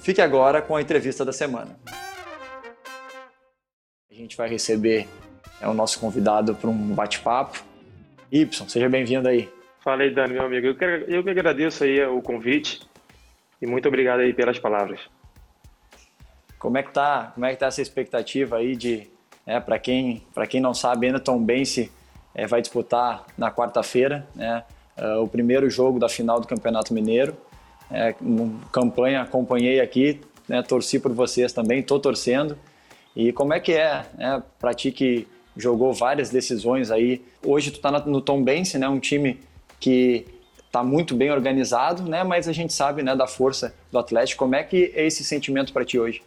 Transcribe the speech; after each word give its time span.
Fique 0.00 0.20
agora 0.20 0.62
com 0.62 0.76
a 0.76 0.82
entrevista 0.82 1.24
da 1.24 1.32
semana. 1.32 1.78
A 4.10 4.14
gente 4.14 4.36
vai 4.36 4.48
receber 4.48 5.08
é, 5.60 5.68
o 5.68 5.74
nosso 5.74 5.98
convidado 6.00 6.54
para 6.54 6.70
um 6.70 6.94
bate-papo. 6.94 7.62
Y, 8.30 8.68
seja 8.68 8.88
bem-vindo 8.88 9.28
aí. 9.28 9.48
Fala 9.82 10.02
aí, 10.02 10.14
Dani, 10.14 10.34
meu 10.34 10.44
amigo. 10.44 10.66
Eu 10.66 10.74
que, 10.74 10.84
eu 10.84 11.22
que 11.22 11.30
agradeço 11.30 11.84
aí 11.84 12.04
o 12.04 12.20
convite 12.20 12.80
e 13.60 13.66
muito 13.66 13.86
obrigado 13.88 14.20
aí 14.20 14.32
pelas 14.32 14.58
palavras. 14.58 15.00
Como 16.58 16.78
é 16.78 16.82
que 16.82 16.92
tá, 16.92 17.32
como 17.34 17.46
é 17.46 17.52
que 17.52 17.56
tá 17.58 17.66
essa 17.66 17.82
expectativa 17.82 18.56
aí 18.56 18.74
de, 18.74 19.08
é, 19.46 19.60
para 19.60 19.78
quem, 19.78 20.24
para 20.34 20.46
quem 20.46 20.60
não 20.60 20.74
sabe, 20.74 21.06
ainda 21.06 21.20
Tom 21.20 21.38
Bense 21.38 21.92
é, 22.34 22.46
vai 22.46 22.60
disputar 22.60 23.24
na 23.36 23.50
quarta-feira, 23.50 24.26
né, 24.34 24.64
uh, 24.98 25.22
o 25.22 25.28
primeiro 25.28 25.70
jogo 25.70 25.98
da 25.98 26.08
final 26.08 26.40
do 26.40 26.46
Campeonato 26.46 26.92
Mineiro. 26.92 27.36
É, 27.90 28.14
campanha 28.72 29.22
acompanhei 29.22 29.80
aqui, 29.80 30.20
né, 30.48 30.62
torci 30.62 30.98
por 30.98 31.12
vocês 31.12 31.52
também, 31.52 31.80
estou 31.80 32.00
torcendo. 32.00 32.58
E 33.14 33.32
como 33.32 33.54
é 33.54 33.60
que 33.60 33.72
é, 33.72 34.04
né, 34.16 34.42
para 34.58 34.74
ti 34.74 34.90
que 34.90 35.26
jogou 35.56 35.92
várias 35.92 36.30
decisões 36.30 36.90
aí, 36.90 37.22
hoje 37.44 37.70
tu 37.70 37.76
está 37.76 37.90
no 37.90 38.20
Tom 38.20 38.42
Bense, 38.42 38.78
né, 38.78 38.88
um 38.88 39.00
time 39.00 39.40
que 39.80 40.26
está 40.66 40.82
muito 40.82 41.14
bem 41.14 41.30
organizado, 41.30 42.02
né, 42.02 42.22
mas 42.22 42.48
a 42.48 42.52
gente 42.52 42.72
sabe 42.72 43.02
né, 43.02 43.16
da 43.16 43.26
força 43.26 43.74
do 43.90 43.98
Atlético. 43.98 44.44
Como 44.44 44.54
é 44.54 44.62
que 44.62 44.92
é 44.94 45.06
esse 45.06 45.24
sentimento 45.24 45.72
para 45.72 45.84
ti 45.84 45.98
hoje? 45.98 46.22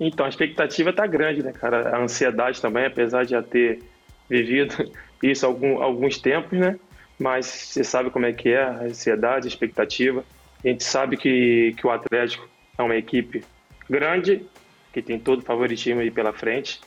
Então, 0.00 0.26
a 0.26 0.28
expectativa 0.28 0.90
está 0.90 1.06
grande, 1.06 1.42
né, 1.42 1.52
cara? 1.52 1.96
A 1.96 2.00
ansiedade 2.00 2.60
também, 2.60 2.86
apesar 2.86 3.24
de 3.24 3.32
já 3.32 3.42
ter 3.42 3.82
vivido 4.28 4.90
isso 5.22 5.44
algum, 5.44 5.82
alguns 5.82 6.18
tempos, 6.18 6.58
né? 6.58 6.78
Mas 7.18 7.46
você 7.46 7.82
sabe 7.82 8.10
como 8.10 8.26
é 8.26 8.32
que 8.32 8.50
é 8.50 8.62
a 8.62 8.82
ansiedade, 8.82 9.46
a 9.46 9.48
expectativa. 9.48 10.24
A 10.64 10.68
gente 10.68 10.84
sabe 10.84 11.16
que, 11.16 11.74
que 11.76 11.86
o 11.86 11.90
Atlético 11.90 12.48
é 12.76 12.82
uma 12.82 12.96
equipe 12.96 13.44
grande, 13.88 14.44
que 14.92 15.02
tem 15.02 15.18
todo 15.18 15.40
o 15.40 15.44
favoritismo 15.44 16.00
aí 16.00 16.10
pela 16.10 16.32
frente, 16.32 16.80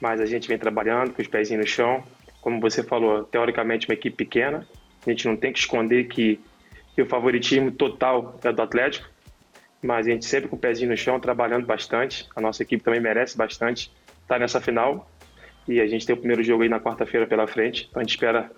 mas 0.00 0.20
a 0.20 0.26
gente 0.26 0.48
vem 0.48 0.58
trabalhando 0.58 1.12
com 1.12 1.22
os 1.22 1.28
pés 1.28 1.50
no 1.50 1.66
chão. 1.66 2.04
Como 2.40 2.60
você 2.60 2.82
falou, 2.82 3.24
teoricamente 3.24 3.88
uma 3.88 3.94
equipe 3.94 4.16
pequena, 4.16 4.66
a 5.06 5.10
gente 5.10 5.26
não 5.26 5.36
tem 5.36 5.52
que 5.52 5.58
esconder 5.58 6.04
que, 6.04 6.40
que 6.94 7.02
o 7.02 7.06
favoritismo 7.06 7.70
total 7.70 8.38
é 8.44 8.52
do 8.52 8.62
Atlético, 8.62 9.08
mas 9.82 10.06
a 10.06 10.10
gente 10.10 10.24
sempre 10.24 10.48
com 10.48 10.56
o 10.56 10.58
pezinho 10.58 10.90
no 10.90 10.96
chão, 10.96 11.18
trabalhando 11.18 11.66
bastante. 11.66 12.28
A 12.36 12.40
nossa 12.40 12.62
equipe 12.62 12.82
também 12.82 13.00
merece 13.00 13.36
bastante 13.36 13.92
estar 14.22 14.38
nessa 14.38 14.60
final. 14.60 15.08
E 15.66 15.80
a 15.80 15.86
gente 15.86 16.06
tem 16.06 16.14
o 16.14 16.18
primeiro 16.18 16.42
jogo 16.42 16.62
aí 16.62 16.68
na 16.68 16.80
quarta-feira 16.80 17.26
pela 17.26 17.46
frente. 17.46 17.86
Então 17.88 18.00
a 18.00 18.04
gente 18.04 18.10
espera 18.10 18.50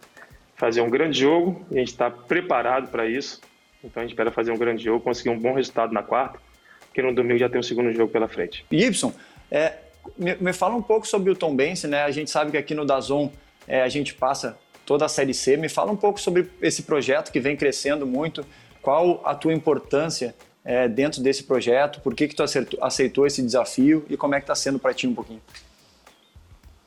fazer 0.57 0.81
um 0.81 0.91
grande 0.91 1.19
jogo 1.21 1.65
e 1.71 1.77
a 1.77 1.79
gente 1.79 1.89
está 1.89 2.11
preparado 2.11 2.89
para 2.89 3.07
isso. 3.07 3.41
Então 3.83 4.03
a 4.03 4.05
gente 4.05 4.13
espera 4.13 4.31
fazer 4.31 4.51
um 4.51 4.57
grande 4.57 4.83
jogo, 4.83 5.01
conseguir 5.01 5.31
um 5.31 5.39
bom 5.39 5.55
resultado 5.55 5.93
na 5.93 6.03
quarta, 6.03 6.39
porque 6.87 7.03
no 7.03 7.15
domingo 7.15 7.39
já 7.39 7.49
tem 7.49 7.61
o 7.61 7.65
segundo 7.65 7.93
jogo 7.93 8.11
pela 8.11 8.29
frente. 8.29 8.65
Gibson, 8.71 9.13
é, 9.51 9.75
me, 10.17 10.35
me, 10.37 10.53
fala 10.53 10.75
um 10.75 10.83
pouco 10.83 11.07
sobre 11.07 11.31
o 11.31 11.37
Tom 11.37 11.55
Bense, 11.55 11.87
né? 11.87 12.03
A 12.03 12.11
gente 12.11 12.31
sabe 12.31 12.51
que 12.51 12.57
aqui 12.57 12.75
no 12.75 12.85
Dazon 12.85 13.31
é, 13.67 13.83
a 13.83 13.89
gente 13.89 14.15
passa 14.15 14.59
toda 14.85 15.05
a 15.05 15.09
Série 15.09 15.35
C. 15.35 15.57
Me 15.57 15.69
fala 15.69 15.91
um 15.93 15.97
pouco 15.97 16.21
sobre 16.21 16.49
esse 16.61 16.83
projeto 16.83 17.31
que 17.31 17.41
vem 17.41 17.57
crescendo 17.57 18.07
muito. 18.07 18.45
Qual 18.81 19.23
a 19.25 19.35
tua 19.35 19.53
importância 19.53 20.35
é, 20.65 20.89
dentro 20.89 21.23
desse 21.23 21.45
projeto? 21.45 22.01
Por 22.01 22.15
que, 22.15 22.29
que 22.29 22.35
tu 22.35 22.43
acertou, 22.43 22.83
aceitou 22.83 23.27
esse 23.27 23.43
desafio 23.43 24.05
e 24.09 24.17
como 24.17 24.35
é 24.35 24.39
que 24.39 24.45
está 24.45 24.55
sendo 24.55 24.79
para 24.79 24.93
ti 24.93 25.07
um 25.07 25.15
pouquinho? 25.15 25.41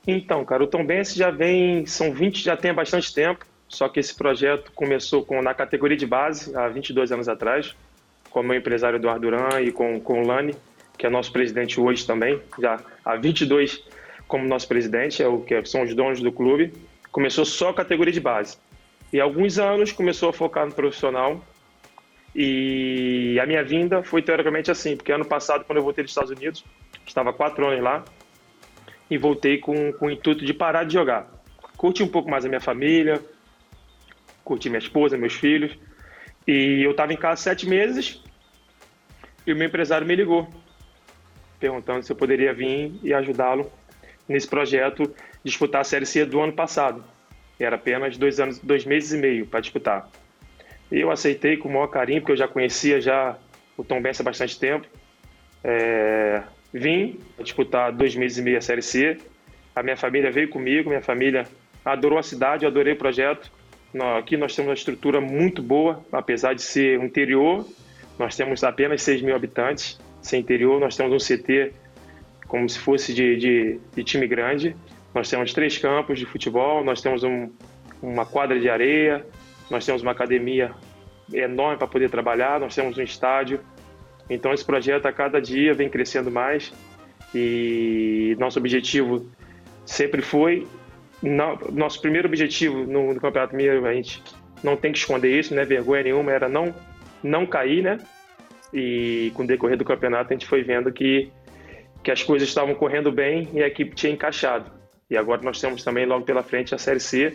Então, 0.05 0.45
cara, 0.45 0.63
o 0.63 0.67
Tom 0.67 0.85
Bense 0.85 1.17
já 1.17 1.29
vem, 1.29 1.85
são 1.85 2.13
20, 2.13 2.41
já 2.41 2.55
tem 2.55 2.73
bastante 2.73 3.13
tempo, 3.13 3.45
só 3.67 3.89
que 3.89 3.99
esse 3.99 4.15
projeto 4.15 4.71
começou 4.73 5.25
com, 5.25 5.41
na 5.41 5.53
categoria 5.53 5.97
de 5.97 6.05
base, 6.05 6.55
há 6.55 6.67
22 6.67 7.11
anos 7.11 7.27
atrás, 7.27 7.75
com 8.29 8.39
o 8.39 8.43
meu 8.43 8.57
empresário 8.57 8.97
Eduardo 8.97 9.21
Duran 9.21 9.61
e 9.61 9.71
com, 9.71 9.99
com 9.99 10.21
o 10.21 10.27
Lani, 10.27 10.55
que 10.97 11.05
é 11.05 11.09
nosso 11.09 11.31
presidente 11.31 11.79
hoje 11.79 12.05
também, 12.05 12.41
já 12.59 12.79
há 13.03 13.15
22 13.15 13.83
como 14.27 14.45
nosso 14.45 14.67
presidente, 14.67 15.23
é 15.23 15.27
o 15.27 15.39
que 15.41 15.63
são 15.65 15.83
os 15.83 15.93
donos 15.93 16.19
do 16.19 16.31
clube. 16.31 16.73
Começou 17.11 17.45
só 17.45 17.69
a 17.69 17.73
categoria 17.73 18.11
de 18.11 18.19
base. 18.19 18.57
E 19.11 19.19
alguns 19.19 19.57
anos 19.57 19.91
começou 19.91 20.29
a 20.29 20.33
focar 20.33 20.65
no 20.65 20.73
profissional, 20.73 21.41
e 22.35 23.39
a 23.41 23.45
minha 23.45 23.63
vinda 23.63 24.03
foi 24.03 24.21
teoricamente 24.21 24.69
assim, 24.69 24.95
porque 24.95 25.11
ano 25.11 25.25
passado, 25.25 25.63
quando 25.65 25.77
eu 25.77 25.83
voltei 25.83 26.03
dos 26.03 26.11
Estados 26.11 26.29
Unidos, 26.29 26.63
estava 27.05 27.31
quatro 27.33 27.65
anos 27.65 27.81
lá, 27.81 28.03
e 29.09 29.17
voltei 29.17 29.57
com, 29.57 29.93
com 29.93 30.07
o 30.07 30.11
intuito 30.11 30.45
de 30.45 30.53
parar 30.53 30.83
de 30.83 30.93
jogar. 30.93 31.27
Curti 31.77 32.03
um 32.03 32.07
pouco 32.07 32.29
mais 32.29 32.45
a 32.45 32.49
minha 32.49 32.59
família, 32.59 33.23
curti 34.47 34.69
minha 34.69 34.79
esposa, 34.79 35.17
meus 35.17 35.33
filhos, 35.33 35.77
e 36.47 36.81
eu 36.81 36.91
estava 36.91 37.11
em 37.11 37.17
casa 37.17 37.41
sete 37.41 37.67
meses, 37.67 38.23
e 39.45 39.51
o 39.51 39.55
meu 39.55 39.67
empresário 39.67 40.07
me 40.07 40.15
ligou, 40.15 40.47
perguntando 41.59 42.03
se 42.03 42.11
eu 42.11 42.15
poderia 42.15 42.53
vir 42.53 42.93
e 43.03 43.13
ajudá-lo 43.13 43.69
nesse 44.27 44.47
projeto 44.47 45.13
disputar 45.43 45.81
a 45.81 45.83
Série 45.83 46.05
C 46.05 46.25
do 46.25 46.39
ano 46.39 46.53
passado. 46.53 47.03
Era 47.59 47.75
apenas 47.75 48.17
dois 48.17 48.39
anos, 48.39 48.59
dois 48.59 48.85
meses 48.85 49.11
e 49.11 49.17
meio 49.17 49.45
para 49.45 49.59
disputar. 49.59 50.09
E 50.91 50.99
eu 50.99 51.11
aceitei 51.11 51.57
com 51.57 51.67
o 51.67 51.73
maior 51.73 51.87
carinho, 51.87 52.21
porque 52.21 52.31
eu 52.31 52.37
já 52.37 52.47
conhecia 52.47 53.01
já 53.01 53.37
o 53.75 53.83
Tom 53.83 54.01
Benz 54.01 54.19
há 54.21 54.23
bastante 54.23 54.57
tempo. 54.57 54.87
É, 55.63 56.43
vim 56.71 57.19
disputar 57.39 57.91
dois 57.91 58.15
meses 58.15 58.37
e 58.37 58.41
meio 58.41 58.57
a 58.57 58.61
Série 58.61 58.81
C. 58.81 59.17
A 59.75 59.83
minha 59.83 59.97
família 59.97 60.31
veio 60.31 60.49
comigo, 60.49 60.89
minha 60.89 61.01
família 61.01 61.45
adorou 61.83 62.17
a 62.19 62.23
cidade, 62.23 62.63
eu 62.63 62.69
adorei 62.69 62.93
o 62.93 62.97
projeto. 62.97 63.51
Aqui 64.17 64.35
nós 64.35 64.55
temos 64.55 64.69
uma 64.69 64.75
estrutura 64.75 65.21
muito 65.21 65.61
boa, 65.61 66.03
apesar 66.11 66.53
de 66.53 66.61
ser 66.61 66.99
um 66.99 67.05
interior, 67.05 67.65
nós 68.19 68.35
temos 68.35 68.63
apenas 68.63 69.01
6 69.01 69.21
mil 69.21 69.35
habitantes. 69.35 69.99
Sem 70.21 70.41
interior, 70.41 70.79
nós 70.79 70.95
temos 70.95 71.13
um 71.13 71.25
CT 71.25 71.71
como 72.47 72.67
se 72.67 72.79
fosse 72.79 73.13
de, 73.13 73.37
de, 73.37 73.79
de 73.95 74.03
time 74.03 74.27
grande. 74.27 74.75
Nós 75.13 75.29
temos 75.29 75.53
três 75.53 75.77
campos 75.77 76.19
de 76.19 76.25
futebol, 76.25 76.83
nós 76.83 77.01
temos 77.01 77.23
um, 77.23 77.49
uma 78.01 78.25
quadra 78.25 78.59
de 78.59 78.69
areia, 78.69 79.25
nós 79.69 79.85
temos 79.85 80.01
uma 80.01 80.11
academia 80.11 80.71
enorme 81.33 81.77
para 81.77 81.87
poder 81.87 82.09
trabalhar, 82.09 82.59
nós 82.59 82.75
temos 82.75 82.97
um 82.97 83.01
estádio. 83.01 83.59
Então 84.29 84.53
esse 84.53 84.65
projeto 84.65 85.05
a 85.05 85.13
cada 85.13 85.41
dia 85.41 85.73
vem 85.73 85.89
crescendo 85.89 86.29
mais 86.29 86.73
e 87.33 88.35
nosso 88.39 88.59
objetivo 88.59 89.29
sempre 89.85 90.21
foi 90.21 90.67
nosso 91.21 92.01
primeiro 92.01 92.27
objetivo 92.27 92.85
no, 92.85 93.13
no 93.13 93.19
Campeonato 93.19 93.55
Mineiro, 93.55 93.85
a 93.85 93.93
gente 93.93 94.21
não 94.63 94.75
tem 94.75 94.91
que 94.91 94.97
esconder 94.97 95.37
isso, 95.37 95.53
né? 95.55 95.65
Vergonha 95.65 96.03
nenhuma 96.03 96.31
era 96.31 96.47
não 96.47 96.73
não 97.23 97.45
cair, 97.45 97.83
né? 97.83 97.97
E 98.73 99.31
com 99.33 99.43
o 99.43 99.47
decorrer 99.47 99.77
do 99.77 99.85
campeonato 99.85 100.31
a 100.31 100.33
gente 100.33 100.45
foi 100.45 100.61
vendo 100.63 100.91
que 100.91 101.31
que 102.03 102.11
as 102.11 102.21
coisas 102.21 102.47
estavam 102.47 102.75
correndo 102.75 103.11
bem 103.11 103.49
e 103.53 103.63
a 103.63 103.67
equipe 103.67 103.95
tinha 103.95 104.13
encaixado. 104.13 104.71
E 105.09 105.17
agora 105.17 105.41
nós 105.41 105.59
temos 105.59 105.83
também 105.83 106.05
logo 106.05 106.25
pela 106.25 106.43
frente 106.43 106.75
a 106.75 106.77
Série 106.77 106.99
C, 106.99 107.31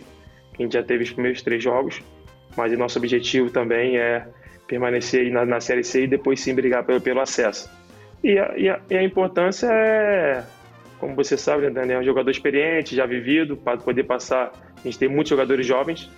que 0.53 0.61
a 0.61 0.65
gente 0.65 0.73
já 0.73 0.83
teve 0.83 1.03
os 1.03 1.11
primeiros 1.11 1.41
três 1.41 1.61
jogos 1.61 2.01
mas 2.55 2.71
o 2.71 2.77
nosso 2.77 2.97
objetivo 2.97 3.49
também 3.49 3.97
é 3.97 4.25
permanecer 4.67 5.31
na, 5.31 5.45
na 5.45 5.59
Série 5.59 5.83
C 5.83 6.03
e 6.03 6.07
depois 6.07 6.39
sim 6.39 6.53
brigar 6.53 6.83
pelo, 6.83 7.01
pelo 7.01 7.19
acesso. 7.19 7.69
E 8.23 8.37
a, 8.37 8.57
e, 8.57 8.69
a, 8.69 8.79
e 8.89 8.97
a, 8.97 9.03
importância 9.03 9.67
é, 9.67 10.43
como 11.03 11.15
você 11.17 11.35
sabe, 11.35 11.63
né, 11.63 11.69
Daniel, 11.69 11.97
é 11.97 12.01
um 12.01 12.05
jogador 12.05 12.31
experiente, 12.31 12.95
já 12.95 13.05
vivido, 13.05 13.57
para 13.57 13.77
poder 13.77 14.05
passar. 14.05 14.53
A 14.77 14.87
gente 14.87 14.97
tem 14.97 15.09
muitos 15.09 15.29
jogadores 15.29 15.67
jovens, 15.67 16.09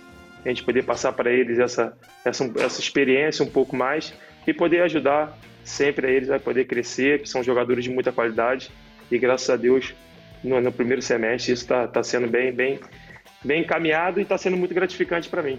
a 0.44 0.48
gente 0.48 0.62
poder 0.62 0.84
passar 0.84 1.12
para 1.12 1.28
eles 1.28 1.58
essa, 1.58 1.98
essa, 2.24 2.48
essa 2.58 2.80
experiência 2.80 3.44
um 3.44 3.48
pouco 3.48 3.74
mais 3.74 4.14
e 4.46 4.54
poder 4.54 4.82
ajudar 4.82 5.36
sempre 5.64 6.06
a 6.06 6.10
eles 6.10 6.30
a 6.30 6.38
poder 6.38 6.66
crescer, 6.66 7.20
que 7.20 7.28
são 7.28 7.42
jogadores 7.42 7.82
de 7.82 7.90
muita 7.90 8.12
qualidade. 8.12 8.70
E 9.10 9.18
graças 9.18 9.50
a 9.50 9.56
Deus, 9.56 9.92
no, 10.44 10.60
no 10.60 10.70
primeiro 10.70 11.02
semestre, 11.02 11.52
isso 11.52 11.64
está 11.64 11.88
tá 11.88 12.04
sendo 12.04 12.28
bem, 12.28 12.52
bem, 12.52 12.78
bem 13.44 13.62
encaminhado 13.62 14.20
e 14.20 14.22
está 14.22 14.38
sendo 14.38 14.56
muito 14.56 14.72
gratificante 14.72 15.28
para 15.28 15.42
mim. 15.42 15.58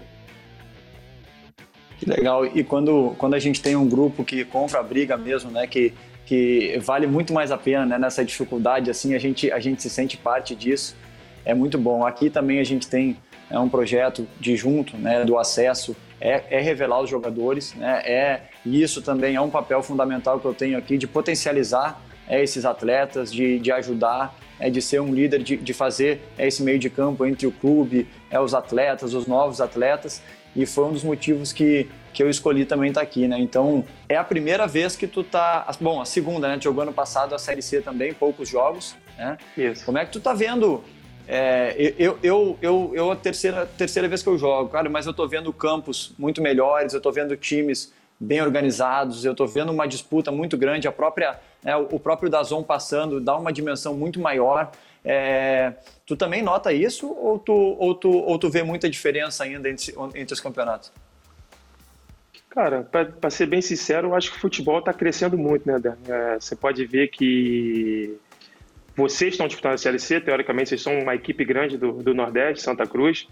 Que 1.98 2.08
legal. 2.08 2.46
E 2.46 2.64
quando, 2.64 3.14
quando 3.18 3.34
a 3.34 3.38
gente 3.38 3.60
tem 3.60 3.76
um 3.76 3.86
grupo 3.86 4.24
que 4.24 4.42
compra 4.42 4.80
a 4.80 4.82
briga 4.82 5.18
mesmo, 5.18 5.50
né? 5.50 5.66
Que, 5.66 5.92
que 6.28 6.78
vale 6.82 7.06
muito 7.06 7.32
mais 7.32 7.50
a 7.50 7.56
pena 7.56 7.86
né, 7.86 7.98
nessa 7.98 8.22
dificuldade, 8.22 8.90
assim, 8.90 9.14
a 9.14 9.18
gente, 9.18 9.50
a 9.50 9.58
gente 9.58 9.80
se 9.80 9.88
sente 9.88 10.18
parte 10.18 10.54
disso. 10.54 10.94
É 11.42 11.54
muito 11.54 11.78
bom. 11.78 12.04
Aqui 12.04 12.28
também 12.28 12.60
a 12.60 12.64
gente 12.64 12.86
tem 12.86 13.16
é 13.50 13.58
um 13.58 13.66
projeto 13.66 14.28
de 14.38 14.54
junto, 14.54 14.94
né, 14.98 15.24
do 15.24 15.38
acesso, 15.38 15.96
é, 16.20 16.44
é 16.50 16.60
revelar 16.60 17.00
os 17.00 17.08
jogadores, 17.08 17.72
né, 17.74 18.02
é, 18.04 18.42
e 18.62 18.82
isso 18.82 19.00
também 19.00 19.36
é 19.36 19.40
um 19.40 19.48
papel 19.48 19.82
fundamental 19.82 20.38
que 20.38 20.44
eu 20.44 20.52
tenho 20.52 20.76
aqui 20.76 20.98
de 20.98 21.06
potencializar 21.06 21.98
é, 22.28 22.42
esses 22.42 22.66
atletas, 22.66 23.32
de, 23.32 23.58
de 23.58 23.72
ajudar, 23.72 24.36
é, 24.60 24.68
de 24.68 24.82
ser 24.82 25.00
um 25.00 25.14
líder, 25.14 25.42
de, 25.42 25.56
de 25.56 25.72
fazer 25.72 26.20
é, 26.36 26.46
esse 26.46 26.62
meio 26.62 26.78
de 26.78 26.90
campo 26.90 27.24
entre 27.24 27.46
o 27.46 27.52
clube, 27.52 28.06
é, 28.30 28.38
os 28.38 28.52
atletas, 28.52 29.14
os 29.14 29.26
novos 29.26 29.62
atletas, 29.62 30.22
e 30.58 30.66
foi 30.66 30.84
um 30.84 30.92
dos 30.92 31.04
motivos 31.04 31.52
que, 31.52 31.88
que 32.12 32.20
eu 32.20 32.28
escolhi 32.28 32.64
também 32.64 32.88
estar 32.88 33.00
tá 33.00 33.06
aqui, 33.06 33.28
né? 33.28 33.38
Então, 33.38 33.84
é 34.08 34.16
a 34.16 34.24
primeira 34.24 34.66
vez 34.66 34.96
que 34.96 35.06
tu 35.06 35.22
tá, 35.22 35.66
bom, 35.80 36.00
a 36.00 36.04
segunda, 36.04 36.48
né? 36.48 36.58
Jogou 36.60 36.82
ano 36.82 36.92
passado 36.92 37.32
a 37.34 37.38
Série 37.38 37.62
C 37.62 37.80
também, 37.80 38.12
poucos 38.12 38.48
jogos, 38.48 38.96
né? 39.16 39.38
Isso. 39.56 39.84
Como 39.84 39.98
é 39.98 40.04
que 40.04 40.10
tu 40.10 40.18
tá 40.18 40.34
vendo 40.34 40.82
é, 41.28 41.94
eu, 41.98 42.18
eu, 42.22 42.58
eu, 42.62 42.92
eu, 42.94 43.10
a 43.12 43.16
terceira, 43.16 43.66
terceira 43.66 44.08
vez 44.08 44.22
que 44.22 44.28
eu 44.28 44.38
jogo, 44.38 44.70
cara, 44.70 44.88
mas 44.88 45.06
eu 45.06 45.12
tô 45.12 45.28
vendo 45.28 45.52
campos 45.52 46.14
muito 46.18 46.40
melhores, 46.40 46.94
eu 46.94 47.00
tô 47.02 47.12
vendo 47.12 47.36
times 47.36 47.92
bem 48.18 48.40
organizados, 48.40 49.24
eu 49.24 49.34
tô 49.34 49.46
vendo 49.46 49.70
uma 49.70 49.86
disputa 49.86 50.32
muito 50.32 50.56
grande, 50.56 50.88
a 50.88 50.92
própria, 50.92 51.38
né, 51.62 51.76
o 51.76 52.00
próprio 52.00 52.30
Dazon 52.30 52.62
passando 52.62 53.20
dá 53.20 53.36
uma 53.36 53.52
dimensão 53.52 53.94
muito 53.94 54.18
maior. 54.18 54.72
É, 55.04 55.74
tu 56.06 56.16
também 56.16 56.42
nota 56.42 56.72
isso 56.72 57.08
ou 57.08 57.38
tu, 57.38 57.52
ou, 57.52 57.94
tu, 57.94 58.10
ou 58.10 58.38
tu 58.38 58.50
vê 58.50 58.62
muita 58.62 58.90
diferença 58.90 59.44
ainda 59.44 59.68
entre, 59.68 59.94
entre 60.14 60.34
os 60.34 60.40
campeonatos? 60.40 60.92
Cara, 62.50 62.82
para 62.82 63.30
ser 63.30 63.46
bem 63.46 63.60
sincero, 63.60 64.08
eu 64.08 64.14
acho 64.14 64.30
que 64.32 64.36
o 64.36 64.40
futebol 64.40 64.78
está 64.78 64.92
crescendo 64.92 65.36
muito, 65.38 65.68
né, 65.68 65.78
Dan? 65.78 65.96
É, 66.08 66.40
você 66.40 66.56
pode 66.56 66.84
ver 66.86 67.08
que 67.08 68.18
vocês 68.96 69.34
estão 69.34 69.46
disputando 69.46 69.74
a 69.74 69.78
CLC, 69.78 70.20
teoricamente 70.20 70.70
vocês 70.70 70.82
são 70.82 70.98
uma 70.98 71.14
equipe 71.14 71.44
grande 71.44 71.76
do, 71.76 71.92
do 71.92 72.12
Nordeste, 72.14 72.64
Santa 72.64 72.86
Cruz. 72.86 73.28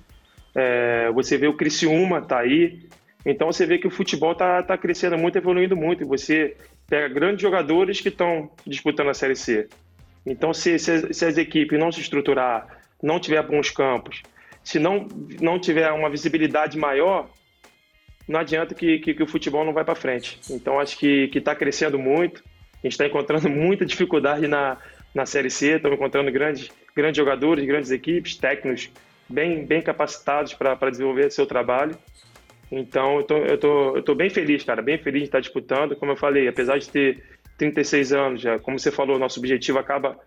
É, 0.54 1.10
você 1.10 1.36
vê 1.36 1.48
o 1.48 1.56
Criciúma 1.56 2.22
tá 2.22 2.38
aí. 2.38 2.88
Então 3.24 3.50
você 3.50 3.66
vê 3.66 3.78
que 3.78 3.88
o 3.88 3.90
futebol 3.90 4.34
tá, 4.34 4.62
tá 4.62 4.78
crescendo 4.78 5.18
muito, 5.18 5.36
evoluindo 5.36 5.74
muito. 5.74 6.04
E 6.04 6.06
você 6.06 6.56
pega 6.88 7.12
grandes 7.12 7.42
jogadores 7.42 8.00
que 8.00 8.10
estão 8.10 8.48
disputando 8.64 9.08
a 9.08 9.14
Série 9.14 9.34
C. 9.34 9.68
Então 10.26 10.52
se, 10.52 10.78
se, 10.78 11.14
se 11.14 11.24
as 11.24 11.38
equipes 11.38 11.78
não 11.78 11.92
se 11.92 12.00
estruturar, 12.00 12.66
não 13.02 13.20
tiver 13.20 13.42
bons 13.42 13.70
campos, 13.70 14.22
se 14.64 14.78
não, 14.78 15.06
não 15.40 15.60
tiver 15.60 15.90
uma 15.92 16.10
visibilidade 16.10 16.76
maior, 16.76 17.30
não 18.26 18.40
adianta 18.40 18.74
que, 18.74 18.98
que, 18.98 19.14
que 19.14 19.22
o 19.22 19.26
futebol 19.26 19.64
não 19.64 19.72
vai 19.72 19.84
para 19.84 19.94
frente. 19.94 20.40
Então 20.50 20.80
acho 20.80 20.98
que 20.98 21.30
está 21.32 21.54
crescendo 21.54 21.98
muito. 21.98 22.42
A 22.74 22.78
gente 22.82 22.92
está 22.92 23.06
encontrando 23.06 23.48
muita 23.50 23.86
dificuldade 23.86 24.48
na, 24.48 24.76
na 25.14 25.24
Série 25.24 25.50
C, 25.50 25.76
estamos 25.76 25.96
encontrando 25.96 26.30
grandes, 26.32 26.68
grandes 26.94 27.16
jogadores, 27.16 27.64
grandes 27.64 27.90
equipes, 27.90 28.36
técnicos 28.36 28.90
bem, 29.28 29.64
bem 29.64 29.80
capacitados 29.80 30.52
para 30.54 30.90
desenvolver 30.90 31.30
seu 31.30 31.46
trabalho. 31.46 31.96
Então, 32.70 33.18
eu 33.18 33.22
tô, 33.22 33.36
eu, 33.38 33.58
tô, 33.58 33.96
eu 33.96 34.02
tô 34.02 34.14
bem 34.14 34.28
feliz, 34.28 34.64
cara, 34.64 34.82
bem 34.82 34.98
feliz 34.98 35.22
de 35.22 35.28
estar 35.28 35.40
disputando. 35.40 35.94
Como 35.94 36.12
eu 36.12 36.16
falei, 36.16 36.48
apesar 36.48 36.78
de 36.78 36.88
ter 36.88 37.22
36 37.58 38.12
anos 38.12 38.40
já, 38.40 38.58
como 38.58 38.78
você 38.78 38.90
falou, 38.90 39.18
nosso 39.18 39.38
objetivo 39.38 39.78
acaba 39.78 40.18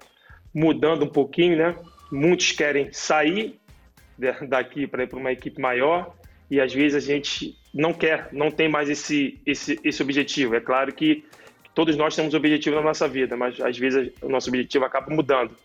mudando 0.54 1.06
um 1.06 1.10
pouquinho, 1.10 1.58
né? 1.58 1.76
Muitos 2.12 2.52
querem 2.52 2.92
sair 2.92 3.60
daqui 4.48 4.88
para 4.88 5.04
ir 5.04 5.08
para 5.08 5.20
uma 5.20 5.31
equipe 5.31 5.62
maior 5.62 6.16
e 6.50 6.60
às 6.60 6.74
vezes 6.74 7.04
a 7.04 7.06
gente 7.06 7.58
não 7.74 7.94
quer, 7.94 8.30
não 8.31 8.50
tem 8.50 8.68
mais 8.68 8.90
esse, 8.90 9.40
esse, 9.46 9.80
esse 9.84 10.02
objetivo. 10.02 10.56
É 10.56 10.60
claro 10.60 10.92
que 10.92 11.24
todos 11.76 11.96
nós 11.96 12.16
temos 12.16 12.34
objetivo 12.34 12.76
na 12.76 12.81
nossa 12.81 13.08
vida, 13.08 13.38
mas 13.38 13.60
às 13.62 13.78
vezes 13.78 14.12
o 14.22 14.28
nosso 14.28 14.50
objetivo 14.50 14.86
acaba 14.86 15.14
mudando 15.14 15.56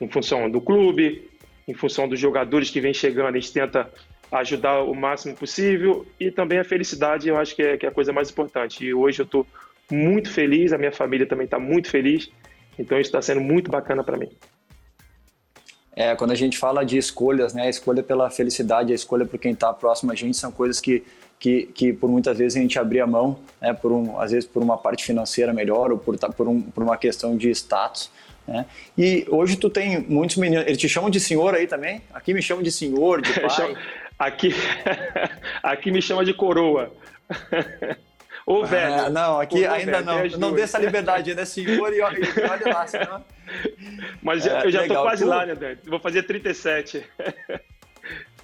em 0.00 0.08
função 0.08 0.50
do 0.50 0.60
clube, 0.60 1.30
em 1.66 1.74
função 1.74 2.08
dos 2.08 2.18
jogadores 2.18 2.70
que 2.70 2.80
vêm 2.80 2.92
chegando, 2.92 3.28
a 3.28 3.40
gente 3.40 3.52
tenta 3.52 3.90
ajudar 4.32 4.82
o 4.82 4.94
máximo 4.94 5.36
possível 5.36 6.06
e 6.18 6.30
também 6.30 6.58
a 6.58 6.64
felicidade, 6.64 7.28
eu 7.28 7.36
acho 7.36 7.54
que 7.54 7.62
é, 7.62 7.76
que 7.76 7.86
é 7.86 7.88
a 7.88 7.92
coisa 7.92 8.12
mais 8.12 8.30
importante. 8.30 8.84
E 8.84 8.92
hoje 8.92 9.20
eu 9.20 9.24
estou 9.24 9.46
muito 9.90 10.30
feliz, 10.30 10.72
a 10.72 10.78
minha 10.78 10.92
família 10.92 11.26
também 11.26 11.44
está 11.44 11.58
muito 11.58 11.90
feliz, 11.90 12.30
então 12.78 12.98
isso 12.98 13.08
está 13.08 13.22
sendo 13.22 13.40
muito 13.40 13.70
bacana 13.70 14.02
para 14.02 14.16
mim. 14.16 14.30
É, 15.96 16.16
quando 16.16 16.32
a 16.32 16.34
gente 16.34 16.58
fala 16.58 16.84
de 16.84 16.98
escolhas, 16.98 17.54
né, 17.54 17.62
a 17.62 17.70
escolha 17.70 18.02
pela 18.02 18.28
felicidade, 18.28 18.92
a 18.92 18.94
escolha 18.94 19.24
por 19.24 19.38
quem 19.38 19.52
está 19.52 19.72
próximo 19.72 20.10
a 20.10 20.14
gente, 20.14 20.36
são 20.36 20.50
coisas 20.50 20.80
que 20.80 21.04
que, 21.44 21.66
que 21.74 21.92
por 21.92 22.08
muitas 22.08 22.38
vezes 22.38 22.56
a 22.56 22.60
gente 22.60 22.78
abria 22.78 23.06
mão, 23.06 23.38
né, 23.60 23.74
por 23.74 23.92
um, 23.92 24.18
às 24.18 24.30
vezes 24.30 24.48
por 24.48 24.62
uma 24.62 24.78
parte 24.78 25.04
financeira 25.04 25.52
melhor 25.52 25.92
ou 25.92 25.98
por, 25.98 26.16
por, 26.34 26.48
um, 26.48 26.62
por 26.62 26.82
uma 26.82 26.96
questão 26.96 27.36
de 27.36 27.50
status. 27.50 28.10
Né? 28.46 28.64
E 28.96 29.26
hoje 29.28 29.56
tu 29.56 29.68
tem 29.68 30.00
muitos 30.00 30.36
meninos, 30.36 30.66
eles 30.66 30.78
te 30.78 30.88
chamam 30.88 31.10
de 31.10 31.20
senhor 31.20 31.54
aí 31.54 31.66
também? 31.66 32.00
Aqui 32.14 32.32
me 32.32 32.40
chamam 32.40 32.62
de 32.62 32.72
senhor, 32.72 33.20
de 33.20 33.30
pai. 33.40 33.76
aqui, 34.18 34.54
aqui 35.62 35.90
me 35.90 36.00
chama 36.00 36.24
de 36.24 36.32
coroa. 36.32 36.90
Ou 38.46 38.62
ah, 38.62 38.66
velho. 38.66 38.94
Ah, 38.94 39.10
não, 39.10 39.40
aqui 39.40 39.66
ainda 39.66 40.02
velho, 40.02 40.32
não. 40.32 40.48
Não 40.48 40.54
dê 40.54 40.62
essa 40.62 40.78
liberdade, 40.78 41.30
ainda 41.30 41.42
é 41.42 41.46
senhor 41.46 41.92
e, 41.92 41.96
e 41.96 42.02
olha 42.02 42.74
lá, 42.74 42.86
senão... 42.86 43.24
Mas 44.22 44.46
é, 44.46 44.66
eu 44.66 44.70
já 44.70 44.82
legal. 44.82 44.98
tô 44.98 45.02
quase 45.08 45.24
lá, 45.24 45.46
né, 45.46 45.54
Dante? 45.54 45.88
Vou 45.88 46.00
fazer 46.00 46.22
37. 46.24 47.04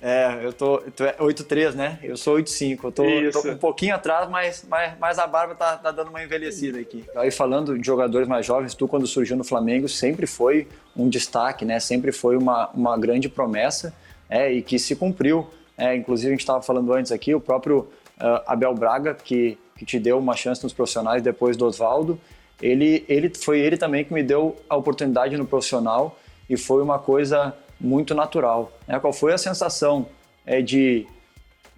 É, 0.02 0.40
eu 0.42 0.52
tô, 0.52 0.78
tu 0.96 1.04
é 1.04 1.12
8,3, 1.18 1.74
né? 1.74 1.98
Eu 2.02 2.16
sou 2.16 2.38
8,5. 2.38 2.84
Eu 2.84 2.92
tô, 2.92 3.42
tô, 3.42 3.50
um 3.50 3.58
pouquinho 3.58 3.94
atrás, 3.94 4.28
mas, 4.30 4.64
mas, 4.66 4.94
mas 4.98 5.18
a 5.18 5.26
barba 5.26 5.54
tá, 5.54 5.76
tá 5.76 5.90
dando 5.90 6.08
uma 6.08 6.22
envelhecida 6.22 6.78
aqui. 6.78 7.04
Aí 7.14 7.30
falando 7.30 7.78
de 7.78 7.86
jogadores 7.86 8.26
mais 8.26 8.46
jovens, 8.46 8.74
tu 8.74 8.88
quando 8.88 9.06
surgiu 9.06 9.36
no 9.36 9.44
Flamengo 9.44 9.88
sempre 9.88 10.26
foi 10.26 10.66
um 10.96 11.08
destaque, 11.08 11.66
né? 11.66 11.78
Sempre 11.80 12.12
foi 12.12 12.36
uma, 12.36 12.70
uma 12.70 12.96
grande 12.96 13.28
promessa 13.28 13.92
é, 14.28 14.50
e 14.50 14.62
que 14.62 14.78
se 14.78 14.96
cumpriu. 14.96 15.50
É, 15.76 15.94
inclusive 15.94 16.28
a 16.28 16.32
gente 16.32 16.40
estava 16.40 16.62
falando 16.62 16.92
antes 16.94 17.12
aqui, 17.12 17.34
o 17.34 17.40
próprio 17.40 17.80
uh, 18.18 18.42
Abel 18.46 18.74
Braga, 18.74 19.14
que, 19.14 19.58
que 19.80 19.86
te 19.86 19.98
deu 19.98 20.18
uma 20.18 20.36
chance 20.36 20.62
nos 20.62 20.74
profissionais 20.74 21.22
depois 21.22 21.56
do 21.56 21.64
Oswaldo, 21.64 22.20
ele, 22.60 23.02
ele 23.08 23.32
foi 23.34 23.58
ele 23.60 23.78
também 23.78 24.04
que 24.04 24.12
me 24.12 24.22
deu 24.22 24.54
a 24.68 24.76
oportunidade 24.76 25.34
no 25.38 25.46
profissional 25.46 26.18
e 26.50 26.54
foi 26.54 26.82
uma 26.82 26.98
coisa 26.98 27.54
muito 27.80 28.14
natural. 28.14 28.70
Né? 28.86 29.00
Qual 29.00 29.10
foi 29.10 29.32
a 29.32 29.38
sensação 29.38 30.06
é, 30.44 30.60
de, 30.60 31.06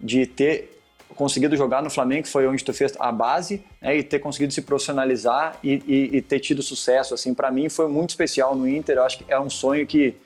de 0.00 0.26
ter 0.26 0.80
conseguido 1.14 1.56
jogar 1.56 1.80
no 1.80 1.90
Flamengo, 1.90 2.24
que 2.24 2.28
foi 2.28 2.44
onde 2.48 2.64
tu 2.64 2.74
fez 2.74 2.92
a 2.98 3.12
base, 3.12 3.62
né, 3.80 3.98
e 3.98 4.02
ter 4.02 4.18
conseguido 4.18 4.52
se 4.52 4.62
profissionalizar 4.62 5.56
e, 5.62 5.74
e, 5.86 6.16
e 6.16 6.22
ter 6.22 6.40
tido 6.40 6.60
sucesso, 6.60 7.14
assim, 7.14 7.32
para 7.32 7.52
mim 7.52 7.68
foi 7.68 7.86
muito 7.86 8.10
especial 8.10 8.56
no 8.56 8.68
Inter. 8.68 8.96
Eu 8.96 9.04
acho 9.04 9.18
que 9.18 9.32
é 9.32 9.38
um 9.38 9.48
sonho 9.48 9.86
que, 9.86 10.16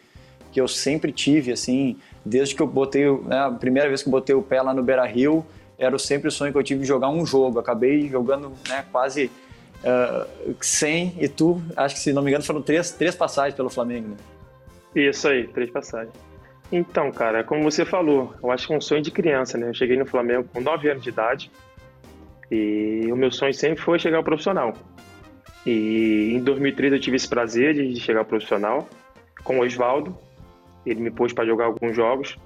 que 0.51 0.59
eu 0.59 0.67
sempre 0.67 1.13
tive, 1.13 1.53
assim, 1.53 1.99
desde 2.25 2.55
que 2.55 2.63
eu 2.63 2.67
botei, 2.67 3.05
né, 3.05 3.39
a 3.39 3.51
primeira 3.51 3.87
vez 3.89 4.03
que 4.03 4.09
eu 4.09 4.13
botei 4.13 4.35
o 4.35 4.41
pé 4.41 4.63
lá 4.63 4.73
no 4.73 4.83
Beira 4.83 5.05
Rio, 5.05 5.45
era 5.79 5.99
sempre 5.99 6.29
o 6.29 6.31
sonho 6.31 6.53
que 6.53 6.59
eu 6.59 6.63
tive 6.63 6.81
de 6.81 6.87
jogar 6.87 7.09
um 7.09 7.25
jogo. 7.25 7.59
Acabei 7.59 8.09
jogando 8.09 8.53
né, 8.69 8.85
quase 8.91 9.31
uh, 9.85 10.57
100 10.61 11.17
e 11.21 11.29
tu, 11.29 11.63
acho 11.77 11.95
que 11.95 12.01
se 12.01 12.13
não 12.13 12.23
me 12.23 12.31
engano, 12.31 12.45
foram 12.45 12.63
três, 12.63 12.93
três 12.93 13.15
passagens 13.15 13.55
pelo 13.55 13.71
Flamengo. 13.71 14.11
Né? 14.11 14.17
Isso 14.95 15.29
aí, 15.29 15.47
três 15.49 15.71
passagens. 15.71 16.15
Então, 16.73 17.13
cara, 17.13 17.45
como 17.45 17.63
você 17.63 17.85
falou, 17.85 18.35
eu 18.43 18.51
acho 18.51 18.67
que 18.67 18.73
é 18.73 18.77
um 18.77 18.81
sonho 18.81 19.03
de 19.03 19.11
criança, 19.11 19.57
né? 19.57 19.69
Eu 19.69 19.75
cheguei 19.75 19.97
no 19.97 20.07
Flamengo 20.07 20.49
com 20.53 20.61
9 20.61 20.91
anos 20.91 21.03
de 21.03 21.11
idade 21.11 21.51
e 22.51 23.09
o 23.13 23.17
meu 23.17 23.31
sonho 23.31 23.55
sempre 23.55 23.83
foi 23.83 23.99
chegar 23.99 24.17
ao 24.17 24.25
profissional. 24.25 24.73
E 25.65 26.33
em 26.35 26.43
2003 26.43 26.95
eu 26.95 27.01
tive 27.01 27.17
esse 27.17 27.29
prazer 27.29 27.75
de 27.75 28.01
chegar 28.01 28.21
ao 28.21 28.25
profissional 28.25 28.89
com 29.45 29.59
o 29.59 29.63
Oswaldo. 29.63 30.17
Ele 30.85 31.01
me 31.01 31.11
pôs 31.11 31.33
para 31.33 31.45
jogar 31.45 31.67
alguns 31.67 31.95
jogos. 31.95 32.37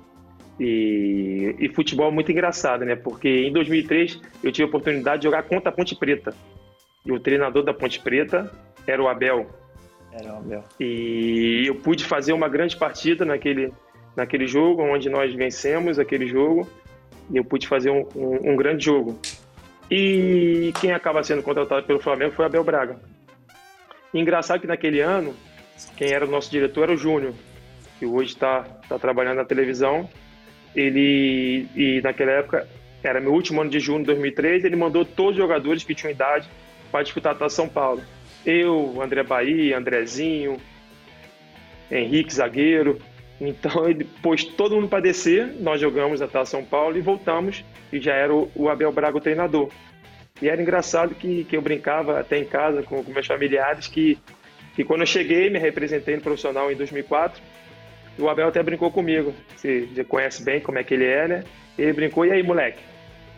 E, 0.60 1.56
e, 1.58 1.68
futebol 1.70 2.08
é 2.08 2.12
muito 2.12 2.30
engraçado, 2.30 2.84
né? 2.84 2.94
Porque 2.94 3.28
em 3.28 3.52
2003 3.52 4.20
eu 4.44 4.52
tive 4.52 4.64
a 4.64 4.66
oportunidade 4.66 5.22
de 5.22 5.24
jogar 5.24 5.44
contra 5.44 5.70
a 5.70 5.72
Ponte 5.72 5.96
Preta. 5.96 6.34
E 7.04 7.10
o 7.10 7.18
treinador 7.18 7.62
da 7.62 7.72
Ponte 7.72 7.98
Preta 7.98 8.52
era 8.86 9.02
o 9.02 9.08
Abel, 9.08 9.48
era 10.12 10.34
o 10.34 10.44
meu. 10.44 10.62
E 10.78 11.64
eu 11.66 11.74
pude 11.76 12.04
fazer 12.04 12.34
uma 12.34 12.46
grande 12.46 12.76
partida 12.76 13.24
naquele, 13.24 13.72
naquele 14.14 14.46
jogo, 14.46 14.82
onde 14.82 15.08
nós 15.08 15.34
vencemos 15.34 15.98
aquele 15.98 16.26
jogo. 16.26 16.68
E 17.30 17.38
eu 17.38 17.44
pude 17.44 17.66
fazer 17.66 17.90
um, 17.90 18.06
um, 18.14 18.52
um 18.52 18.56
grande 18.56 18.84
jogo. 18.84 19.18
E 19.90 20.72
quem 20.80 20.92
acaba 20.92 21.22
sendo 21.22 21.42
contratado 21.42 21.86
pelo 21.86 22.00
Flamengo 22.00 22.32
foi 22.32 22.44
Abel 22.44 22.62
Braga. 22.62 23.00
E 24.12 24.20
engraçado 24.20 24.60
que 24.60 24.66
naquele 24.66 25.00
ano, 25.00 25.34
quem 25.96 26.12
era 26.12 26.26
o 26.26 26.30
nosso 26.30 26.50
diretor 26.50 26.82
era 26.82 26.92
o 26.92 26.96
Júnior, 26.96 27.32
que 27.98 28.04
hoje 28.04 28.34
está 28.34 28.62
tá 28.88 28.98
trabalhando 28.98 29.36
na 29.36 29.44
televisão. 29.44 30.08
Ele, 30.74 31.66
e 31.74 32.00
naquela 32.02 32.32
época, 32.32 32.68
era 33.02 33.20
meu 33.20 33.32
último 33.32 33.60
ano 33.60 33.70
de 33.70 33.80
junho 33.80 34.00
de 34.00 34.06
2003, 34.06 34.64
ele 34.64 34.76
mandou 34.76 35.04
todos 35.04 35.32
os 35.32 35.38
jogadores 35.38 35.82
que 35.82 35.94
tinham 35.94 36.12
idade 36.12 36.48
para 36.90 37.02
disputar 37.02 37.36
a 37.40 37.48
São 37.48 37.68
Paulo. 37.68 38.02
Eu, 38.44 39.00
André 39.02 39.22
Bahia, 39.22 39.78
Andrezinho, 39.78 40.58
Henrique 41.90 42.34
Zagueiro. 42.34 42.98
Então 43.40 43.88
ele 43.88 44.04
pôs 44.22 44.44
todo 44.44 44.74
mundo 44.74 44.88
para 44.88 45.00
descer, 45.00 45.46
nós 45.60 45.80
jogamos 45.80 46.20
até 46.20 46.44
São 46.44 46.62
Paulo 46.62 46.98
e 46.98 47.00
voltamos, 47.00 47.64
e 47.90 47.98
já 47.98 48.12
era 48.12 48.34
o, 48.34 48.68
Abel 48.68 48.92
Braga 48.92 49.16
o 49.16 49.20
treinador. 49.20 49.70
E 50.42 50.48
era 50.48 50.60
engraçado 50.60 51.14
que, 51.14 51.44
que 51.44 51.56
eu 51.56 51.62
brincava 51.62 52.20
até 52.20 52.38
em 52.38 52.44
casa 52.44 52.82
com, 52.82 53.02
com 53.02 53.12
meus 53.12 53.26
familiares 53.26 53.86
que, 53.86 54.18
que 54.74 54.84
quando 54.84 55.00
eu 55.00 55.06
cheguei, 55.06 55.48
me 55.48 55.58
representei 55.58 56.16
no 56.16 56.22
profissional 56.22 56.70
em 56.70 56.76
2004, 56.76 57.42
o 58.20 58.28
Abel 58.28 58.48
até 58.48 58.62
brincou 58.62 58.90
comigo. 58.90 59.34
Você 59.56 59.88
conhece 60.08 60.42
bem 60.42 60.60
como 60.60 60.78
é 60.78 60.84
que 60.84 60.94
ele 60.94 61.06
é, 61.06 61.28
né? 61.28 61.44
Ele 61.78 61.92
brincou, 61.92 62.26
e 62.26 62.32
aí, 62.32 62.42
moleque? 62.42 62.82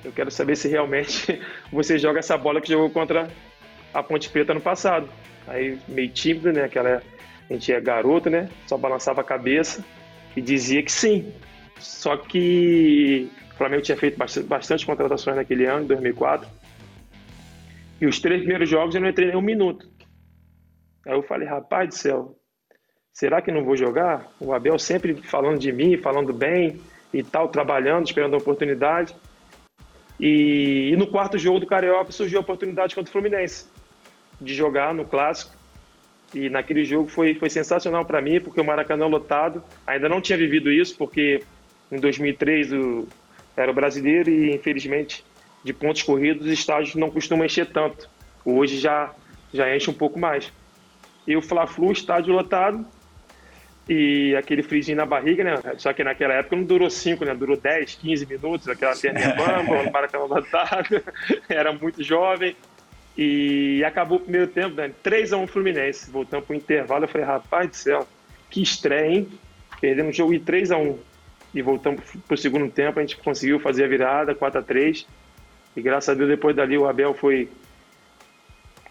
Eu 0.04 0.12
quero 0.12 0.30
saber 0.30 0.56
se 0.56 0.68
realmente 0.68 1.40
você 1.72 1.98
joga 1.98 2.18
essa 2.18 2.36
bola 2.36 2.60
que 2.60 2.68
jogou 2.68 2.90
contra 2.90 3.28
a 3.94 4.02
Ponte 4.02 4.28
Preta 4.28 4.52
no 4.52 4.60
passado. 4.60 5.08
Aí, 5.46 5.78
meio 5.88 6.08
tímido, 6.08 6.52
né? 6.52 6.64
Aquela, 6.64 7.02
a 7.48 7.52
gente 7.52 7.72
é 7.72 7.80
garoto, 7.80 8.28
né? 8.28 8.48
Só 8.66 8.76
balançava 8.76 9.20
a 9.20 9.24
cabeça 9.24 9.84
e 10.36 10.40
dizia 10.40 10.82
que 10.82 10.90
sim. 10.90 11.32
Só 11.78 12.16
que 12.16 13.28
o 13.52 13.54
Flamengo 13.54 13.82
tinha 13.82 13.96
feito 13.96 14.16
bastante, 14.16 14.46
bastante 14.46 14.86
contratações 14.86 15.36
naquele 15.36 15.66
ano, 15.66 15.86
2004. 15.86 16.48
E 18.00 18.06
os 18.06 18.20
três 18.20 18.40
primeiros 18.40 18.68
jogos 18.68 18.94
eu 18.94 19.00
não 19.00 19.08
entrei 19.08 19.28
nem 19.28 19.36
um 19.36 19.42
minuto. 19.42 19.88
Aí 21.06 21.12
eu 21.12 21.22
falei, 21.22 21.48
rapaz 21.48 21.88
do 21.88 21.94
céu, 21.94 22.36
será 23.12 23.42
que 23.42 23.52
não 23.52 23.64
vou 23.64 23.76
jogar? 23.76 24.26
O 24.40 24.52
Abel 24.52 24.78
sempre 24.78 25.14
falando 25.14 25.58
de 25.58 25.70
mim, 25.70 25.96
falando 25.96 26.32
bem 26.32 26.80
e 27.12 27.22
tal, 27.22 27.48
trabalhando, 27.48 28.06
esperando 28.06 28.34
a 28.34 28.38
oportunidade. 28.38 29.14
E, 30.18 30.90
e 30.92 30.96
no 30.96 31.06
quarto 31.06 31.38
jogo 31.38 31.60
do 31.60 31.66
Carioca 31.66 32.12
surgiu 32.12 32.38
a 32.38 32.42
oportunidade 32.42 32.94
contra 32.94 33.08
o 33.08 33.12
Fluminense 33.12 33.66
de 34.40 34.54
jogar 34.54 34.94
no 34.94 35.04
clássico. 35.04 35.54
E 36.34 36.48
naquele 36.48 36.84
jogo 36.84 37.08
foi, 37.08 37.34
foi 37.34 37.50
sensacional 37.50 38.04
para 38.04 38.22
mim, 38.22 38.40
porque 38.40 38.60
o 38.60 38.64
Maracanã 38.64 39.06
lotado. 39.06 39.62
Ainda 39.86 40.08
não 40.08 40.20
tinha 40.20 40.38
vivido 40.38 40.70
isso, 40.70 40.96
porque 40.96 41.42
em 41.90 42.00
2003 42.00 42.72
o, 42.72 43.06
era 43.56 43.70
o 43.70 43.74
brasileiro 43.74 44.30
e, 44.30 44.54
infelizmente, 44.54 45.24
de 45.62 45.72
pontos 45.72 46.02
corridos, 46.02 46.46
os 46.46 46.52
estádios 46.52 46.94
não 46.94 47.10
costumam 47.10 47.44
encher 47.44 47.66
tanto. 47.66 48.08
Hoje 48.44 48.78
já, 48.78 49.12
já 49.52 49.74
enche 49.74 49.90
um 49.90 49.94
pouco 49.94 50.18
mais. 50.18 50.50
E 51.26 51.36
o 51.36 51.42
Fla-Flu, 51.42 51.92
estádio 51.92 52.32
lotado, 52.32 52.84
e 53.88 54.34
aquele 54.36 54.62
frisinho 54.62 54.96
na 54.96 55.06
barriga, 55.06 55.42
né? 55.42 55.54
Só 55.78 55.92
que 55.92 56.04
naquela 56.04 56.34
época 56.34 56.56
não 56.56 56.64
durou 56.64 56.88
5, 56.88 57.24
né? 57.24 57.34
Durou 57.34 57.56
10, 57.56 57.96
15 57.96 58.26
minutos, 58.26 58.68
aquela 58.68 58.94
perna 58.94 59.34
bamba, 59.34 59.82
o 59.82 59.92
Maracanã 59.92 60.24
lotado, 60.24 61.02
era 61.48 61.72
muito 61.72 62.02
jovem. 62.02 62.56
E 63.18 63.84
acabou 63.84 64.18
o 64.18 64.20
primeiro 64.20 64.46
tempo, 64.46 64.76
né? 64.76 64.90
3x1 65.04 65.46
Fluminense. 65.48 66.10
Voltando 66.10 66.44
pro 66.44 66.54
intervalo, 66.54 67.04
eu 67.04 67.08
falei, 67.08 67.26
rapaz 67.26 67.68
do 67.68 67.76
céu, 67.76 68.08
que 68.48 68.62
estreia, 68.62 69.10
hein? 69.10 69.28
Perdendo 69.80 70.08
o 70.10 70.12
jogo 70.12 70.32
de 70.32 70.40
3x1. 70.40 70.96
E 71.54 71.60
voltamos 71.60 72.00
pro 72.26 72.36
segundo 72.36 72.70
tempo, 72.70 72.98
a 72.98 73.02
gente 73.02 73.16
conseguiu 73.18 73.60
fazer 73.60 73.84
a 73.84 73.88
virada, 73.88 74.34
4x3. 74.34 75.04
E 75.76 75.82
graças 75.82 76.08
a 76.08 76.14
Deus, 76.14 76.28
depois 76.28 76.56
dali, 76.56 76.78
o 76.78 76.86
Abel 76.86 77.12
foi 77.12 77.48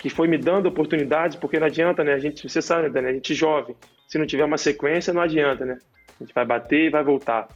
que 0.02 0.10
foi 0.10 0.28
me 0.28 0.36
dando 0.36 0.66
oportunidade, 0.66 1.38
porque 1.38 1.60
não 1.60 1.68
adianta, 1.68 2.04
né? 2.04 2.14
A 2.14 2.18
gente, 2.18 2.50
você 2.50 2.60
sabe, 2.60 2.90
né, 2.90 3.10
A 3.10 3.14
gente 3.14 3.34
é 3.34 3.36
jovem. 3.36 3.76
Se 4.08 4.18
não 4.18 4.26
tiver 4.26 4.44
uma 4.44 4.58
sequência, 4.58 5.14
não 5.14 5.22
adianta, 5.22 5.64
né? 5.64 5.78
A 6.20 6.24
gente 6.24 6.34
vai 6.34 6.44
bater 6.44 6.88
e 6.88 6.90
vai 6.90 7.04
voltar. 7.04 7.48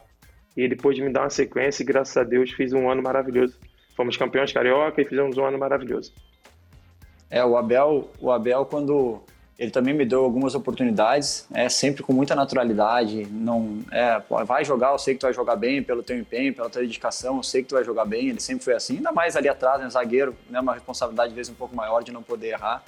E 0.55 0.61
ele 0.61 0.75
pôde 0.75 1.01
me 1.01 1.11
dar 1.11 1.21
uma 1.21 1.29
sequência 1.31 1.81
e, 1.81 1.85
graças 1.85 2.15
a 2.15 2.23
Deus, 2.23 2.51
fiz 2.51 2.71
um 2.71 2.87
ano 2.87 3.01
maravilhoso. 3.01 3.59
Fomos 3.95 4.15
campeões 4.15 4.53
carioca 4.53 5.01
e 5.01 5.05
fizemos 5.05 5.39
um 5.39 5.43
ano 5.43 5.57
maravilhoso. 5.57 6.13
É, 7.31 7.43
o 7.43 7.57
Abel, 7.57 8.11
o 8.21 8.31
Abel 8.31 8.63
quando 8.67 9.23
ele 9.57 9.71
também 9.71 9.93
me 9.93 10.05
deu 10.05 10.24
algumas 10.24 10.53
oportunidades, 10.53 11.47
é 11.53 11.69
sempre 11.69 12.03
com 12.03 12.12
muita 12.12 12.35
naturalidade, 12.35 13.25
não 13.31 13.79
é, 13.91 14.21
vai 14.45 14.65
jogar, 14.65 14.91
eu 14.91 14.97
sei 14.97 15.13
que 15.13 15.21
tu 15.21 15.24
vai 15.24 15.33
jogar 15.33 15.55
bem 15.55 15.81
pelo 15.81 16.03
teu 16.03 16.17
empenho, 16.17 16.53
pela 16.53 16.69
tua 16.69 16.81
dedicação, 16.81 17.38
eu 17.38 17.43
sei 17.43 17.63
que 17.63 17.69
tu 17.69 17.75
vai 17.75 17.83
jogar 17.83 18.03
bem, 18.03 18.27
ele 18.29 18.41
sempre 18.41 18.65
foi 18.65 18.74
assim, 18.74 18.97
ainda 18.97 19.13
mais 19.13 19.35
ali 19.38 19.47
atrás, 19.47 19.81
né, 19.81 19.89
zagueiro, 19.89 20.35
né, 20.50 20.59
uma 20.59 20.74
responsabilidade 20.74 21.29
às 21.29 21.35
vezes 21.35 21.51
um 21.51 21.55
pouco 21.55 21.75
maior 21.75 22.03
de 22.03 22.12
não 22.12 22.21
poder 22.21 22.50
errar. 22.50 22.83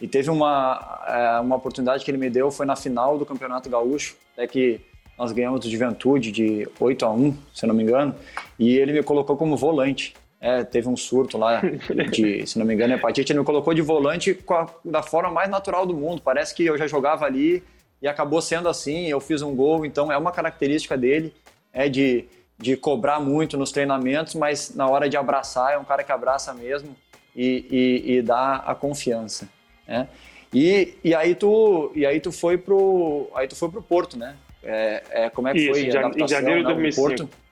E 0.00 0.06
teve 0.06 0.30
uma, 0.30 1.02
é, 1.06 1.40
uma 1.40 1.56
oportunidade 1.56 2.04
que 2.04 2.10
ele 2.10 2.18
me 2.18 2.30
deu, 2.30 2.50
foi 2.50 2.64
na 2.64 2.76
final 2.76 3.18
do 3.18 3.26
Campeonato 3.26 3.68
Gaúcho, 3.68 4.16
é 4.36 4.46
que 4.46 4.80
nós 5.18 5.32
ganhamos 5.32 5.60
do 5.60 5.68
Juventude 5.68 6.30
de 6.30 6.68
8 6.78 7.04
a 7.04 7.10
1, 7.10 7.36
se 7.52 7.66
não 7.66 7.74
me 7.74 7.82
engano, 7.82 8.14
e 8.58 8.76
ele 8.78 8.92
me 8.92 9.02
colocou 9.02 9.36
como 9.36 9.56
volante. 9.56 10.14
É, 10.40 10.62
teve 10.62 10.88
um 10.88 10.96
surto 10.96 11.36
lá 11.36 11.60
de, 12.12 12.46
se 12.46 12.58
não 12.58 12.64
me 12.66 12.74
engano, 12.74 12.94
hepatite. 12.94 13.32
Ele 13.32 13.40
me 13.40 13.44
colocou 13.44 13.74
de 13.74 13.82
volante 13.82 14.38
a, 14.50 14.66
da 14.84 15.02
forma 15.02 15.30
mais 15.30 15.50
natural 15.50 15.84
do 15.84 15.94
mundo. 15.94 16.22
Parece 16.22 16.54
que 16.54 16.64
eu 16.64 16.78
já 16.78 16.86
jogava 16.86 17.24
ali 17.24 17.62
e 18.00 18.06
acabou 18.06 18.40
sendo 18.40 18.68
assim. 18.68 19.06
Eu 19.06 19.20
fiz 19.20 19.42
um 19.42 19.54
gol, 19.54 19.84
então 19.84 20.12
é 20.12 20.16
uma 20.16 20.30
característica 20.30 20.96
dele, 20.96 21.34
é 21.72 21.88
de, 21.88 22.26
de 22.56 22.76
cobrar 22.76 23.18
muito 23.20 23.56
nos 23.56 23.72
treinamentos, 23.72 24.34
mas 24.34 24.74
na 24.74 24.88
hora 24.88 25.08
de 25.08 25.16
abraçar, 25.16 25.72
é 25.72 25.78
um 25.78 25.84
cara 25.84 26.04
que 26.04 26.12
abraça 26.12 26.54
mesmo 26.54 26.94
e, 27.34 27.66
e, 28.06 28.12
e 28.14 28.22
dá 28.22 28.56
a 28.56 28.74
confiança. 28.74 29.48
Né? 29.86 30.08
E, 30.52 30.94
e, 31.04 31.14
aí 31.14 31.34
tu, 31.34 31.92
e 31.94 32.06
aí 32.06 32.20
tu 32.20 32.32
foi 32.32 32.56
pro, 32.56 33.28
aí 33.34 33.46
tu 33.46 33.54
foi 33.54 33.68
pro 33.70 33.82
Porto, 33.82 34.18
né? 34.18 34.36
É, 34.62 35.02
é 35.10 35.30
como 35.30 35.48
é 35.48 35.52
que 35.52 35.58
Isso, 35.58 35.70
foi 35.70 35.90
a 35.90 35.98
adaptação? 35.98 36.24
Em 36.24 36.28
janeiro 36.28 36.60
de 36.60 36.66
2005. 36.66 37.08
Porto? 37.08 37.47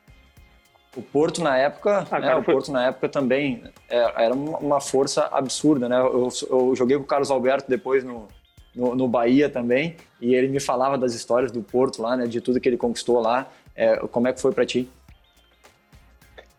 O 0.96 1.02
Porto 1.02 1.42
na 1.42 1.58
época, 1.58 2.06
ah, 2.10 2.18
né, 2.18 2.34
o 2.34 2.42
foi... 2.42 2.54
Porto 2.54 2.72
na 2.72 2.86
época 2.86 3.06
também 3.08 3.62
é, 3.88 4.24
era 4.24 4.34
uma 4.34 4.80
força 4.80 5.28
absurda, 5.30 5.90
né? 5.90 6.00
Eu, 6.00 6.28
eu 6.50 6.74
joguei 6.74 6.96
com 6.96 7.02
o 7.02 7.06
Carlos 7.06 7.30
Alberto 7.30 7.68
depois 7.68 8.02
no, 8.02 8.26
no, 8.74 8.94
no, 8.96 9.06
Bahia 9.06 9.50
também 9.50 9.94
e 10.18 10.34
ele 10.34 10.48
me 10.48 10.58
falava 10.58 10.96
das 10.96 11.12
histórias 11.12 11.52
do 11.52 11.62
Porto 11.62 12.00
lá, 12.00 12.16
né? 12.16 12.26
De 12.26 12.40
tudo 12.40 12.58
que 12.58 12.66
ele 12.66 12.78
conquistou 12.78 13.20
lá. 13.20 13.46
É, 13.74 13.96
como 14.08 14.26
é 14.26 14.32
que 14.32 14.40
foi 14.40 14.52
para 14.52 14.64
ti? 14.64 14.88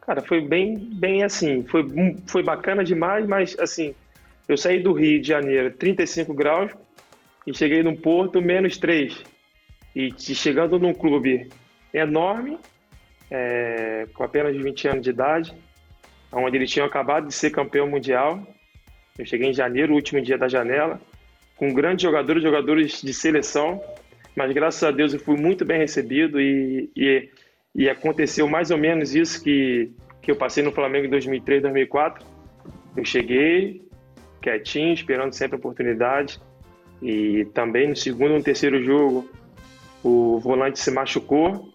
Cara, 0.01 0.21
foi 0.21 0.39
bem, 0.39 0.77
bem 0.77 1.23
assim, 1.23 1.63
foi, 1.63 1.85
foi 2.27 2.43
bacana 2.43 2.83
demais, 2.83 3.27
mas 3.27 3.57
assim, 3.59 3.93
eu 4.47 4.55
saí 4.55 4.81
do 4.81 4.93
Rio 4.93 5.19
de 5.19 5.27
Janeiro 5.27 5.71
35 5.71 6.33
graus 6.33 6.71
e 7.45 7.53
cheguei 7.53 7.81
no 7.81 7.97
Porto 7.97 8.39
menos 8.39 8.77
3 8.77 9.21
e 9.95 10.13
chegando 10.17 10.77
num 10.77 10.93
clube 10.93 11.49
enorme 11.91 12.59
é, 13.29 14.07
com 14.13 14.23
apenas 14.23 14.55
20 14.55 14.87
anos 14.87 15.01
de 15.03 15.09
idade, 15.09 15.53
onde 16.31 16.57
ele 16.57 16.65
tinha 16.65 16.85
acabado 16.85 17.27
de 17.27 17.33
ser 17.33 17.51
campeão 17.51 17.87
mundial. 17.87 18.41
Eu 19.17 19.25
cheguei 19.25 19.49
em 19.49 19.53
janeiro, 19.53 19.93
último 19.93 20.21
dia 20.21 20.37
da 20.37 20.47
janela, 20.47 20.99
com 21.55 21.73
grandes 21.73 22.03
jogadores, 22.03 22.43
jogadores 22.43 23.01
de 23.01 23.13
seleção, 23.13 23.81
mas 24.35 24.51
graças 24.53 24.83
a 24.83 24.91
Deus 24.91 25.13
eu 25.13 25.19
fui 25.19 25.35
muito 25.35 25.65
bem 25.65 25.79
recebido 25.79 26.39
e, 26.39 26.89
e, 26.95 27.29
e 27.73 27.89
aconteceu 27.89 28.47
mais 28.47 28.69
ou 28.69 28.77
menos 28.77 29.15
isso 29.15 29.43
que, 29.43 29.91
que 30.21 30.29
eu 30.29 30.35
passei 30.35 30.63
no 30.63 30.71
Flamengo 30.71 31.07
em 31.07 31.09
2003, 31.09 31.63
2004. 31.63 32.25
Eu 32.95 33.03
cheguei 33.03 33.87
quietinho, 34.41 34.93
esperando 34.93 35.33
sempre 35.33 35.55
a 35.55 35.59
oportunidade. 35.59 36.39
E 37.01 37.45
também 37.53 37.87
no 37.87 37.95
segundo 37.95 38.37
e 38.37 38.43
terceiro 38.43 38.83
jogo, 38.83 39.29
o 40.03 40.39
volante 40.39 40.79
se 40.79 40.89
machucou 40.91 41.73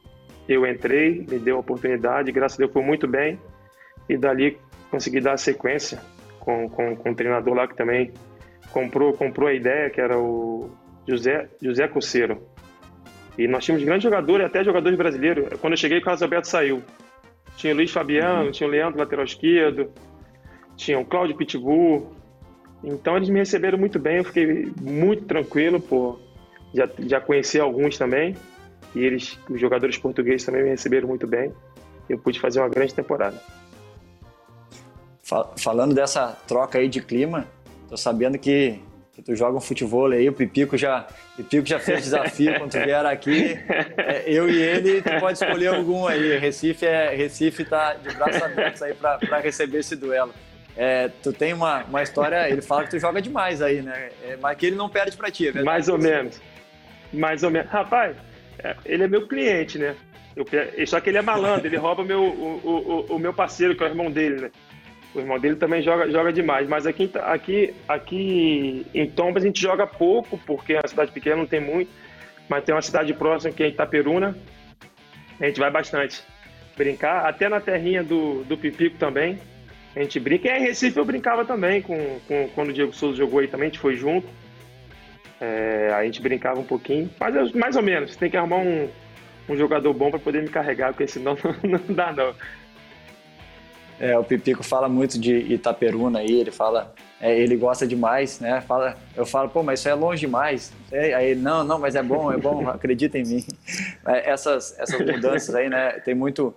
eu 0.49 0.67
entrei, 0.67 1.25
me 1.29 1.39
deu 1.39 1.57
a 1.57 1.61
oportunidade, 1.61 2.33
graças 2.33 2.59
a 2.59 2.63
Deus 2.63 2.73
foi 2.73 2.83
muito 2.83 3.07
bem. 3.07 3.39
E 4.09 4.17
dali 4.17 4.59
consegui 4.91 5.21
dar 5.21 5.35
a 5.35 5.39
sequência 5.39 6.01
com, 6.41 6.69
com, 6.69 6.97
com 6.97 7.11
um 7.11 7.15
treinador 7.15 7.55
lá 7.55 7.69
que 7.69 7.77
também 7.77 8.13
comprou, 8.73 9.13
comprou 9.13 9.49
a 9.49 9.55
ideia, 9.55 9.91
que 9.91 10.01
era 10.01 10.19
o 10.19 10.71
José, 11.07 11.49
José 11.61 11.87
Coceiro. 11.89 12.43
E 13.39 13.47
nós 13.47 13.65
tínhamos 13.65 13.85
grandes 13.85 14.03
jogadores, 14.03 14.45
até 14.45 14.63
jogadores 14.63 14.99
brasileiros. 14.99 15.49
Quando 15.61 15.73
eu 15.75 15.77
cheguei, 15.77 15.99
o 15.99 16.03
Carlos 16.03 16.23
Alberto 16.23 16.49
saiu. 16.49 16.83
Tinha 17.57 17.73
o 17.73 17.77
Luiz 17.77 17.91
Fabiano, 17.91 18.47
uhum. 18.47 18.51
tinha 18.51 18.69
o 18.69 18.71
Leandro, 18.71 18.99
lateral 18.99 19.25
esquerdo, 19.25 19.91
tinha 20.77 20.99
o 20.99 21.05
Cláudio 21.05 21.37
Pitbull. 21.37 22.13
Então 22.83 23.17
eles 23.17 23.29
me 23.29 23.39
receberam 23.39 23.79
muito 23.79 23.99
bem, 23.99 24.19
eu 24.19 24.25
fiquei 24.25 24.71
muito 24.81 25.25
tranquilo, 25.25 25.81
pô. 25.81 26.19
Já, 26.75 26.89
já 27.07 27.21
conheci 27.21 27.61
alguns 27.61 27.97
também 27.99 28.35
e 28.95 29.01
eles, 29.01 29.39
os 29.49 29.61
jogadores 29.61 29.97
portugueses 29.97 30.45
também 30.45 30.63
me 30.63 30.69
receberam 30.71 31.09
muito 31.09 31.27
bem. 31.27 31.53
Eu 32.09 32.19
pude 32.19 32.39
fazer 32.41 32.61
uma 32.61 32.69
grande 32.69 32.95
temporada. 32.95 33.41
Falando 35.57 35.95
dessa 35.95 36.37
troca 36.47 36.79
aí 36.79 36.89
de 36.89 37.01
clima, 37.01 37.47
tô 37.89 37.97
sabendo 37.97 38.39
que, 38.39 38.79
que 39.15 39.23
tu 39.23 39.35
joga 39.35 39.57
um 39.57 39.61
futebol 39.61 40.11
aí, 40.11 40.29
o 40.29 40.33
Pipico 40.33 40.77
já, 40.77 41.07
Pipico 41.37 41.67
já 41.67 41.79
fez 41.79 42.03
desafio 42.03 42.55
quando 42.59 42.73
tu 42.73 42.81
vier 42.81 43.07
aqui. 43.07 43.59
É, 43.97 44.25
eu 44.27 44.51
e 44.51 44.61
ele, 44.61 45.01
tu 45.01 45.11
pode 45.21 45.39
escolher 45.39 45.69
algum 45.69 46.07
aí. 46.07 46.39
Recife 46.39 46.85
é 46.85 47.15
Recife 47.15 47.65
tá 47.65 47.95
de 47.95 48.15
braços 48.15 48.43
abertos 48.43 48.83
aí 48.83 48.95
para 48.95 49.39
receber 49.39 49.79
esse 49.79 49.97
duelo. 49.97 50.35
É, 50.77 51.11
tu 51.23 51.33
tem 51.33 51.53
uma, 51.53 51.85
uma 51.85 52.03
história, 52.03 52.49
ele 52.49 52.63
fala 52.63 52.85
que 52.85 52.91
tu 52.91 52.99
joga 52.99 53.21
demais 53.21 53.61
aí, 53.61 53.83
né? 53.83 54.11
É, 54.25 54.37
mas 54.41 54.57
que 54.57 54.67
ele 54.67 54.77
não 54.77 54.89
perde 54.89 55.17
para 55.17 55.31
ti, 55.31 55.45
é 55.49 55.53
verdade? 55.53 55.65
Mais 55.67 55.89
ou 55.89 55.99
menos. 55.99 56.41
Mais 57.13 57.43
ou 57.43 57.51
menos. 57.51 57.71
Rapaz, 57.71 58.17
ele 58.85 59.05
é 59.05 59.09
meu 59.09 59.27
cliente, 59.27 59.79
né? 59.79 59.97
Eu, 60.35 60.47
só 60.87 61.01
que 61.01 61.11
ele 61.11 61.19
é 61.19 61.23
malandro, 61.23 61.67
ele 61.67 61.77
rouba 61.77 62.03
meu, 62.05 62.23
o, 62.23 62.61
o, 62.65 63.17
o, 63.17 63.19
meu 63.19 63.35
parceiro, 63.35 63.77
que 63.77 63.83
é 63.83 63.87
o 63.87 63.91
irmão 63.91 64.11
dele, 64.11 64.43
né? 64.43 64.51
O 65.15 65.21
irmão 65.21 65.39
dele 65.39 65.57
também 65.57 65.83
joga, 65.83 66.11
joga 66.11 66.33
demais. 66.33 66.67
Mas 66.69 66.87
aqui, 66.87 67.11
aqui, 67.23 67.75
aqui 67.87 68.87
em 68.95 69.11
Tombas 69.11 69.43
a 69.43 69.47
gente 69.47 69.61
joga 69.61 69.87
pouco, 69.87 70.39
porque 70.47 70.73
é 70.73 70.79
uma 70.79 70.89
cidade 70.89 71.13
pequena, 71.13 71.37
não 71.37 71.47
tem 71.47 71.61
muito. 71.61 71.91
Mas 72.49 72.65
tem 72.65 72.75
uma 72.75 72.83
cidade 72.83 73.13
próxima 73.13 73.53
que 73.53 73.63
é 73.63 73.69
Itaperuna. 73.69 74.37
A 75.39 75.47
gente 75.47 75.61
vai 75.61 75.71
bastante 75.71 76.23
brincar. 76.77 77.27
Até 77.27 77.49
na 77.49 77.61
terrinha 77.61 78.03
do, 78.03 78.43
do 78.45 78.57
Pipico 78.57 78.97
também. 78.97 79.39
A 79.95 80.01
gente 80.01 80.19
brinca. 80.19 80.49
E 80.49 80.59
em 80.59 80.63
Recife 80.63 80.97
eu 80.97 81.05
brincava 81.05 81.45
também, 81.45 81.83
com, 81.83 82.19
com, 82.27 82.49
quando 82.55 82.71
o 82.71 82.73
Diego 82.73 82.95
Souza 82.95 83.19
jogou 83.19 83.41
aí 83.41 83.49
também, 83.49 83.67
a 83.67 83.71
gente 83.71 83.81
foi 83.81 83.97
junto. 83.97 84.27
É, 85.43 85.93
a 85.93 86.05
gente 86.05 86.23
brincava 86.23 86.61
um 86.61 86.65
pouquinho, 86.65 87.11
mas 87.19 87.53
mais 87.53 87.75
ou 87.75 87.83
menos. 87.83 88.15
Tem 88.15 88.31
que 88.31 88.37
arrumar 88.37 88.59
um, 88.59 88.89
um 89.49 89.57
jogador 89.57 89.93
bom 89.93 90.09
para 90.09 90.21
poder 90.21 90.41
me 90.41 90.49
carregar, 90.49 90.93
porque 90.93 91.09
senão 91.09 91.37
não, 91.65 91.81
não 91.89 91.95
dá 91.95 92.13
não. 92.13 92.33
É, 93.99 94.17
o 94.17 94.23
Pipico 94.23 94.63
fala 94.63 94.89
muito 94.89 95.19
de 95.19 95.35
Itaperuna 95.53 96.21
aí, 96.21 96.33
ele 96.33 96.53
fala, 96.53 96.95
é, 97.21 97.37
ele 97.37 97.57
gosta 97.57 97.85
demais, 97.87 98.39
né? 98.39 98.61
Fala, 98.61 98.97
eu 99.17 99.27
falo, 99.27 99.49
pô, 99.49 99.65
mas 99.65 99.81
isso 99.81 99.89
é 99.89 99.95
longe 99.95 100.21
demais. 100.21 100.73
É, 100.93 101.13
aí 101.13 101.31
ele, 101.31 101.41
não, 101.41 101.65
não, 101.65 101.79
mas 101.79 101.97
é 101.97 102.03
bom, 102.05 102.33
é 102.33 102.37
bom, 102.37 102.69
acredita 102.69 103.19
em 103.19 103.25
mim. 103.25 103.45
É, 104.07 104.31
essas, 104.31 104.77
essas 104.79 105.01
mudanças 105.01 105.55
aí, 105.55 105.69
né? 105.69 105.93
Tem 106.01 106.15
muito, 106.15 106.55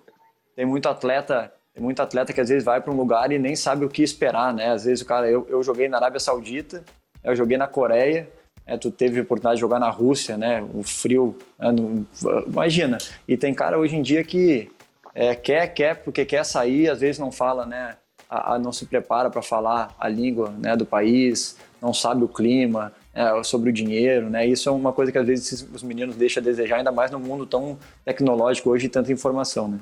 tem 0.55 0.65
muito 0.65 0.89
atleta, 0.89 1.51
tem 1.73 1.83
muito 1.83 2.01
atleta 2.01 2.33
que 2.33 2.41
às 2.41 2.49
vezes 2.49 2.63
vai 2.63 2.81
para 2.81 2.91
um 2.91 2.97
lugar 2.97 3.31
e 3.31 3.37
nem 3.37 3.55
sabe 3.55 3.85
o 3.85 3.89
que 3.89 4.01
esperar, 4.01 4.53
né? 4.53 4.71
Às 4.71 4.85
vezes 4.85 5.01
o 5.01 5.05
cara, 5.05 5.29
eu, 5.29 5.45
eu 5.47 5.61
joguei 5.61 5.87
na 5.87 5.97
Arábia 5.97 6.19
Saudita, 6.19 6.83
eu 7.23 7.35
joguei 7.35 7.57
na 7.57 7.67
Coreia, 7.67 8.27
é, 8.65 8.77
tu 8.77 8.89
teve 8.89 9.19
a 9.19 9.23
oportunidade 9.23 9.55
de 9.55 9.61
jogar 9.61 9.79
na 9.79 9.89
Rússia, 9.89 10.37
né? 10.37 10.65
O 10.73 10.83
frio, 10.83 11.37
né? 11.59 11.71
no, 11.71 12.05
imagina. 12.47 12.97
E 13.27 13.37
tem 13.37 13.53
cara 13.53 13.77
hoje 13.77 13.95
em 13.95 14.01
dia 14.01 14.23
que 14.23 14.71
é, 15.13 15.35
quer, 15.35 15.67
quer, 15.67 16.03
porque 16.03 16.25
quer 16.25 16.43
sair, 16.43 16.89
às 16.89 16.99
vezes 16.99 17.19
não 17.19 17.31
fala, 17.31 17.65
né? 17.65 17.95
A, 18.29 18.55
a 18.55 18.59
não 18.59 18.71
se 18.71 18.85
prepara 18.85 19.29
para 19.29 19.41
falar 19.41 19.95
a 19.99 20.09
língua 20.09 20.49
né, 20.57 20.75
do 20.75 20.85
país, 20.85 21.57
não 21.79 21.93
sabe 21.93 22.23
o 22.23 22.27
clima, 22.27 22.91
é, 23.13 23.43
sobre 23.43 23.69
o 23.69 23.73
dinheiro, 23.73 24.29
né? 24.29 24.45
Isso 24.45 24.67
é 24.67 24.71
uma 24.71 24.91
coisa 24.91 25.11
que 25.11 25.17
às 25.17 25.25
vezes 25.25 25.67
os 25.73 25.83
meninos 25.83 26.15
deixam 26.15 26.41
a 26.41 26.43
desejar, 26.43 26.77
ainda 26.77 26.91
mais 26.91 27.11
no 27.11 27.19
mundo 27.19 27.45
tão 27.45 27.77
tecnológico 28.03 28.71
hoje 28.71 28.87
e 28.87 28.89
tanta 28.89 29.11
informação, 29.11 29.67
né? 29.67 29.79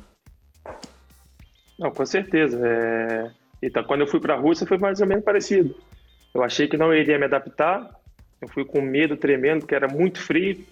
Não, 1.80 1.90
com 1.90 2.06
certeza. 2.06 2.60
É... 2.64 3.32
Então, 3.62 3.84
quando 3.84 4.02
eu 4.02 4.08
fui 4.08 4.20
para 4.20 4.36
a 4.36 4.38
Rússia 4.38 4.68
foi 4.68 4.78
mais 4.78 5.00
ou 5.00 5.08
menos 5.08 5.24
parecido. 5.24 5.74
Eu 6.34 6.44
achei 6.44 6.68
que 6.68 6.78
não 6.78 6.94
iria 6.94 7.18
me 7.18 7.26
adaptar. 7.26 7.90
Eu 8.44 8.48
fui 8.48 8.66
com 8.66 8.82
medo 8.82 9.18
tremendo, 9.18 9.62
porque 9.62 9.76
era 9.76 9.88
muito 9.88 10.22
frio 10.22 10.64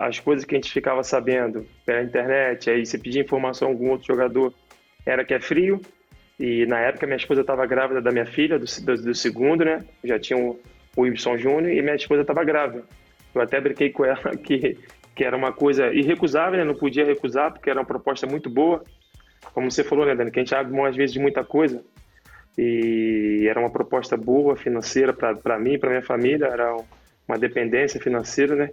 as 0.00 0.18
coisas 0.18 0.44
que 0.44 0.54
a 0.54 0.58
gente 0.58 0.72
ficava 0.72 1.02
sabendo 1.02 1.66
pela 1.84 2.02
internet, 2.02 2.70
aí 2.70 2.84
você 2.84 2.98
pedia 2.98 3.22
informação 3.22 3.68
a 3.68 3.70
algum 3.70 3.90
outro 3.90 4.06
jogador, 4.06 4.52
era 5.04 5.24
que 5.24 5.34
é 5.34 5.40
frio. 5.40 5.80
E 6.38 6.66
na 6.66 6.78
época 6.80 7.06
minha 7.06 7.16
esposa 7.16 7.40
estava 7.40 7.64
grávida 7.64 8.00
da 8.00 8.10
minha 8.10 8.26
filha, 8.26 8.58
do, 8.58 8.66
do, 8.82 9.02
do 9.02 9.14
segundo, 9.14 9.64
né? 9.64 9.84
Já 10.04 10.18
tinha 10.18 10.38
o, 10.38 11.06
Ibson 11.06 11.38
Júnior 11.38 11.72
e 11.72 11.80
minha 11.80 11.94
esposa 11.94 12.22
estava 12.22 12.44
grávida. 12.44 12.84
Eu 13.34 13.40
até 13.40 13.60
brinquei 13.60 13.90
com 13.90 14.04
ela 14.04 14.36
que, 14.36 14.76
que 15.14 15.24
era 15.24 15.36
uma 15.36 15.52
coisa 15.52 15.92
irrecusável, 15.94 16.58
né? 16.58 16.64
Não 16.64 16.74
podia 16.74 17.06
recusar, 17.06 17.52
porque 17.52 17.70
era 17.70 17.80
uma 17.80 17.86
proposta 17.86 18.26
muito 18.26 18.50
boa. 18.50 18.84
Como 19.54 19.70
você 19.70 19.82
falou, 19.82 20.04
né, 20.04 20.14
Dani? 20.14 20.30
Que 20.30 20.40
a 20.40 20.42
gente 20.42 20.54
abre 20.54 20.74
mão 20.74 20.84
às 20.84 20.96
vezes 20.96 21.14
de 21.14 21.20
muita 21.20 21.42
coisa. 21.42 21.82
E 22.56 23.46
era 23.48 23.60
uma 23.60 23.70
proposta 23.70 24.16
boa 24.16 24.56
financeira 24.56 25.12
para 25.12 25.58
mim, 25.58 25.78
para 25.78 25.90
minha 25.90 26.02
família. 26.02 26.46
Era 26.46 26.76
uma 27.28 27.38
dependência 27.38 28.00
financeira, 28.00 28.54
né? 28.54 28.70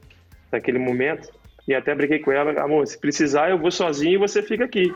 naquele 0.54 0.78
momento. 0.78 1.30
E 1.68 1.74
até 1.74 1.94
brinquei 1.96 2.20
com 2.20 2.32
ela, 2.32 2.62
amor, 2.62 2.86
se 2.86 2.98
precisar 2.98 3.50
eu 3.50 3.58
vou 3.58 3.72
sozinho 3.72 4.14
e 4.14 4.18
você 4.18 4.42
fica 4.42 4.66
aqui. 4.66 4.94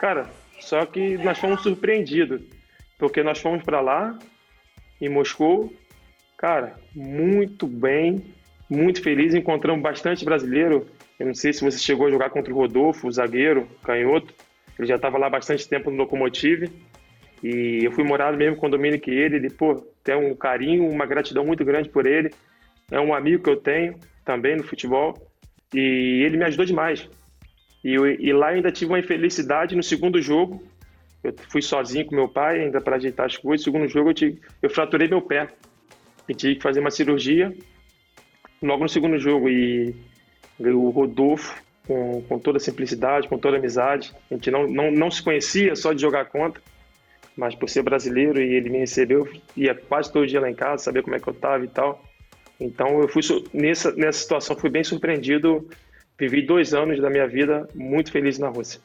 Cara, 0.00 0.26
só 0.58 0.84
que 0.86 1.18
nós 1.18 1.38
fomos 1.38 1.62
surpreendidos, 1.62 2.40
porque 2.98 3.22
nós 3.22 3.38
fomos 3.38 3.62
para 3.62 3.80
lá, 3.80 4.18
em 5.00 5.08
Moscou, 5.08 5.72
cara, 6.36 6.76
muito 6.94 7.66
bem, 7.66 8.24
muito 8.68 9.02
feliz, 9.02 9.34
encontramos 9.34 9.82
bastante 9.82 10.24
brasileiro. 10.24 10.86
Eu 11.18 11.26
não 11.26 11.34
sei 11.34 11.52
se 11.52 11.62
você 11.62 11.78
chegou 11.78 12.06
a 12.06 12.10
jogar 12.10 12.30
contra 12.30 12.52
o 12.52 12.56
Rodolfo, 12.56 13.06
o 13.06 13.12
zagueiro, 13.12 13.68
canhoto. 13.84 14.32
Ele 14.78 14.88
já 14.88 14.96
estava 14.96 15.18
lá 15.18 15.28
bastante 15.28 15.68
tempo 15.68 15.90
no 15.90 15.98
Locomotive. 15.98 16.70
E 17.42 17.80
eu 17.84 17.92
fui 17.92 18.04
morar 18.04 18.32
no 18.32 18.38
mesmo 18.38 18.56
condomínio 18.56 19.00
que 19.00 19.10
ele. 19.10 19.36
Ele, 19.36 19.50
pô, 19.50 19.76
tem 20.04 20.14
um 20.14 20.34
carinho, 20.34 20.88
uma 20.88 21.06
gratidão 21.06 21.44
muito 21.44 21.64
grande 21.64 21.88
por 21.88 22.06
ele. 22.06 22.30
É 22.90 23.00
um 23.00 23.14
amigo 23.14 23.42
que 23.42 23.50
eu 23.50 23.56
tenho 23.56 23.98
também 24.24 24.56
no 24.56 24.62
futebol, 24.62 25.14
e 25.74 26.22
ele 26.24 26.36
me 26.36 26.44
ajudou 26.44 26.66
demais. 26.66 27.08
E, 27.82 27.94
eu, 27.94 28.06
e 28.06 28.32
lá 28.32 28.48
ainda 28.48 28.70
tive 28.70 28.92
uma 28.92 28.98
infelicidade 28.98 29.74
no 29.74 29.82
segundo 29.82 30.20
jogo. 30.20 30.62
Eu 31.22 31.34
fui 31.48 31.62
sozinho 31.62 32.06
com 32.06 32.14
meu 32.14 32.28
pai, 32.28 32.60
ainda 32.60 32.80
para 32.80 32.96
ajeitar 32.96 33.26
as 33.26 33.36
coisas. 33.36 33.66
No 33.66 33.72
segundo 33.72 33.88
jogo 33.88 34.10
eu, 34.10 34.14
tive, 34.14 34.40
eu 34.62 34.70
fraturei 34.70 35.08
meu 35.08 35.22
pé 35.22 35.48
e 36.28 36.34
tive 36.34 36.56
que 36.56 36.62
fazer 36.62 36.80
uma 36.80 36.90
cirurgia 36.90 37.54
logo 38.62 38.82
no 38.82 38.88
segundo 38.88 39.18
jogo. 39.18 39.48
E 39.48 39.94
o 40.58 40.90
Rodolfo, 40.90 41.62
com, 41.86 42.22
com 42.22 42.38
toda 42.38 42.58
simplicidade, 42.58 43.28
com 43.28 43.38
toda 43.38 43.56
amizade, 43.56 44.12
a 44.30 44.34
gente 44.34 44.50
não, 44.50 44.66
não, 44.66 44.90
não 44.90 45.10
se 45.10 45.22
conhecia 45.22 45.74
só 45.74 45.92
de 45.92 46.00
jogar 46.00 46.26
contra, 46.26 46.62
mas 47.36 47.54
por 47.54 47.68
ser 47.68 47.82
brasileiro 47.82 48.40
e 48.40 48.54
ele 48.54 48.70
me 48.70 48.78
recebeu, 48.78 49.28
ia 49.56 49.74
quase 49.74 50.12
todo 50.12 50.26
dia 50.26 50.40
lá 50.40 50.50
em 50.50 50.54
casa, 50.54 50.84
saber 50.84 51.02
como 51.02 51.16
é 51.16 51.20
que 51.20 51.28
eu 51.28 51.32
estava 51.32 51.64
e 51.64 51.68
tal. 51.68 52.02
Então 52.60 53.00
eu 53.00 53.08
fui 53.08 53.22
nessa 53.54 53.92
nessa 53.92 54.20
situação 54.20 54.56
fui 54.56 54.70
bem 54.70 54.84
surpreendido. 54.84 55.68
Vivi 56.18 56.42
dois 56.42 56.74
anos 56.74 57.00
da 57.00 57.08
minha 57.08 57.26
vida 57.26 57.66
muito 57.74 58.12
feliz 58.12 58.38
na 58.38 58.48
Rússia. 58.48 58.78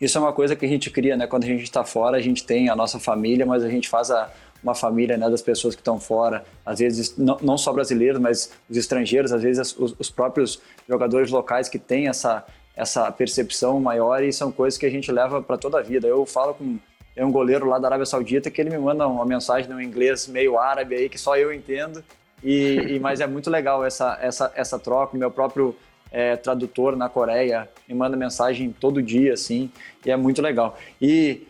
Isso 0.00 0.16
é 0.16 0.20
uma 0.20 0.32
coisa 0.32 0.54
que 0.54 0.64
a 0.64 0.68
gente 0.68 0.90
cria, 0.90 1.16
né? 1.16 1.26
Quando 1.26 1.42
a 1.42 1.46
gente 1.48 1.64
está 1.64 1.82
fora, 1.82 2.16
a 2.16 2.20
gente 2.20 2.46
tem 2.46 2.68
a 2.68 2.76
nossa 2.76 3.00
família, 3.00 3.44
mas 3.44 3.64
a 3.64 3.68
gente 3.68 3.88
faz 3.88 4.12
a, 4.12 4.30
uma 4.62 4.74
família 4.74 5.16
né, 5.16 5.28
das 5.28 5.42
pessoas 5.42 5.74
que 5.74 5.80
estão 5.80 5.98
fora. 5.98 6.44
Às 6.64 6.78
vezes, 6.78 7.16
não, 7.16 7.36
não 7.42 7.58
só 7.58 7.72
brasileiros, 7.72 8.20
mas 8.20 8.52
os 8.70 8.76
estrangeiros, 8.76 9.32
às 9.32 9.42
vezes 9.42 9.76
os, 9.76 9.96
os 9.98 10.08
próprios 10.08 10.60
jogadores 10.88 11.32
locais 11.32 11.68
que 11.68 11.80
têm 11.80 12.06
essa, 12.06 12.46
essa 12.76 13.10
percepção 13.10 13.80
maior 13.80 14.22
e 14.22 14.32
são 14.32 14.52
coisas 14.52 14.78
que 14.78 14.86
a 14.86 14.90
gente 14.90 15.10
leva 15.10 15.42
para 15.42 15.58
toda 15.58 15.80
a 15.80 15.82
vida. 15.82 16.06
Eu 16.06 16.24
falo 16.24 16.54
com 16.54 16.78
tem 17.18 17.26
um 17.26 17.32
goleiro 17.32 17.66
lá 17.66 17.80
da 17.80 17.88
Arábia 17.88 18.06
Saudita 18.06 18.48
que 18.48 18.60
ele 18.60 18.70
me 18.70 18.78
manda 18.78 19.04
uma 19.08 19.26
mensagem 19.26 19.68
no 19.68 19.82
inglês 19.82 20.28
meio 20.28 20.56
árabe 20.56 20.94
aí 20.94 21.08
que 21.08 21.18
só 21.18 21.36
eu 21.36 21.52
entendo 21.52 22.00
e, 22.44 22.76
e, 22.92 23.00
mas 23.00 23.20
é 23.20 23.26
muito 23.26 23.50
legal 23.50 23.84
essa, 23.84 24.16
essa, 24.22 24.52
essa 24.54 24.78
troca. 24.78 25.18
Meu 25.18 25.28
próprio 25.28 25.74
é, 26.12 26.36
tradutor 26.36 26.94
na 26.94 27.08
Coreia 27.08 27.68
me 27.88 27.94
manda 27.96 28.16
mensagem 28.16 28.70
todo 28.70 29.02
dia, 29.02 29.32
assim, 29.32 29.68
e 30.06 30.12
é 30.12 30.16
muito 30.16 30.40
legal. 30.40 30.78
E, 31.02 31.44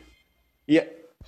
e 0.66 0.82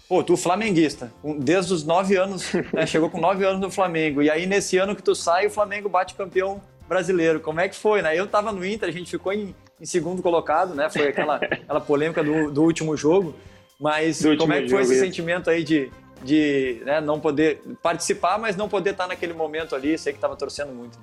pô, 0.09 0.25
tu 0.25 0.39
flamenguista, 0.39 1.13
desde 1.41 1.75
os 1.75 1.85
nove 1.85 2.17
anos, 2.17 2.51
né, 2.73 2.87
chegou 2.87 3.11
com 3.11 3.21
nove 3.21 3.45
anos 3.45 3.61
no 3.61 3.71
Flamengo, 3.71 4.23
e 4.23 4.31
aí 4.31 4.47
nesse 4.47 4.79
ano 4.79 4.97
que 4.97 5.03
tu 5.03 5.15
sai, 5.15 5.49
o 5.49 5.51
Flamengo 5.51 5.87
bate 5.87 6.15
campeão 6.15 6.63
brasileiro. 6.89 7.41
Como 7.41 7.61
é 7.61 7.69
que 7.69 7.77
foi, 7.77 8.01
né? 8.01 8.19
Eu 8.19 8.27
tava 8.27 8.53
no 8.53 8.65
Inter, 8.65 8.89
a 8.89 8.93
gente 8.93 9.11
ficou 9.11 9.35
em, 9.35 9.55
em 9.79 9.85
segundo 9.85 10.23
colocado, 10.23 10.75
né? 10.75 10.89
Foi 10.89 11.09
aquela, 11.09 11.37
aquela 11.37 11.81
polêmica 11.83 12.25
do, 12.25 12.51
do 12.51 12.63
último 12.63 12.97
jogo. 12.97 13.35
Mas 13.81 14.23
como 14.39 14.53
é 14.53 14.63
que 14.63 14.69
foi 14.69 14.83
esse 14.83 15.01
sentimento 15.01 15.49
aí 15.49 15.65
de, 15.65 15.91
de 16.23 16.83
né, 16.85 17.01
não 17.01 17.19
poder 17.19 17.63
participar, 17.83 18.39
mas 18.39 18.57
não 18.57 18.69
poder 18.69 18.91
estar 18.91 19.07
naquele 19.07 19.33
momento 19.33 19.75
ali. 19.75 19.97
Sei 19.97 20.13
que 20.13 20.19
estava 20.19 20.37
torcendo 20.37 20.73
muito. 20.73 20.99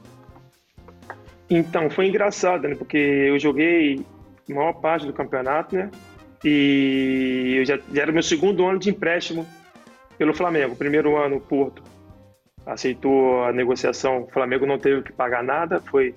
Então, 1.50 1.90
foi 1.90 2.08
engraçado, 2.08 2.68
né? 2.68 2.76
Porque 2.76 2.98
eu 2.98 3.40
joguei 3.40 4.06
a 4.50 4.54
maior 4.54 4.74
parte 4.74 5.06
do 5.06 5.14
campeonato, 5.14 5.76
né? 5.76 5.90
E 6.44 7.56
eu 7.58 7.66
já, 7.66 7.80
já 7.92 8.02
era 8.02 8.12
meu 8.12 8.22
segundo 8.22 8.66
ano 8.66 8.78
de 8.78 8.90
empréstimo 8.90 9.48
pelo 10.18 10.34
Flamengo. 10.34 10.76
Primeiro 10.76 11.18
ano, 11.18 11.38
o 11.38 11.42
Porto 11.42 11.82
aceitou 12.66 13.44
a 13.44 13.52
negociação. 13.52 14.24
O 14.24 14.28
Flamengo 14.28 14.66
não 14.66 14.78
teve 14.78 15.02
que 15.02 15.14
pagar 15.14 15.44
nada, 15.44 15.82
foi 15.90 16.14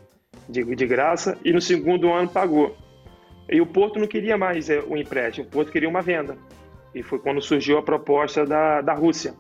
de, 0.49 0.63
de 0.75 0.87
graça. 0.87 1.39
E 1.45 1.53
no 1.53 1.61
segundo 1.61 2.13
ano 2.13 2.29
pagou. 2.29 2.77
E 3.51 3.61
o 3.61 3.67
Porto 3.67 3.99
não 3.99 4.07
queria 4.07 4.39
mais 4.39 4.71
é, 4.71 4.81
o 4.81 4.97
empréstimo, 4.97 5.47
o 5.47 5.51
Porto 5.51 5.73
queria 5.73 5.89
uma 5.89 6.01
venda. 6.01 6.39
E 6.95 7.03
foi 7.03 7.19
quando 7.19 7.43
surgiu 7.43 7.79
a 7.79 7.83
proposta 7.83 8.47
da, 8.47 8.81
da 8.81 8.95
Rússia. 8.95 9.35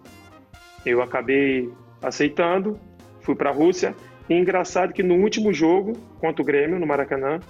Eu 0.85 1.01
acabei 1.03 1.70
aceitando, 2.03 2.79
fui 3.20 3.35
para 3.35 3.51
a 3.51 3.53
Rússia. 3.53 3.94
E 4.29 4.35
engraçado 4.35 4.92
que 4.92 5.03
no 5.03 5.14
último 5.16 5.53
jogo 5.53 5.92
contra 6.18 6.42
o 6.42 6.44
Grêmio, 6.44 6.79
no 6.79 6.87
Maracanã, 6.87 7.40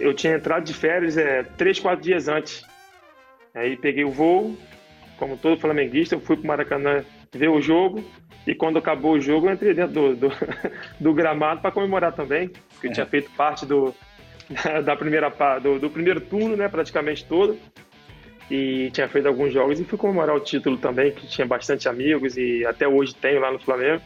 eu 0.00 0.12
tinha 0.14 0.34
entrado 0.34 0.64
de 0.64 0.74
férias 0.74 1.16
é, 1.16 1.42
três, 1.42 1.78
quatro 1.78 2.02
dias 2.02 2.28
antes. 2.28 2.62
Aí 3.54 3.76
peguei 3.76 4.04
o 4.04 4.10
voo, 4.10 4.56
como 5.18 5.36
todo 5.36 5.60
flamenguista, 5.60 6.14
eu 6.14 6.20
fui 6.20 6.36
para 6.36 6.44
o 6.44 6.48
Maracanã 6.48 7.04
ver 7.32 7.48
o 7.48 7.60
jogo. 7.60 8.04
E 8.46 8.54
quando 8.54 8.78
acabou 8.78 9.12
o 9.12 9.20
jogo, 9.20 9.46
eu 9.46 9.52
entrei 9.52 9.74
dentro 9.74 9.92
do, 9.92 10.16
do, 10.16 10.32
do 10.98 11.14
gramado 11.14 11.60
para 11.60 11.70
comemorar 11.70 12.12
também, 12.12 12.48
porque 12.48 12.88
eu 12.88 12.92
tinha 12.92 13.06
feito 13.06 13.30
parte 13.32 13.66
do, 13.66 13.94
da 14.84 14.96
primeira 14.96 15.32
do, 15.62 15.78
do 15.78 15.90
primeiro 15.90 16.20
turno, 16.20 16.56
né, 16.56 16.68
praticamente 16.68 17.24
todo 17.24 17.58
e 18.50 18.90
tinha 18.90 19.08
feito 19.08 19.28
alguns 19.28 19.52
jogos 19.52 19.78
e 19.78 19.84
fui 19.84 19.96
comemorar 19.96 20.34
o 20.34 20.40
título 20.40 20.76
também, 20.76 21.12
que 21.12 21.26
tinha 21.28 21.46
bastante 21.46 21.88
amigos 21.88 22.36
e 22.36 22.66
até 22.66 22.88
hoje 22.88 23.14
tenho 23.14 23.40
lá 23.40 23.52
no 23.52 23.60
Flamengo. 23.60 24.02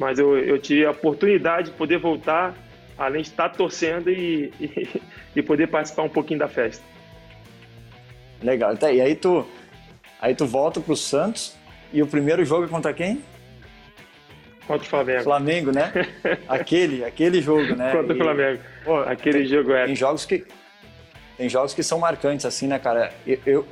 Mas 0.00 0.18
eu, 0.18 0.38
eu 0.38 0.58
tive 0.58 0.86
a 0.86 0.90
oportunidade 0.90 1.70
de 1.70 1.76
poder 1.76 1.98
voltar, 1.98 2.54
além 2.96 3.20
de 3.20 3.28
estar 3.28 3.50
torcendo 3.50 4.10
e, 4.10 4.50
e, 4.58 5.02
e 5.36 5.42
poder 5.42 5.68
participar 5.68 6.02
um 6.04 6.08
pouquinho 6.08 6.38
da 6.38 6.48
festa. 6.48 6.82
Legal. 8.42 8.72
Então, 8.72 8.90
e 8.90 9.00
aí 9.00 9.14
tu, 9.14 9.46
aí 10.20 10.34
tu 10.34 10.46
volta 10.46 10.80
para 10.80 10.92
o 10.92 10.96
Santos 10.96 11.54
e 11.92 12.02
o 12.02 12.06
primeiro 12.06 12.44
jogo 12.44 12.64
é 12.64 12.68
contra 12.68 12.92
quem? 12.92 13.22
Contra 14.66 14.86
o 14.86 14.88
Flamengo. 14.88 15.22
Flamengo, 15.22 15.72
né? 15.72 15.92
aquele, 16.48 17.04
aquele 17.04 17.40
jogo, 17.40 17.76
né? 17.76 17.92
Contra 17.92 18.14
o 18.14 18.16
Flamengo. 18.16 18.62
Pô, 18.84 18.98
aquele 19.00 19.40
tem, 19.40 19.46
jogo 19.46 19.72
é. 19.72 19.86
Tem 19.86 19.96
jogos 19.96 20.24
que 20.24 20.46
tem 21.36 21.48
jogos 21.48 21.74
que 21.74 21.82
são 21.82 21.98
marcantes, 21.98 22.46
assim, 22.46 22.66
né, 22.66 22.78
cara? 22.78 23.12
Eu, 23.26 23.38
eu, 23.44 23.66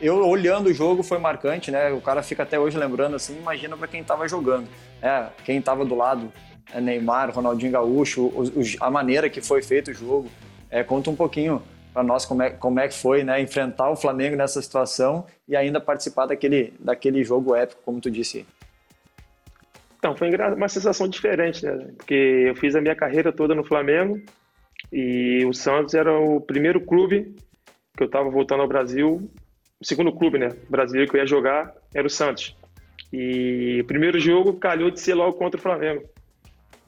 eu 0.00 0.28
olhando 0.28 0.68
o 0.68 0.72
jogo 0.72 1.02
foi 1.02 1.18
marcante, 1.18 1.70
né? 1.70 1.90
O 1.92 2.00
cara 2.00 2.22
fica 2.22 2.42
até 2.42 2.58
hoje 2.58 2.78
lembrando 2.78 3.16
assim, 3.16 3.36
imagina 3.36 3.76
para 3.76 3.88
quem 3.88 4.00
estava 4.00 4.28
jogando. 4.28 4.68
É, 5.02 5.26
quem 5.44 5.58
estava 5.58 5.84
do 5.84 5.94
lado, 5.94 6.32
é 6.72 6.80
Neymar, 6.80 7.30
Ronaldinho 7.30 7.72
Gaúcho, 7.72 8.32
a 8.80 8.90
maneira 8.90 9.28
que 9.28 9.40
foi 9.40 9.62
feito 9.62 9.90
o 9.90 9.94
jogo. 9.94 10.30
É, 10.70 10.84
conta 10.84 11.10
um 11.10 11.16
pouquinho 11.16 11.60
para 11.92 12.02
nós 12.04 12.24
como 12.24 12.42
é, 12.42 12.50
como 12.50 12.78
é 12.78 12.86
que 12.86 12.94
foi 12.94 13.24
né, 13.24 13.40
enfrentar 13.40 13.90
o 13.90 13.96
Flamengo 13.96 14.36
nessa 14.36 14.62
situação 14.62 15.26
e 15.48 15.56
ainda 15.56 15.80
participar 15.80 16.26
daquele, 16.26 16.72
daquele 16.78 17.24
jogo 17.24 17.56
épico, 17.56 17.82
como 17.84 18.00
tu 18.00 18.08
disse. 18.08 18.46
Então, 20.00 20.16
foi 20.16 20.30
uma 20.56 20.68
sensação 20.68 21.06
diferente, 21.06 21.64
né? 21.64 21.92
Porque 21.96 22.14
eu 22.48 22.56
fiz 22.56 22.74
a 22.74 22.80
minha 22.80 22.96
carreira 22.96 23.30
toda 23.30 23.54
no 23.54 23.62
Flamengo 23.62 24.18
e 24.90 25.44
o 25.44 25.52
Santos 25.52 25.94
era 25.94 26.18
o 26.18 26.40
primeiro 26.40 26.80
clube 26.80 27.36
que 27.94 28.02
eu 28.02 28.06
estava 28.06 28.30
voltando 28.30 28.62
ao 28.62 28.68
Brasil, 28.68 29.30
o 29.78 29.84
segundo 29.84 30.12
clube, 30.12 30.38
né, 30.38 30.48
brasileiro 30.70 31.10
que 31.10 31.16
eu 31.16 31.20
ia 31.20 31.26
jogar 31.26 31.74
era 31.94 32.06
o 32.06 32.10
Santos. 32.10 32.56
E 33.12 33.80
o 33.82 33.84
primeiro 33.84 34.18
jogo 34.18 34.54
calhou 34.54 34.90
de 34.90 34.98
ser 35.00 35.14
logo 35.14 35.36
contra 35.36 35.58
o 35.58 35.62
Flamengo. 35.62 36.08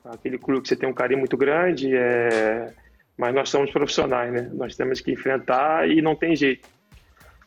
Aquele 0.05 0.38
clube 0.38 0.62
que 0.62 0.68
você 0.68 0.77
tem 0.77 0.88
um 0.88 0.94
carinho 0.94 1.18
muito 1.18 1.37
grande, 1.37 1.94
é 1.94 2.72
mas 3.16 3.35
nós 3.35 3.51
somos 3.51 3.70
profissionais, 3.70 4.33
né? 4.33 4.51
Nós 4.53 4.75
temos 4.75 5.01
que 5.01 5.12
enfrentar 5.12 5.88
e 5.88 6.01
não 6.01 6.16
tem 6.16 6.35
jeito. 6.35 6.68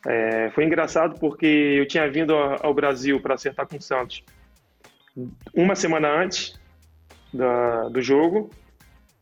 É, 0.06 0.50
foi 0.50 0.64
engraçado 0.64 1.18
porque 1.18 1.46
eu 1.46 1.86
tinha 1.86 2.08
vindo 2.08 2.34
ao 2.34 2.72
Brasil 2.72 3.20
para 3.20 3.34
acertar 3.34 3.66
com 3.66 3.76
o 3.76 3.82
Santos 3.82 4.22
uma 5.54 5.74
semana 5.74 6.08
antes 6.08 6.58
da, 7.32 7.88
do 7.88 8.02
jogo, 8.02 8.50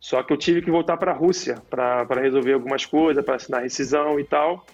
só 0.01 0.23
que 0.23 0.33
eu 0.33 0.37
tive 0.37 0.61
que 0.61 0.71
voltar 0.71 0.97
para 0.97 1.13
a 1.13 1.15
Rússia 1.15 1.63
para 1.71 2.21
resolver 2.21 2.53
algumas 2.53 2.85
coisas, 2.85 3.25
para 3.25 3.37
assinar 3.37 3.63
rescisão 3.63 4.19
e 4.19 4.25
tal. 4.25 4.67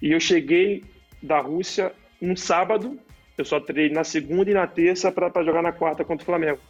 E 0.00 0.12
eu 0.12 0.20
cheguei 0.20 0.84
da 1.22 1.40
Rússia 1.40 1.92
um 2.20 2.36
sábado, 2.36 2.98
eu 3.36 3.44
só 3.44 3.58
treinei 3.58 3.92
na 3.92 4.04
segunda 4.04 4.50
e 4.50 4.54
na 4.54 4.66
terça 4.66 5.10
para 5.10 5.42
jogar 5.42 5.62
na 5.62 5.72
quarta 5.72 6.04
contra 6.04 6.22
o 6.22 6.26
Flamengo. 6.26 6.60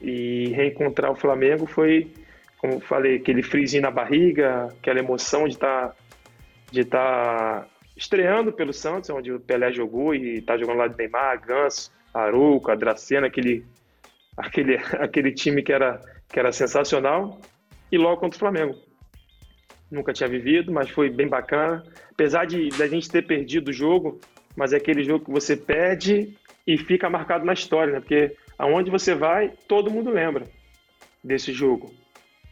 E 0.00 0.48
reencontrar 0.54 1.10
o 1.10 1.16
Flamengo 1.16 1.66
foi 1.66 2.10
como 2.58 2.80
falei, 2.80 3.16
aquele 3.16 3.42
frisinho 3.42 3.82
na 3.82 3.90
barriga, 3.90 4.66
aquela 4.78 4.98
emoção 4.98 5.46
de 5.46 5.54
estar 5.54 5.88
tá, 5.88 5.96
de 6.70 6.84
tá 6.84 7.66
estreando 7.96 8.52
pelo 8.52 8.72
Santos, 8.72 9.10
onde 9.10 9.32
o 9.32 9.40
Pelé 9.40 9.72
jogou 9.72 10.14
e 10.14 10.38
está 10.38 10.56
jogando 10.56 10.78
lá 10.78 10.88
de 10.88 10.96
Neymar, 10.96 11.40
Ganso, 11.46 11.92
Aruca, 12.18 12.76
Dracena, 12.76 13.26
aquele, 13.26 13.64
aquele, 14.36 14.76
aquele 14.98 15.32
time 15.32 15.62
que 15.62 15.72
era, 15.72 16.00
que 16.28 16.38
era 16.38 16.52
sensacional, 16.52 17.40
e 17.90 17.98
logo 17.98 18.20
contra 18.20 18.36
o 18.36 18.40
Flamengo. 18.40 18.76
Nunca 19.90 20.12
tinha 20.12 20.28
vivido, 20.28 20.72
mas 20.72 20.90
foi 20.90 21.08
bem 21.08 21.28
bacana. 21.28 21.82
Apesar 22.10 22.44
de 22.44 22.68
a 22.82 22.88
gente 22.88 23.08
ter 23.08 23.22
perdido 23.22 23.68
o 23.68 23.72
jogo, 23.72 24.20
mas 24.56 24.72
é 24.72 24.78
aquele 24.78 25.04
jogo 25.04 25.24
que 25.24 25.30
você 25.30 25.56
perde 25.56 26.36
e 26.66 26.76
fica 26.76 27.08
marcado 27.08 27.44
na 27.44 27.52
história, 27.52 27.92
né? 27.92 28.00
Porque 28.00 28.34
aonde 28.58 28.90
você 28.90 29.14
vai, 29.14 29.52
todo 29.68 29.90
mundo 29.90 30.10
lembra 30.10 30.46
desse 31.22 31.52
jogo. 31.52 31.94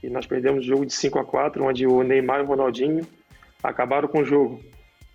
E 0.03 0.09
nós 0.09 0.27
perdemos 0.27 0.65
o 0.65 0.69
jogo 0.69 0.87
de 0.87 0.93
5 0.93 1.19
a 1.19 1.25
4 1.25 1.65
onde 1.65 1.87
o 1.87 2.03
Neymar 2.03 2.41
e 2.41 2.43
o 2.43 2.47
Ronaldinho 2.47 3.07
acabaram 3.63 4.07
com 4.07 4.21
o 4.21 4.25
jogo. 4.25 4.63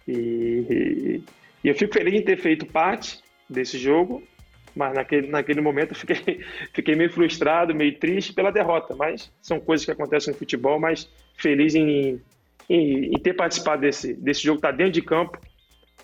E, 0.07 0.12
e, 0.12 1.23
e 1.63 1.67
eu 1.67 1.75
fico 1.75 1.93
feliz 1.93 2.13
em 2.13 2.23
ter 2.23 2.38
feito 2.38 2.65
parte 2.65 3.21
desse 3.47 3.77
jogo, 3.77 4.23
mas 4.75 4.93
naquele, 4.93 5.27
naquele 5.27 5.62
momento 5.62 5.91
eu 5.91 5.95
fiquei, 5.95 6.43
fiquei 6.73 6.95
meio 6.95 7.12
frustrado, 7.12 7.73
meio 7.75 7.97
triste 7.97 8.34
pela 8.34 8.51
derrota. 8.51 8.95
Mas 8.95 9.32
são 9.41 9.60
coisas 9.60 9.86
que 9.86 9.91
acontecem 9.91 10.34
no 10.34 10.38
futebol, 10.38 10.79
mas 10.79 11.10
feliz 11.38 11.75
em, 11.75 12.21
em, 12.69 13.13
em 13.13 13.19
ter 13.19 13.34
participado 13.34 13.82
desse, 13.82 14.13
desse 14.13 14.41
jogo, 14.41 14.58
estar 14.58 14.71
tá 14.71 14.77
dentro 14.77 14.93
de 14.93 15.01
campo 15.01 15.39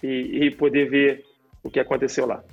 e, 0.02 0.46
e 0.46 0.52
poder 0.52 0.90
ver 0.90 1.26
o 1.64 1.70
que 1.70 1.80
aconteceu 1.80 2.26
lá. 2.26 2.44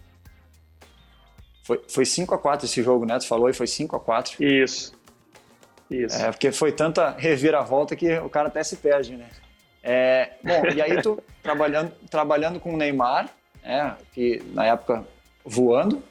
Foi, 1.64 1.80
foi 1.88 2.04
5 2.04 2.34
a 2.34 2.38
4 2.38 2.66
esse 2.66 2.82
jogo, 2.82 3.06
né? 3.06 3.18
Tu 3.18 3.26
falou 3.26 3.48
e 3.48 3.52
foi 3.52 3.66
5 3.66 3.94
a 3.94 4.00
4 4.00 4.42
Isso. 4.42 4.92
Isso. 5.88 6.16
É, 6.16 6.30
porque 6.30 6.50
foi 6.50 6.72
tanta 6.72 7.10
reviravolta 7.10 7.94
que 7.94 8.18
o 8.18 8.28
cara 8.28 8.48
até 8.48 8.62
se 8.62 8.76
perde, 8.76 9.16
né? 9.16 9.28
É, 9.82 10.30
bom, 10.42 10.62
e 10.74 10.80
aí 10.80 11.02
tu 11.02 11.22
trabalhando, 11.42 11.92
trabalhando 12.10 12.58
com 12.58 12.72
o 12.72 12.76
Neymar, 12.76 13.28
é, 13.62 13.92
que 14.12 14.42
na 14.52 14.66
época 14.66 15.04
voando, 15.44 16.02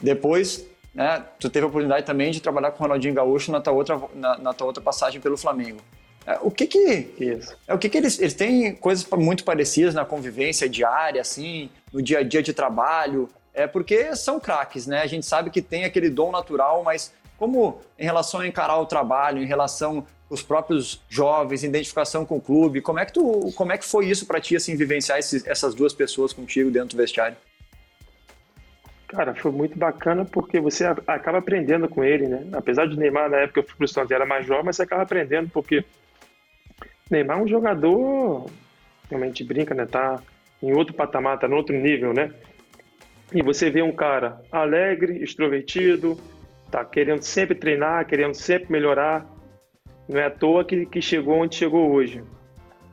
depois 0.00 0.64
né, 0.94 1.24
tu 1.38 1.48
teve 1.50 1.64
a 1.64 1.68
oportunidade 1.68 2.06
também 2.06 2.30
de 2.30 2.40
trabalhar 2.40 2.70
com 2.70 2.78
o 2.78 2.86
Ronaldinho 2.86 3.14
Gaúcho 3.14 3.50
na 3.50 3.60
tua 3.60 3.72
outra, 3.72 4.00
na, 4.14 4.38
na 4.38 4.52
tua 4.52 4.66
outra 4.66 4.82
passagem 4.82 5.20
pelo 5.20 5.36
Flamengo. 5.36 5.80
É, 6.26 6.38
o 6.40 6.50
que 6.50 6.66
que 6.66 7.12
Isso. 7.18 7.54
é 7.68 7.74
o 7.74 7.78
que 7.78 7.88
que 7.88 7.98
eles, 7.98 8.18
eles 8.18 8.32
têm 8.32 8.74
coisas 8.74 9.06
muito 9.10 9.44
parecidas 9.44 9.92
na 9.92 10.06
convivência 10.06 10.66
diária 10.66 11.20
assim 11.20 11.68
no 11.92 12.00
dia 12.00 12.20
a 12.20 12.22
dia 12.22 12.42
de 12.42 12.54
trabalho 12.54 13.28
é 13.52 13.66
porque 13.66 14.16
são 14.16 14.40
craques 14.40 14.86
né 14.86 15.02
a 15.02 15.06
gente 15.06 15.26
sabe 15.26 15.50
que 15.50 15.60
tem 15.60 15.84
aquele 15.84 16.08
dom 16.08 16.32
natural 16.32 16.82
mas 16.82 17.12
como 17.38 17.80
em 17.98 18.04
relação 18.04 18.40
a 18.40 18.46
encarar 18.46 18.78
o 18.78 18.86
trabalho, 18.86 19.42
em 19.42 19.46
relação 19.46 20.06
os 20.30 20.42
próprios 20.42 21.00
jovens, 21.08 21.62
identificação 21.62 22.24
com 22.24 22.38
o 22.38 22.40
clube, 22.40 22.80
como 22.80 22.98
é 22.98 23.04
que 23.04 23.12
tu, 23.12 23.52
como 23.54 23.72
é 23.72 23.78
que 23.78 23.84
foi 23.84 24.06
isso 24.06 24.26
para 24.26 24.40
ti 24.40 24.56
assim 24.56 24.74
vivenciar 24.74 25.18
esses, 25.18 25.46
essas 25.46 25.74
duas 25.74 25.92
pessoas 25.92 26.32
contigo 26.32 26.70
dentro 26.70 26.90
do 26.90 26.96
vestiário? 26.96 27.36
Cara, 29.14 29.32
foi 29.34 29.52
muito 29.52 29.78
bacana 29.78 30.24
porque 30.24 30.58
você 30.58 30.84
acaba 31.06 31.38
aprendendo 31.38 31.88
com 31.88 32.02
ele, 32.02 32.26
né? 32.26 32.48
Apesar 32.52 32.86
de 32.86 32.98
Neymar 32.98 33.30
na 33.30 33.38
época 33.38 33.62
pro 33.62 33.86
Santos 33.86 34.10
era 34.10 34.26
mais 34.26 34.44
jovem, 34.44 34.64
mas 34.64 34.76
você 34.76 34.82
acaba 34.82 35.02
aprendendo 35.02 35.48
porque 35.50 35.84
Neymar 37.08 37.38
é 37.38 37.42
um 37.42 37.46
jogador, 37.46 38.50
realmente 39.08 39.44
brinca, 39.44 39.72
né? 39.72 39.86
Tá 39.86 40.20
em 40.60 40.72
outro 40.72 40.94
patamar, 40.94 41.38
tá 41.38 41.46
no 41.46 41.54
outro 41.54 41.76
nível, 41.76 42.12
né? 42.12 42.32
E 43.32 43.40
você 43.40 43.70
vê 43.70 43.82
um 43.82 43.92
cara 43.92 44.40
alegre, 44.50 45.22
extrovertido, 45.22 46.18
tá 46.70 46.84
querendo 46.84 47.22
sempre 47.22 47.54
treinar, 47.54 48.06
querendo 48.06 48.34
sempre 48.34 48.72
melhorar. 48.72 49.24
Não 50.08 50.18
é 50.18 50.26
à 50.26 50.30
toa 50.30 50.64
que, 50.64 50.86
que 50.86 51.00
chegou 51.00 51.36
onde 51.36 51.54
chegou 51.54 51.92
hoje. 51.92 52.22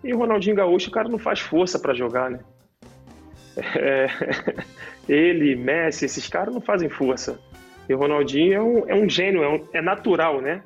E 0.03 0.13
o 0.13 0.17
Ronaldinho 0.17 0.55
Gaúcho, 0.55 0.89
o 0.89 0.91
cara 0.91 1.09
não 1.09 1.17
faz 1.17 1.39
força 1.39 1.79
para 1.79 1.95
jogar, 1.95 2.29
né? 2.29 2.39
É, 3.75 4.07
ele, 5.11 5.57
Messi, 5.57 6.05
esses 6.05 6.29
caras 6.29 6.53
não 6.53 6.61
fazem 6.61 6.87
força. 6.87 7.37
E 7.89 7.93
o 7.93 7.97
Ronaldinho 7.97 8.53
é 8.53 8.61
um, 8.61 8.89
é 8.89 8.95
um 8.95 9.09
gênio, 9.09 9.43
é, 9.43 9.49
um, 9.49 9.67
é 9.73 9.81
natural, 9.81 10.39
né? 10.39 10.63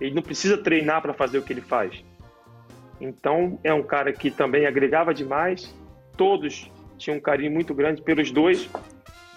Ele 0.00 0.14
não 0.14 0.22
precisa 0.22 0.56
treinar 0.56 1.02
para 1.02 1.12
fazer 1.12 1.38
o 1.38 1.42
que 1.42 1.52
ele 1.52 1.60
faz. 1.60 2.04
Então, 3.00 3.58
é 3.64 3.74
um 3.74 3.82
cara 3.82 4.12
que 4.12 4.30
também 4.30 4.64
agregava 4.64 5.12
demais. 5.12 5.74
Todos 6.16 6.70
tinham 6.96 7.18
um 7.18 7.20
carinho 7.20 7.50
muito 7.50 7.74
grande 7.74 8.00
pelos 8.00 8.30
dois. 8.30 8.70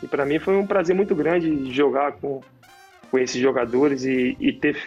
E 0.04 0.08
para 0.08 0.24
mim 0.24 0.38
foi 0.38 0.56
um 0.56 0.68
prazer 0.68 0.96
muito 0.96 1.16
grande 1.16 1.74
jogar 1.74 2.12
com, 2.14 2.42
com 3.10 3.18
esses 3.18 3.42
jogadores 3.42 4.06
e, 4.06 4.38
e 4.40 4.54
ter 4.54 4.78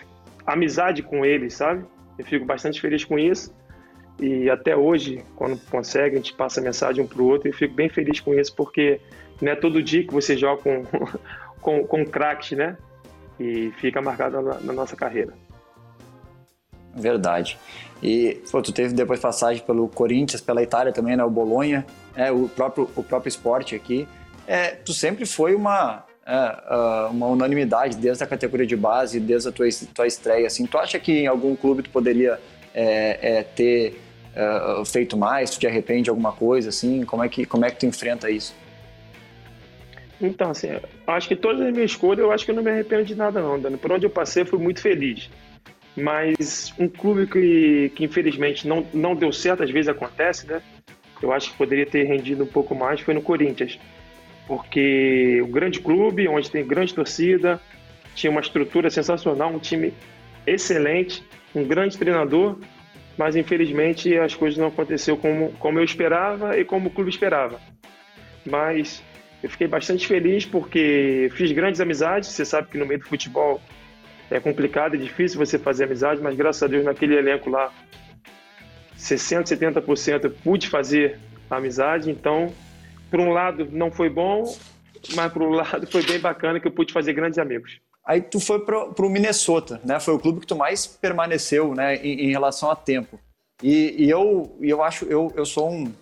amizade 0.46 1.02
com 1.02 1.24
eles, 1.24 1.55
sabe? 1.55 1.85
Eu 2.16 2.24
fico 2.24 2.44
bastante 2.44 2.81
feliz 2.81 3.05
com 3.05 3.18
isso. 3.18 3.52
E 4.18 4.48
até 4.48 4.74
hoje, 4.74 5.22
quando 5.35 5.59
consegue, 5.70 6.14
a 6.14 6.18
gente 6.18 6.33
passa 6.33 6.61
mensagem 6.61 7.05
um 7.05 7.07
para 7.07 7.20
o 7.20 7.26
outro 7.26 7.48
e 7.48 7.52
fico 7.52 7.74
bem 7.74 7.88
feliz 7.88 8.18
com 8.20 8.35
isso, 8.35 8.55
porque 8.55 9.00
não 9.40 9.52
é 9.52 9.55
todo 9.55 9.83
dia 9.83 10.07
que 10.07 10.12
você 10.12 10.37
joga 10.37 10.62
com, 10.62 10.85
com, 11.61 11.87
com 11.87 12.07
craques, 12.07 12.57
né? 12.57 12.76
E 13.38 13.70
fica 13.79 14.00
marcado 14.00 14.40
na, 14.40 14.61
na, 14.61 14.72
nossa 14.72 14.96
carreira. 14.96 15.35
Verdade. 16.94 17.59
E 18.02 18.40
pô, 18.50 18.62
tu 18.62 18.72
teve 18.72 18.94
depois 18.94 19.20
passagem 19.20 19.62
pelo 19.62 19.87
Corinthians, 19.88 20.40
pela 20.40 20.62
Itália 20.62 20.92
também, 20.92 21.14
né? 21.14 21.22
O 21.22 21.31
Bolonha, 21.31 21.85
é, 22.14 22.33
o, 22.33 22.48
próprio, 22.48 22.88
o 22.96 23.02
próprio 23.02 23.29
esporte 23.29 23.74
aqui. 23.74 24.09
É, 24.46 24.68
tu 24.68 24.94
sempre 24.94 25.26
foi 25.26 25.55
uma, 25.55 26.07
é, 26.24 27.09
uma 27.11 27.26
unanimidade 27.26 27.98
desde 27.98 28.24
a 28.24 28.26
categoria 28.26 28.66
de 28.66 28.76
base, 28.76 29.20
desde 29.20 29.50
a 29.50 29.52
tua, 29.52 29.66
tua 29.92 30.07
estreia. 30.07 30.46
Assim, 30.46 30.64
tu 30.64 30.79
acha 30.79 30.98
que 30.98 31.12
em 31.12 31.26
algum 31.26 31.55
clube 31.55 31.83
tu 31.83 31.90
poderia 31.90 32.40
é, 32.76 33.38
é, 33.38 33.42
ter 33.42 34.06
é, 34.37 34.85
feito 34.85 35.16
mais? 35.16 35.51
Tu 35.51 35.61
te 35.61 35.66
arrepende 35.66 36.05
de 36.05 36.11
alguma 36.11 36.33
coisa? 36.33 36.68
Assim, 36.68 37.05
como 37.05 37.25
é 37.25 37.29
que 37.29 37.44
como 37.44 37.64
é 37.64 37.70
que 37.70 37.81
tu 37.81 37.87
enfrenta 37.87 38.31
isso? 38.31 38.55
Então, 40.20 40.51
assim, 40.51 40.68
acho 41.07 41.29
que 41.29 41.37
todas 41.37 41.61
as 41.61 41.72
minhas 41.72 41.90
escolhas, 41.90 42.20
eu 42.20 42.31
acho 42.31 42.44
que 42.44 42.51
eu 42.51 42.55
não 42.55 42.62
me 42.62 42.70
arrependo 42.70 43.05
de 43.05 43.14
nada 43.14 43.40
não, 43.40 43.61
Dani. 43.61 43.77
Por 43.77 43.92
onde 43.92 44.07
eu 44.07 44.11
passei, 44.11 44.44
fui 44.44 44.59
muito 44.59 44.81
feliz. 44.81 45.29
Mas 45.96 46.72
um 46.79 46.88
clube 46.88 47.27
que, 47.27 47.90
que 47.94 48.05
infelizmente 48.05 48.68
não, 48.68 48.87
não 48.94 49.14
deu 49.14 49.33
certo, 49.33 49.62
às 49.62 49.70
vezes 49.70 49.88
acontece, 49.88 50.46
né? 50.46 50.62
Eu 51.22 51.33
acho 51.33 51.51
que 51.51 51.57
poderia 51.57 51.87
ter 51.87 52.05
rendido 52.05 52.44
um 52.44 52.46
pouco 52.46 52.75
mais, 52.75 53.01
foi 53.01 53.14
no 53.14 53.22
Corinthians 53.22 53.79
porque 54.46 55.42
um 55.42 55.51
grande 55.51 55.81
clube, 55.81 56.29
onde 56.29 56.51
tem 56.51 56.64
grande 56.66 56.94
torcida, 56.94 57.61
tinha 58.14 58.31
uma 58.31 58.40
estrutura 58.40 58.90
sensacional, 58.90 59.51
um 59.51 59.59
time 59.59 59.92
excelente, 60.46 61.22
um 61.55 61.64
grande 61.64 61.99
treinador, 61.99 62.57
mas 63.16 63.37
infelizmente 63.37 64.16
as 64.18 64.35
coisas 64.35 64.59
não 64.59 64.68
aconteceram 64.68 65.18
como, 65.18 65.52
como 65.52 65.79
eu 65.79 65.85
esperava 65.85 66.59
e 66.59 66.64
como 66.64 66.88
o 66.88 66.90
clube 66.90 67.11
esperava. 67.11 67.61
Mas 68.44 69.02
eu 69.42 69.50
fiquei 69.50 69.66
bastante 69.66 70.07
feliz 70.07 70.44
porque 70.44 71.31
fiz 71.35 71.52
grandes 71.52 71.81
amizades, 71.81 72.31
você 72.31 72.44
sabe 72.44 72.68
que 72.68 72.79
no 72.79 72.87
meio 72.87 73.00
do 73.00 73.07
futebol 73.07 73.61
é 74.31 74.40
complicado, 74.40 74.94
é 74.94 74.98
difícil 74.98 75.38
você 75.38 75.59
fazer 75.59 75.85
amizade, 75.85 76.20
mas 76.20 76.35
graças 76.35 76.62
a 76.62 76.66
Deus 76.66 76.85
naquele 76.85 77.16
elenco 77.16 77.48
lá, 77.48 77.72
60%, 78.98 79.44
70% 79.44 80.24
eu 80.24 80.31
pude 80.31 80.68
fazer 80.68 81.18
amizade. 81.50 82.11
Então, 82.11 82.52
por 83.11 83.20
um 83.20 83.31
lado, 83.31 83.68
não 83.70 83.90
foi 83.90 84.11
bom, 84.11 84.44
mas 85.14 85.33
por 85.33 85.42
um 85.42 85.50
lado, 85.55 85.87
foi 85.87 86.05
bem 86.05 86.18
bacana 86.18 86.59
que 86.59 86.66
eu 86.66 86.72
pude 86.72 86.92
fazer 86.92 87.12
grandes 87.12 87.38
amigos. 87.38 87.81
Aí 88.07 88.21
tu 88.21 88.38
foi 88.38 88.61
para 88.61 89.05
o 89.05 89.11
Minnesota, 89.11 89.81
né? 89.85 89.99
Foi 89.99 90.14
o 90.14 90.19
clube 90.19 90.40
que 90.40 90.47
tu 90.47 90.55
mais 90.55 90.87
permaneceu, 90.87 91.75
né, 91.75 91.97
em, 91.97 92.27
em 92.27 92.31
relação 92.31 92.71
a 92.71 92.77
tempo. 92.77 93.19
E, 93.61 94.05
e, 94.05 94.09
eu, 94.09 94.57
eu 94.61 94.83
acho, 94.83 95.07
eu, 95.07 95.33
eu 95.35 95.45
sou 95.45 95.71
um, 95.71 95.92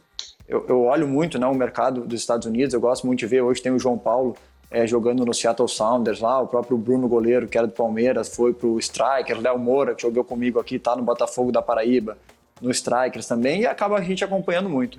eu, 0.46 0.66
eu, 0.68 0.82
olho 0.82 1.08
muito, 1.08 1.38
né, 1.38 1.46
o 1.46 1.54
mercado 1.54 2.02
dos 2.02 2.20
Estados 2.20 2.46
Unidos. 2.46 2.74
Eu 2.74 2.80
gosto 2.80 3.06
muito 3.06 3.20
de 3.20 3.26
ver. 3.26 3.40
Hoje 3.40 3.62
tem 3.62 3.72
o 3.72 3.78
João 3.78 3.96
Paulo 3.96 4.36
é, 4.70 4.86
jogando 4.86 5.24
no 5.24 5.32
Seattle 5.32 5.68
Sounders 5.68 6.20
lá, 6.20 6.40
o 6.40 6.46
próprio 6.46 6.76
Bruno 6.76 7.08
Goleiro, 7.08 7.46
que 7.48 7.56
era 7.56 7.66
do 7.66 7.72
Palmeiras, 7.72 8.34
foi 8.34 8.52
pro 8.52 8.78
Strikers, 8.78 9.40
Léo 9.40 9.58
Moura, 9.58 9.94
que 9.94 10.02
jogou 10.02 10.24
comigo 10.24 10.58
aqui, 10.58 10.78
tá 10.78 10.96
no 10.96 11.02
Botafogo 11.02 11.52
da 11.52 11.62
Paraíba, 11.62 12.18
no 12.60 12.70
Strikers 12.70 13.26
também, 13.26 13.62
e 13.62 13.66
acaba 13.66 13.96
a 13.96 14.02
gente 14.02 14.24
acompanhando 14.24 14.68
muito. 14.68 14.98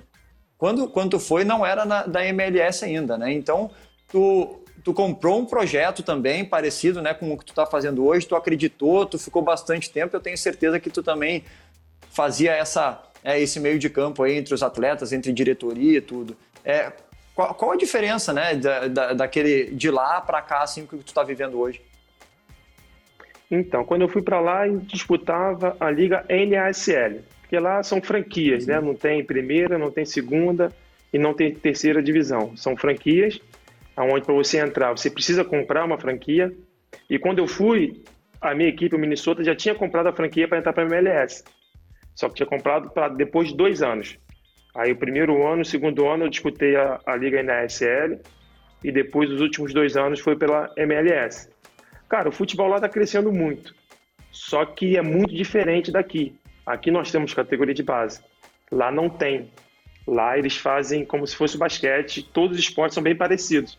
Quando, 0.56 0.88
quando 0.88 1.10
tu 1.10 1.20
foi, 1.20 1.44
não 1.44 1.64
era 1.64 1.84
na, 1.84 2.06
da 2.06 2.24
MLS 2.24 2.84
ainda, 2.84 3.18
né? 3.18 3.32
Então, 3.32 3.70
tu, 4.10 4.60
tu 4.86 4.94
comprou 4.94 5.40
um 5.40 5.44
projeto 5.44 6.00
também 6.00 6.44
parecido 6.44 7.02
né, 7.02 7.12
com 7.12 7.32
o 7.32 7.36
que 7.36 7.44
tu 7.44 7.50
está 7.50 7.66
fazendo 7.66 8.06
hoje, 8.06 8.24
tu 8.24 8.36
acreditou, 8.36 9.04
tu 9.04 9.18
ficou 9.18 9.42
bastante 9.42 9.90
tempo, 9.90 10.14
eu 10.14 10.20
tenho 10.20 10.38
certeza 10.38 10.78
que 10.78 10.88
tu 10.88 11.02
também 11.02 11.42
fazia 12.12 12.52
essa, 12.52 13.02
é, 13.24 13.40
esse 13.40 13.58
meio 13.58 13.80
de 13.80 13.90
campo 13.90 14.22
aí 14.22 14.36
entre 14.36 14.54
os 14.54 14.62
atletas, 14.62 15.12
entre 15.12 15.32
diretoria 15.32 15.98
e 15.98 16.00
tudo. 16.00 16.36
É, 16.64 16.92
qual, 17.34 17.52
qual 17.54 17.72
a 17.72 17.76
diferença, 17.76 18.32
né, 18.32 18.54
da, 18.54 18.86
da, 18.86 19.12
daquele 19.12 19.72
de 19.72 19.90
lá 19.90 20.20
para 20.20 20.40
cá, 20.40 20.62
assim, 20.62 20.86
que 20.86 20.96
tu 20.98 21.08
está 21.08 21.24
vivendo 21.24 21.58
hoje? 21.58 21.82
Então, 23.50 23.84
quando 23.84 24.02
eu 24.02 24.08
fui 24.08 24.22
para 24.22 24.38
lá, 24.38 24.68
eu 24.68 24.78
disputava 24.78 25.76
a 25.80 25.90
Liga 25.90 26.24
NASL, 26.30 27.22
porque 27.40 27.58
lá 27.58 27.82
são 27.82 28.00
franquias, 28.00 28.68
né? 28.68 28.80
Não 28.80 28.94
tem 28.94 29.24
primeira, 29.24 29.78
não 29.78 29.90
tem 29.90 30.04
segunda 30.04 30.72
e 31.12 31.18
não 31.18 31.34
tem 31.34 31.52
terceira 31.52 32.00
divisão. 32.00 32.56
São 32.56 32.76
franquias, 32.76 33.40
aonde 33.96 34.24
para 34.24 34.34
você 34.34 34.58
entrar, 34.58 34.92
você 34.92 35.10
precisa 35.10 35.44
comprar 35.44 35.84
uma 35.84 35.98
franquia. 35.98 36.54
E 37.08 37.18
quando 37.18 37.38
eu 37.38 37.48
fui, 37.48 38.04
a 38.40 38.54
minha 38.54 38.68
equipe, 38.68 38.94
o 38.94 38.98
Minnesota, 38.98 39.42
já 39.42 39.54
tinha 39.54 39.74
comprado 39.74 40.08
a 40.08 40.12
franquia 40.12 40.46
para 40.46 40.58
entrar 40.58 40.72
para 40.72 40.84
a 40.84 40.86
MLS. 40.86 41.42
Só 42.14 42.28
que 42.28 42.34
tinha 42.36 42.46
comprado 42.46 42.90
para 42.90 43.08
depois 43.08 43.48
de 43.48 43.56
dois 43.56 43.82
anos. 43.82 44.18
Aí 44.74 44.92
o 44.92 44.96
primeiro 44.96 45.46
ano, 45.46 45.62
o 45.62 45.64
segundo 45.64 46.06
ano 46.06 46.24
eu 46.24 46.28
disputei 46.28 46.76
a, 46.76 47.00
a 47.06 47.16
Liga 47.16 47.42
NASL 47.42 48.20
e 48.84 48.92
depois 48.92 49.30
os 49.30 49.40
últimos 49.40 49.72
dois 49.72 49.96
anos 49.96 50.20
foi 50.20 50.36
pela 50.36 50.70
MLS. 50.76 51.48
Cara, 52.08 52.28
o 52.28 52.32
futebol 52.32 52.68
lá 52.68 52.76
está 52.76 52.88
crescendo 52.88 53.32
muito, 53.32 53.74
só 54.30 54.64
que 54.64 54.96
é 54.96 55.02
muito 55.02 55.34
diferente 55.34 55.90
daqui. 55.90 56.38
Aqui 56.64 56.90
nós 56.90 57.10
temos 57.10 57.32
categoria 57.32 57.74
de 57.74 57.82
base, 57.82 58.20
lá 58.70 58.92
não 58.92 59.08
tem. 59.08 59.50
Lá 60.06 60.38
eles 60.38 60.56
fazem 60.56 61.04
como 61.04 61.26
se 61.26 61.34
fosse 61.34 61.56
o 61.56 61.58
basquete, 61.58 62.22
todos 62.22 62.56
os 62.56 62.62
esportes 62.62 62.94
são 62.94 63.02
bem 63.02 63.16
parecidos. 63.16 63.78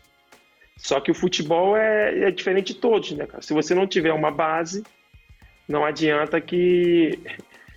Só 0.78 1.00
que 1.00 1.10
o 1.10 1.14
futebol 1.14 1.76
é, 1.76 2.28
é 2.28 2.30
diferente 2.30 2.72
de 2.72 2.80
todos, 2.80 3.10
né, 3.12 3.26
cara? 3.26 3.42
Se 3.42 3.52
você 3.52 3.74
não 3.74 3.86
tiver 3.86 4.12
uma 4.12 4.30
base, 4.30 4.84
não 5.68 5.84
adianta 5.84 6.40
que, 6.40 7.18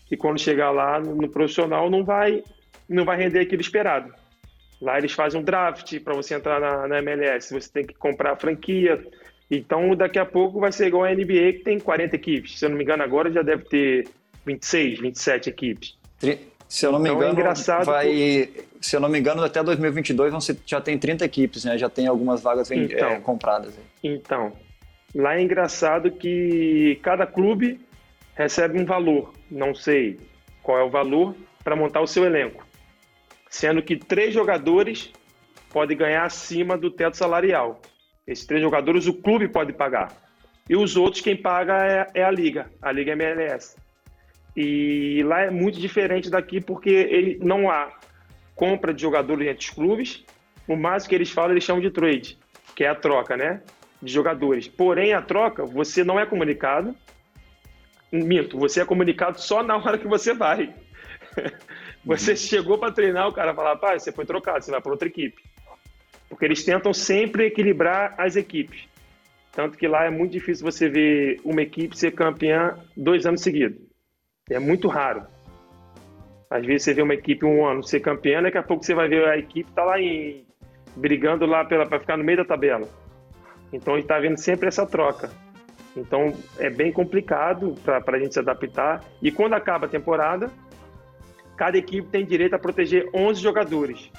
que 0.06 0.16
quando 0.16 0.40
chegar 0.40 0.70
lá 0.70 1.00
no, 1.00 1.28
profissional 1.28 1.90
não 1.90 2.06
vai 2.06 2.44
não 2.88 3.04
vai 3.04 3.18
render 3.18 3.40
aquilo 3.40 3.62
esperado. 3.62 4.14
Lá 4.80 4.98
eles 4.98 5.14
fazem 5.14 5.40
um 5.40 5.44
draft 5.44 6.00
para 6.02 6.14
você 6.14 6.36
entrar 6.36 6.60
na, 6.60 6.88
na, 6.88 7.00
MLS, 7.00 7.54
você 7.54 7.72
tem 7.72 7.86
que 7.86 7.94
comprar 7.94 8.34
a 8.34 8.36
franquia. 8.36 9.04
Então, 9.50 9.96
daqui 9.96 10.20
a 10.20 10.26
pouco 10.26 10.60
vai 10.60 10.72
ser 10.72 10.88
igual 10.88 11.06
a 11.06 11.14
NBA, 11.14 11.54
que 11.54 11.62
tem 11.64 11.80
40 11.80 12.16
equipes. 12.16 12.60
Se 12.60 12.66
eu 12.66 12.70
não 12.70 12.78
me 12.78 12.84
engano, 12.84 13.04
agora 13.04 13.32
já 13.32 13.42
deve 13.42 13.64
ter 13.66 14.08
26, 14.46 15.00
27 15.00 15.50
equipes. 15.50 15.98
Se 16.72 16.86
eu 16.86 16.92
não 16.92 17.00
me 17.00 17.10
então, 17.10 17.22
é 17.22 17.32
engano, 17.32 17.50
é 17.50 17.84
vai, 17.84 18.50
se 18.80 18.96
eu 18.96 19.00
não 19.00 19.10
me 19.10 19.20
engano, 19.20 19.44
até 19.44 19.62
2022 19.62 20.32
você 20.32 20.58
já 20.66 20.80
tem 20.80 20.98
30 20.98 21.26
equipes, 21.26 21.66
né? 21.66 21.78
Já 21.78 21.90
tem 21.90 22.08
algumas 22.08 22.42
vagas 22.42 22.72
então, 22.72 23.10
é, 23.10 23.20
compradas. 23.20 23.74
Então, 24.04 24.54
lá 25.14 25.36
é 25.36 25.42
engraçado 25.42 26.10
que 26.12 26.98
cada 27.04 27.28
clube 27.28 27.80
recebe 28.36 28.80
um 28.80 28.86
valor. 28.86 29.34
Não 29.50 29.76
sei 29.76 30.20
qual 30.64 30.80
é 30.80 30.84
o 30.84 30.90
valor 30.90 31.36
para 31.64 31.76
montar 31.76 32.02
o 32.02 32.08
seu 32.08 32.24
elenco 32.24 32.72
sendo 33.52 33.84
que 33.84 33.98
três 33.98 34.34
jogadores 34.34 35.12
podem 35.70 35.96
ganhar 35.96 36.24
acima 36.24 36.78
do 36.78 36.90
teto 36.90 37.18
salarial. 37.18 37.82
Esses 38.26 38.46
três 38.46 38.62
jogadores 38.64 39.08
o 39.08 39.14
clube 39.14 39.50
pode 39.50 39.74
pagar. 39.74 40.14
E 40.70 40.76
os 40.76 40.96
outros, 40.96 41.22
quem 41.22 41.36
paga 41.36 41.86
é, 41.86 42.22
é 42.22 42.24
a 42.24 42.32
Liga, 42.32 42.72
a 42.82 42.92
Liga 42.92 43.12
MLS. 43.12 43.76
E 44.56 45.24
lá 45.24 45.42
é 45.42 45.50
muito 45.50 45.80
diferente 45.80 46.30
daqui 46.30 46.60
porque 46.60 46.90
ele 46.90 47.40
não 47.42 47.70
há 47.70 47.92
compra 48.56 48.94
de 48.94 49.02
jogadores 49.02 49.48
entre 49.48 49.66
os 49.66 49.70
clubes. 49.70 50.24
O 50.68 50.76
mais 50.76 51.08
que 51.08 51.16
eles 51.16 51.32
falam, 51.32 51.52
eles 51.52 51.64
chamam 51.64 51.82
de 51.82 51.90
trade, 51.90 52.38
que 52.76 52.84
é 52.84 52.90
a 52.90 52.96
troca, 52.96 53.36
né? 53.36 53.62
De 54.02 54.12
jogadores. 54.12 54.68
Porém, 54.68 55.14
a 55.14 55.22
troca, 55.22 55.66
você 55.66 56.04
não 56.04 56.20
é 56.20 56.26
comunicado. 56.26 56.96
Minto, 58.12 58.58
você 58.58 58.82
é 58.82 58.86
comunicado 58.86 59.40
só 59.42 59.64
na 59.64 59.78
hora 59.78 59.98
que 59.98 60.08
você 60.08 60.34
vai. 60.34 60.74
Você 62.04 62.36
chegou 62.36 62.80
para 62.80 62.92
treinar, 62.92 63.28
o 63.28 63.32
cara 63.32 63.54
fala, 63.54 63.78
pai, 63.78 64.00
você 64.00 64.12
foi 64.12 64.26
trocado, 64.26 64.66
você 64.66 64.72
vai 64.72 64.82
para 64.82 64.92
outra 64.92 65.08
equipe. 65.08 65.44
Porque 66.28 66.46
eles 66.46 66.64
tentam 66.66 66.92
sempre 66.94 67.46
equilibrar 67.46 68.16
as 68.18 68.36
equipes. 68.36 68.88
Tanto 69.52 69.78
que 69.78 69.88
lá 69.88 70.06
é 70.06 70.10
muito 70.10 70.32
difícil 70.32 70.66
você 70.66 70.90
ver 70.90 71.40
uma 71.44 71.62
equipe 71.62 71.96
ser 71.96 72.12
campeã 72.12 72.76
dois 72.98 73.28
anos 73.28 73.42
seguidos. 73.42 73.91
É 74.52 74.60
muito 74.60 74.88
raro. 74.88 75.24
Às 76.50 76.66
vezes 76.66 76.84
você 76.84 76.94
vê 76.94 77.02
uma 77.02 77.14
equipe 77.14 77.46
um 77.46 77.66
ano 77.66 77.82
ser 77.82 78.02
campeã, 78.02 78.42
daqui 78.42 78.58
a 78.58 78.64
pouco 78.64 78.84
você 78.84 78.94
vai 78.94 79.08
ver 79.08 79.26
a 79.26 79.38
equipe 79.38 79.72
tá 79.72 79.86
lá 79.86 80.00
em, 80.00 80.46
brigando 80.96 81.46
lá 81.46 81.64
para 81.64 82.00
ficar 82.00 82.18
no 82.18 82.24
meio 82.24 82.40
da 82.40 82.46
tabela. 82.46 82.88
Então 83.72 83.94
a 83.94 83.98
gente 83.98 84.06
está 84.06 84.20
vendo 84.20 84.38
sempre 84.38 84.68
essa 84.68 84.86
troca. 84.86 85.30
Então 85.96 86.34
é 86.60 86.70
bem 86.70 86.92
complicado 86.92 87.76
para 87.84 88.18
a 88.18 88.20
gente 88.20 88.34
se 88.34 88.40
adaptar. 88.40 89.02
E 89.22 89.32
quando 89.32 89.54
acaba 89.54 89.86
a 89.86 89.90
temporada, 89.90 90.52
cada 91.56 91.78
equipe 91.78 92.10
tem 92.10 92.26
direito 92.26 92.54
a 92.54 92.60
proteger 92.60 93.10
11 93.14 93.42
jogadores. 93.42 94.12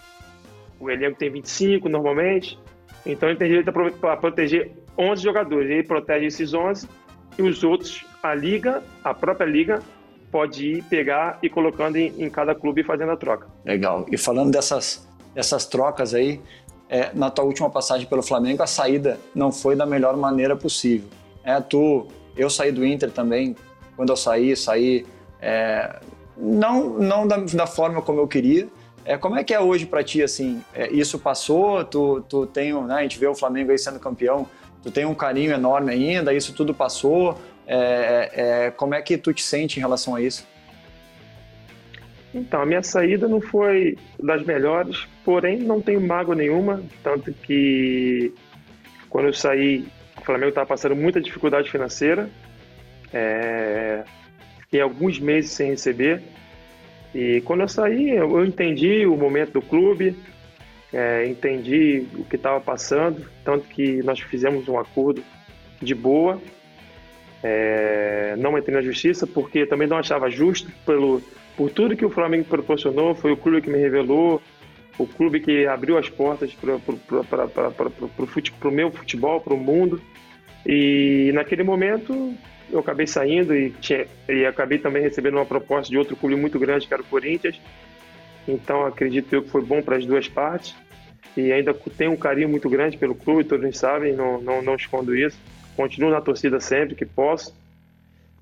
O 0.81 0.91
elenco 0.91 1.19
tem 1.19 1.31
25 1.31 1.89
normalmente, 1.89 2.59
então 3.05 3.29
ele 3.29 3.39
tem 3.39 3.49
direito 3.49 3.69
a 4.07 4.17
proteger 4.17 4.73
11 4.97 5.23
jogadores. 5.23 5.71
Ele 5.71 5.83
protege 5.83 6.27
esses 6.27 6.55
11 6.55 6.89
e 7.39 7.43
os 7.43 7.63
outros, 7.63 8.07
a 8.23 8.35
liga, 8.35 8.83
a 9.05 9.15
própria 9.15 9.47
liga, 9.47 9.83
pode 10.33 10.67
ir 10.67 10.85
pegar 10.85 11.39
e 11.43 11.51
colocando 11.51 11.97
em, 11.97 12.15
em 12.19 12.31
cada 12.31 12.55
clube 12.55 12.81
e 12.81 12.85
fazendo 12.85 13.13
a 13.13 13.17
troca. 13.17 13.47
Legal. 13.65 14.07
E 14.11 14.17
falando 14.17 14.51
dessas, 14.51 15.07
dessas 15.35 15.67
trocas 15.67 16.15
aí, 16.15 16.41
é, 16.89 17.11
na 17.15 17.31
tua 17.31 17.45
última 17.45 17.69
passagem 17.69 18.07
pelo 18.07 18.23
Flamengo, 18.23 18.63
a 18.63 18.67
saída 18.67 19.21
não 19.35 19.53
foi 19.53 19.77
da 19.77 19.85
melhor 19.85 20.17
maneira 20.17 20.57
possível. 20.57 21.09
É, 21.45 21.61
tu, 21.61 22.09
eu 22.35 22.49
saí 22.49 22.73
do 22.73 22.85
Inter 22.85 23.11
também. 23.11 23.55
Quando 23.95 24.09
eu 24.09 24.17
saí, 24.17 24.57
saí 24.57 25.05
é, 25.41 26.01
não, 26.37 26.99
não 26.99 27.27
da, 27.27 27.37
da, 27.37 27.67
forma 27.67 28.01
como 28.01 28.21
eu 28.21 28.27
queria. 28.27 28.69
É, 29.05 29.19
como 29.19 29.37
é 29.37 29.45
que 29.45 29.53
é 29.53 29.61
hoje 29.61 29.85
para 29.85 30.03
ti, 30.03 30.23
assim? 30.23 30.63
É, 30.73 30.91
isso 30.91 31.19
passou? 31.19 31.85
Tu, 31.85 32.25
tu 32.29 32.47
tem, 32.47 32.73
né, 32.85 32.95
a 32.95 33.03
gente 33.03 33.19
vê 33.19 33.27
o 33.27 33.35
Flamengo 33.35 33.71
aí 33.71 33.79
sendo 33.79 33.99
campeão, 33.99 34.47
tu 34.83 34.91
tem 34.91 35.05
um 35.05 35.15
carinho 35.15 35.53
enorme 35.53 35.93
ainda, 35.93 36.33
isso 36.33 36.55
tudo 36.55 36.73
passou. 36.73 37.37
É, 37.67 38.31
é, 38.35 38.67
é, 38.67 38.71
como 38.71 38.95
é 38.95 39.03
que 39.03 39.17
tu 39.17 39.33
te 39.33 39.43
sente 39.43 39.79
em 39.79 39.81
relação 39.81 40.15
a 40.15 40.21
isso? 40.21 40.47
Então, 42.35 42.63
a 42.63 42.67
minha 42.67 42.83
saída 42.83 43.29
não 43.29 43.41
foi 43.41 43.99
das 44.19 44.43
melhores, 44.45 45.07
porém 45.25 45.59
não 45.59 45.81
tenho 45.83 46.01
mágoa 46.01 46.35
nenhuma, 46.35 46.83
tanto 47.03 47.33
que 47.33 48.33
quando 49.11 49.27
eu 49.27 49.35
saí, 49.35 49.87
o 50.19 50.25
Flamengo 50.25 50.49
estava 50.49 50.67
passando 50.67 50.97
muita 50.97 51.21
dificuldade 51.21 51.71
financeira, 51.71 52.31
é, 53.13 54.03
Fiquei 54.73 54.81
alguns 54.81 55.19
meses 55.19 55.51
sem 55.51 55.69
receber. 55.69 56.23
E 57.15 57.43
quando 57.43 57.61
eu 57.61 57.69
saí, 57.69 58.09
eu 58.09 58.43
entendi 58.43 59.05
o 59.05 59.19
momento 59.19 59.53
do 59.53 59.61
clube, 59.61 60.17
é, 60.91 61.27
entendi 61.27 62.07
o 62.15 62.25
que 62.25 62.37
estava 62.37 62.59
passando, 62.59 63.29
tanto 63.45 63.69
que 63.69 64.03
nós 64.03 64.19
fizemos 64.19 64.67
um 64.69 64.79
acordo 64.79 65.23
de 65.79 65.95
boa. 65.95 66.41
É, 67.43 68.35
não 68.39 68.57
entrei 68.57 68.75
na 68.77 68.83
justiça 68.83 69.27
porque 69.27 69.67
também 69.67 69.89
não 69.89 69.97
achava 69.97 70.31
justo 70.31 70.71
pelo 70.87 71.21
por 71.57 71.71
tudo 71.71 71.97
que 71.97 72.05
o 72.05 72.11
Flamengo 72.11 72.45
proporcionou, 72.45 73.15
foi 73.15 73.33
o 73.33 73.37
clube 73.37 73.61
que 73.61 73.71
me 73.71 73.79
revelou, 73.79 74.41
o 74.99 75.07
clube 75.07 75.41
que 75.41 75.67
abriu 75.67 75.99
as 75.99 76.09
portas 76.09 76.53
para 76.55 76.79
o 78.69 78.71
meu 78.71 78.91
futebol, 78.91 79.41
para 79.41 79.55
o 79.55 79.59
mundo. 79.59 80.01
E 80.65 81.31
naquele 81.35 81.63
momento 81.63 82.35
eu 82.71 82.79
acabei 82.79 83.07
saindo 83.07 83.55
e, 83.55 83.71
tinha, 83.71 84.07
e 84.29 84.47
acabei 84.47 84.79
também 84.79 85.03
recebendo 85.03 85.35
uma 85.35 85.45
proposta 85.45 85.91
de 85.91 85.99
outro 85.99 86.17
clube 86.17 86.37
muito 86.37 86.59
grande, 86.59 86.87
que 86.87 86.95
era 86.95 87.03
o 87.03 87.07
Corinthians. 87.07 87.61
Então, 88.49 88.85
acredito 88.85 89.33
eu 89.33 89.43
que 89.43 89.51
foi 89.51 89.63
bom 89.63 89.83
para 89.83 89.97
as 89.97 90.07
duas 90.07 90.29
partes. 90.29 90.75
E 91.37 91.53
ainda 91.53 91.75
tenho 91.97 92.13
um 92.13 92.17
carinho 92.17 92.49
muito 92.49 92.69
grande 92.69 92.97
pelo 92.99 93.15
clube, 93.15 93.45
todos 93.45 93.79
sabem, 93.79 94.15
não, 94.15 94.41
não, 94.41 94.63
não 94.63 94.75
escondo 94.75 95.15
isso. 95.15 95.39
Continuo 95.83 96.13
na 96.13 96.21
torcida 96.21 96.61
sempre 96.61 96.95
que 96.95 97.05
posso. 97.05 97.53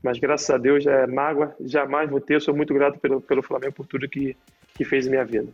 Mas 0.02 0.18
graças 0.18 0.50
a 0.50 0.58
Deus, 0.58 0.84
é 0.84 1.06
mágoa, 1.06 1.56
jamais 1.60 2.10
vou 2.10 2.20
ter. 2.20 2.34
Eu 2.34 2.40
sou 2.42 2.54
muito 2.54 2.74
grato 2.74 2.98
pelo, 2.98 3.18
pelo 3.18 3.42
Flamengo 3.42 3.72
por 3.72 3.86
tudo 3.86 4.06
que, 4.06 4.36
que 4.74 4.84
fez 4.84 5.06
em 5.06 5.10
minha 5.10 5.24
vida. 5.24 5.48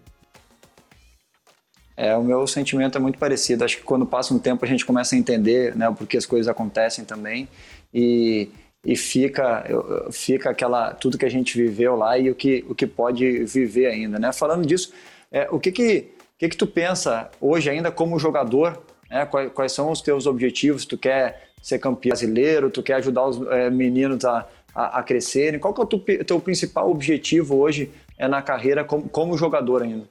É, 1.97 2.17
o 2.17 2.25
meu 2.25 2.45
sentimento 2.49 2.99
é 2.99 3.01
muito 3.01 3.21
parecido. 3.21 3.65
Acho 3.65 3.77
que 3.77 3.85
quando 3.85 4.05
passa 4.05 4.35
um 4.35 4.39
tempo 4.41 4.65
a 4.65 4.69
gente 4.69 4.85
começa 4.85 5.15
a 5.15 5.19
entender 5.19 5.77
né, 5.77 5.89
por 5.97 6.09
que 6.09 6.17
as 6.17 6.27
coisas 6.27 6.49
acontecem 6.49 7.05
também 7.05 7.49
e, 7.95 8.49
e 8.85 8.97
fica, 8.97 9.65
fica 10.11 10.51
aquela 10.51 10.93
tudo 10.93 11.17
que 11.17 11.25
a 11.25 11.31
gente 11.31 11.57
viveu 11.57 11.95
lá 11.95 12.19
e 12.19 12.29
o 12.29 12.35
que, 12.35 12.65
o 12.69 12.75
que 12.75 12.89
pode 12.89 13.45
viver 13.45 13.87
ainda. 13.87 14.19
Né? 14.19 14.33
Falando 14.33 14.67
disso, 14.67 14.93
é, 15.31 15.47
o 15.53 15.61
que 15.61 15.71
que, 15.71 16.09
que 16.37 16.49
que 16.49 16.57
tu 16.57 16.67
pensa 16.67 17.31
hoje 17.41 17.71
ainda 17.71 17.93
como 17.93 18.19
jogador? 18.19 18.83
Né? 19.09 19.25
Quais, 19.25 19.53
quais 19.53 19.71
são 19.71 19.93
os 19.93 20.01
teus 20.01 20.27
objetivos? 20.27 20.85
Tu 20.85 20.99
quer 20.99 21.46
ser 21.67 21.79
campeão 21.79 22.11
brasileiro? 22.11 22.71
Tu 22.71 22.83
quer 22.83 22.95
ajudar 22.95 23.27
os 23.27 23.45
é, 23.49 23.71
meninos 23.71 24.25
a, 24.25 24.47
a, 24.75 25.01
a, 25.01 25.03
crescerem? 25.03 25.59
Qual 25.59 25.75
que 25.75 25.81
é 25.81 25.85
o 25.85 25.87
teu, 25.87 26.25
teu 26.25 26.41
principal 26.41 26.91
objetivo 26.91 27.57
hoje 27.57 27.91
é, 28.17 28.29
na 28.29 28.41
carreira 28.41 28.85
como, 28.85 29.09
como 29.09 29.37
jogador 29.37 29.83
ainda? 29.83 30.05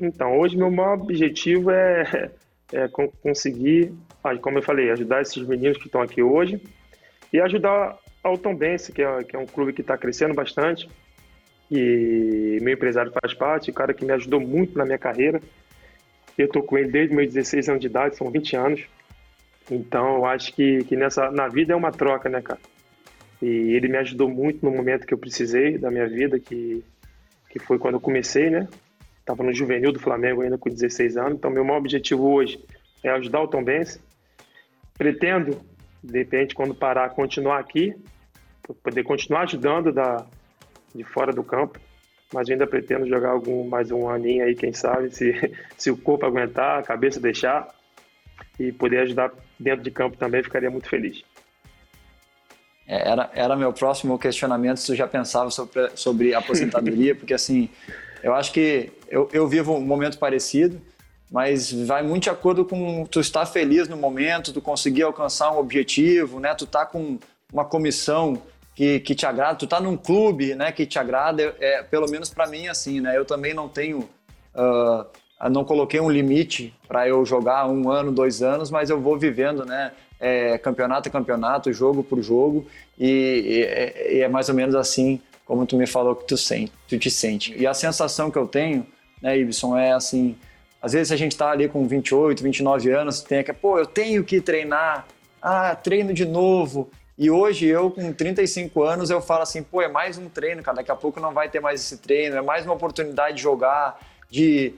Então, 0.00 0.38
hoje 0.38 0.56
meu 0.56 0.70
maior 0.70 1.00
objetivo 1.00 1.70
é, 1.70 2.30
é 2.72 2.88
conseguir, 3.22 3.94
como 4.42 4.58
eu 4.58 4.62
falei, 4.62 4.90
ajudar 4.90 5.22
esses 5.22 5.46
meninos 5.46 5.78
que 5.78 5.86
estão 5.86 6.02
aqui 6.02 6.22
hoje 6.22 6.60
e 7.32 7.40
ajudar 7.40 7.96
ao 8.22 8.36
Tom 8.36 8.54
Bense, 8.54 8.92
que 8.92 9.02
é, 9.02 9.24
que 9.24 9.36
é 9.36 9.38
um 9.38 9.46
clube 9.46 9.72
que 9.72 9.80
está 9.80 9.96
crescendo 9.96 10.34
bastante 10.34 10.88
e 11.70 12.58
meu 12.60 12.74
empresário 12.74 13.12
faz 13.12 13.32
parte, 13.32 13.70
o 13.70 13.74
cara 13.74 13.94
que 13.94 14.04
me 14.04 14.12
ajudou 14.12 14.40
muito 14.40 14.76
na 14.76 14.84
minha 14.84 14.98
carreira. 14.98 15.40
Eu 16.36 16.48
tô 16.48 16.62
com 16.62 16.76
ele 16.76 16.90
desde 16.90 17.14
meus 17.14 17.32
16 17.32 17.68
anos 17.68 17.80
de 17.80 17.86
idade, 17.86 18.16
são 18.16 18.30
20 18.30 18.56
anos. 18.56 18.84
Então, 19.70 20.16
eu 20.16 20.26
acho 20.26 20.52
que, 20.52 20.84
que 20.84 20.96
nessa, 20.96 21.30
na 21.30 21.48
vida 21.48 21.72
é 21.72 21.76
uma 21.76 21.90
troca, 21.90 22.28
né, 22.28 22.42
cara? 22.42 22.60
E 23.40 23.46
ele 23.46 23.88
me 23.88 23.96
ajudou 23.98 24.28
muito 24.28 24.64
no 24.64 24.70
momento 24.70 25.06
que 25.06 25.14
eu 25.14 25.18
precisei 25.18 25.78
da 25.78 25.90
minha 25.90 26.08
vida, 26.08 26.38
que, 26.38 26.84
que 27.50 27.58
foi 27.58 27.78
quando 27.78 27.94
eu 27.94 28.00
comecei, 28.00 28.50
né? 28.50 28.68
Estava 29.20 29.42
no 29.42 29.54
juvenil 29.54 29.92
do 29.92 29.98
Flamengo 29.98 30.42
ainda 30.42 30.58
com 30.58 30.68
16 30.68 31.16
anos. 31.16 31.34
Então, 31.34 31.50
meu 31.50 31.64
maior 31.64 31.78
objetivo 31.78 32.28
hoje 32.30 32.62
é 33.02 33.10
ajudar 33.10 33.42
o 33.42 33.48
Tom 33.48 33.64
Benz. 33.64 33.98
Pretendo, 34.96 35.60
de 36.02 36.18
repente, 36.18 36.54
quando 36.54 36.74
parar, 36.74 37.10
continuar 37.10 37.58
aqui, 37.58 37.94
poder 38.82 39.02
continuar 39.02 39.42
ajudando 39.42 39.92
da, 39.92 40.26
de 40.94 41.02
fora 41.04 41.32
do 41.32 41.42
campo. 41.42 41.80
Mas 42.32 42.48
ainda 42.50 42.66
pretendo 42.66 43.06
jogar 43.06 43.30
algum 43.30 43.66
mais 43.68 43.90
um 43.90 44.08
aninho 44.08 44.44
aí, 44.44 44.54
quem 44.54 44.72
sabe, 44.72 45.10
se, 45.10 45.32
se 45.76 45.90
o 45.90 45.96
corpo 45.96 46.26
aguentar, 46.26 46.78
a 46.78 46.82
cabeça 46.82 47.20
deixar, 47.20 47.68
e 48.58 48.72
poder 48.72 49.00
ajudar 49.00 49.32
dentro 49.58 49.82
de 49.82 49.90
campo 49.90 50.16
também, 50.16 50.42
ficaria 50.42 50.70
muito 50.70 50.88
feliz. 50.88 51.22
É, 52.86 53.10
era, 53.10 53.30
era 53.34 53.56
meu 53.56 53.72
próximo 53.72 54.18
questionamento 54.18 54.78
se 54.78 54.86
tu 54.86 54.94
já 54.94 55.06
pensava 55.06 55.50
sobre, 55.50 55.90
sobre 55.96 56.34
aposentadoria, 56.34 57.14
porque 57.16 57.34
assim, 57.34 57.68
eu 58.22 58.34
acho 58.34 58.52
que 58.52 58.92
eu, 59.08 59.28
eu 59.32 59.48
vivo 59.48 59.74
um 59.74 59.80
momento 59.80 60.18
parecido, 60.18 60.80
mas 61.30 61.72
vai 61.72 62.02
muito 62.02 62.24
de 62.24 62.30
acordo 62.30 62.64
com 62.64 63.04
tu 63.06 63.20
estar 63.20 63.46
feliz 63.46 63.88
no 63.88 63.96
momento, 63.96 64.52
tu 64.52 64.60
conseguir 64.60 65.02
alcançar 65.02 65.50
um 65.52 65.58
objetivo, 65.58 66.38
né? 66.38 66.54
Tu 66.54 66.66
tá 66.66 66.86
com 66.86 67.18
uma 67.52 67.64
comissão 67.64 68.40
que, 68.74 69.00
que 69.00 69.14
te 69.14 69.24
agrada, 69.24 69.56
tu 69.56 69.66
tá 69.66 69.80
num 69.80 69.96
clube, 69.96 70.54
né, 70.54 70.72
que 70.72 70.84
te 70.84 70.98
agrada, 70.98 71.54
é, 71.60 71.82
pelo 71.82 72.10
menos 72.10 72.28
para 72.30 72.46
mim 72.46 72.66
assim, 72.66 73.00
né? 73.00 73.16
Eu 73.16 73.24
também 73.24 73.54
não 73.54 73.68
tenho 73.68 74.00
uh, 74.54 75.06
não 75.50 75.64
coloquei 75.64 76.00
um 76.00 76.10
limite 76.10 76.74
para 76.88 77.08
eu 77.08 77.24
jogar 77.24 77.68
um 77.68 77.90
ano, 77.90 78.10
dois 78.10 78.42
anos, 78.42 78.70
mas 78.70 78.90
eu 78.90 79.00
vou 79.00 79.18
vivendo, 79.18 79.64
né? 79.64 79.92
É, 80.18 80.56
campeonato 80.58 81.08
a 81.08 81.12
campeonato, 81.12 81.72
jogo 81.72 82.02
por 82.02 82.22
jogo, 82.22 82.66
e, 82.98 83.66
e, 84.10 84.16
e 84.16 84.20
é 84.22 84.28
mais 84.28 84.48
ou 84.48 84.54
menos 84.54 84.74
assim 84.74 85.20
como 85.44 85.66
tu 85.66 85.76
me 85.76 85.86
falou 85.86 86.16
que 86.16 86.26
tu, 86.26 86.36
sente, 86.36 86.72
tu 86.88 86.98
te 86.98 87.10
sente. 87.10 87.54
E 87.56 87.66
a 87.66 87.74
sensação 87.74 88.30
que 88.30 88.38
eu 88.38 88.46
tenho, 88.46 88.86
né, 89.20 89.36
Ibson, 89.38 89.76
é 89.76 89.92
assim, 89.92 90.36
às 90.80 90.92
vezes 90.92 91.12
a 91.12 91.16
gente 91.16 91.32
está 91.32 91.50
ali 91.50 91.68
com 91.68 91.86
28, 91.86 92.42
29 92.42 92.90
anos, 92.90 93.20
tem 93.20 93.44
que, 93.44 93.52
pô, 93.52 93.78
eu 93.78 93.86
tenho 93.86 94.24
que 94.24 94.40
treinar, 94.40 95.06
ah, 95.42 95.74
treino 95.76 96.14
de 96.14 96.24
novo. 96.24 96.90
E 97.16 97.30
hoje 97.30 97.66
eu, 97.66 97.90
com 97.90 98.12
35 98.12 98.82
anos, 98.82 99.10
eu 99.10 99.20
falo 99.20 99.42
assim, 99.42 99.62
pô, 99.62 99.80
é 99.80 99.88
mais 99.88 100.18
um 100.18 100.28
treino, 100.28 100.62
cara, 100.62 100.78
daqui 100.78 100.90
a 100.90 100.96
pouco 100.96 101.20
não 101.20 101.32
vai 101.32 101.48
ter 101.48 101.60
mais 101.60 101.80
esse 101.80 101.98
treino, 101.98 102.36
é 102.36 102.42
mais 102.42 102.64
uma 102.64 102.74
oportunidade 102.74 103.36
de 103.36 103.42
jogar, 103.42 104.00
de 104.30 104.74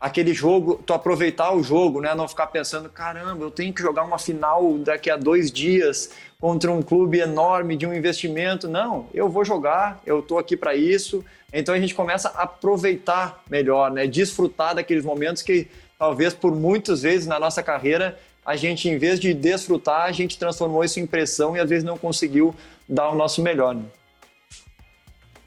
aquele 0.00 0.34
jogo, 0.34 0.80
tu 0.84 0.92
aproveitar 0.92 1.54
o 1.54 1.62
jogo, 1.62 2.00
né? 2.00 2.14
Não 2.14 2.26
ficar 2.26 2.48
pensando, 2.48 2.88
caramba, 2.88 3.44
eu 3.44 3.50
tenho 3.50 3.72
que 3.72 3.80
jogar 3.80 4.02
uma 4.02 4.18
final 4.18 4.76
daqui 4.78 5.10
a 5.10 5.16
dois 5.16 5.52
dias 5.52 6.10
contra 6.40 6.70
um 6.72 6.82
clube 6.82 7.18
enorme 7.18 7.76
de 7.76 7.86
um 7.86 7.94
investimento. 7.94 8.68
Não, 8.68 9.06
eu 9.14 9.28
vou 9.28 9.44
jogar, 9.44 10.00
eu 10.04 10.20
tô 10.20 10.38
aqui 10.38 10.56
para 10.56 10.74
isso. 10.74 11.24
Então 11.52 11.74
a 11.74 11.80
gente 11.80 11.94
começa 11.94 12.28
a 12.30 12.42
aproveitar 12.42 13.42
melhor, 13.48 13.90
né? 13.90 14.06
Desfrutar 14.06 14.74
daqueles 14.74 15.04
momentos 15.04 15.42
que 15.42 15.68
talvez 15.98 16.34
por 16.34 16.54
muitas 16.54 17.02
vezes 17.02 17.26
na 17.26 17.38
nossa 17.38 17.62
carreira 17.62 18.18
a 18.44 18.56
gente, 18.56 18.88
em 18.88 18.96
vez 18.96 19.20
de 19.20 19.34
desfrutar, 19.34 20.04
a 20.04 20.12
gente 20.12 20.38
transformou 20.38 20.82
isso 20.82 20.98
em 20.98 21.06
pressão 21.06 21.54
e 21.54 21.60
às 21.60 21.68
vezes 21.68 21.84
não 21.84 21.98
conseguiu 21.98 22.54
dar 22.88 23.10
o 23.10 23.14
nosso 23.14 23.42
melhor. 23.42 23.74
Né? 23.74 23.82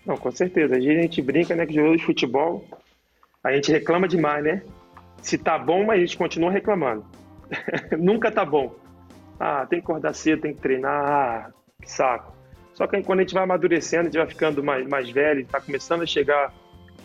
Não, 0.06 0.15
com 0.15 0.32
certeza. 0.32 0.76
A 0.76 0.80
gente 0.80 1.20
brinca, 1.20 1.56
né, 1.56 1.65
que 1.65 1.74
jogador 1.74 1.98
de 1.98 2.06
futebol 2.06 2.63
a 3.44 3.52
gente 3.54 3.72
reclama 3.72 4.08
demais, 4.08 4.44
né? 4.44 4.64
Se 5.22 5.38
tá 5.38 5.58
bom, 5.58 5.86
mas 5.86 5.98
a 5.98 6.06
gente 6.06 6.18
continua 6.18 6.52
reclamando. 6.52 7.06
Nunca 7.98 8.32
tá 8.32 8.46
bom. 8.46 8.76
Ah, 9.40 9.66
tem 9.66 9.80
que 9.80 9.86
acordar 9.86 10.14
cedo, 10.14 10.42
tem 10.42 10.54
que 10.54 10.62
treinar, 10.62 11.10
ah, 11.10 11.52
que 11.82 11.92
saco. 11.92 12.34
Só 12.74 12.88
que 12.88 13.02
quando 13.04 13.20
a 13.20 13.22
gente 13.24 13.34
vai 13.34 13.44
amadurecendo, 13.44 14.02
a 14.02 14.06
gente 14.06 14.18
vai 14.18 14.28
ficando 14.28 14.64
mais, 14.64 14.88
mais 14.88 15.10
velho, 15.10 15.46
tá 15.46 15.60
começando 15.60 16.04
a 16.04 16.06
chegar 16.06 16.54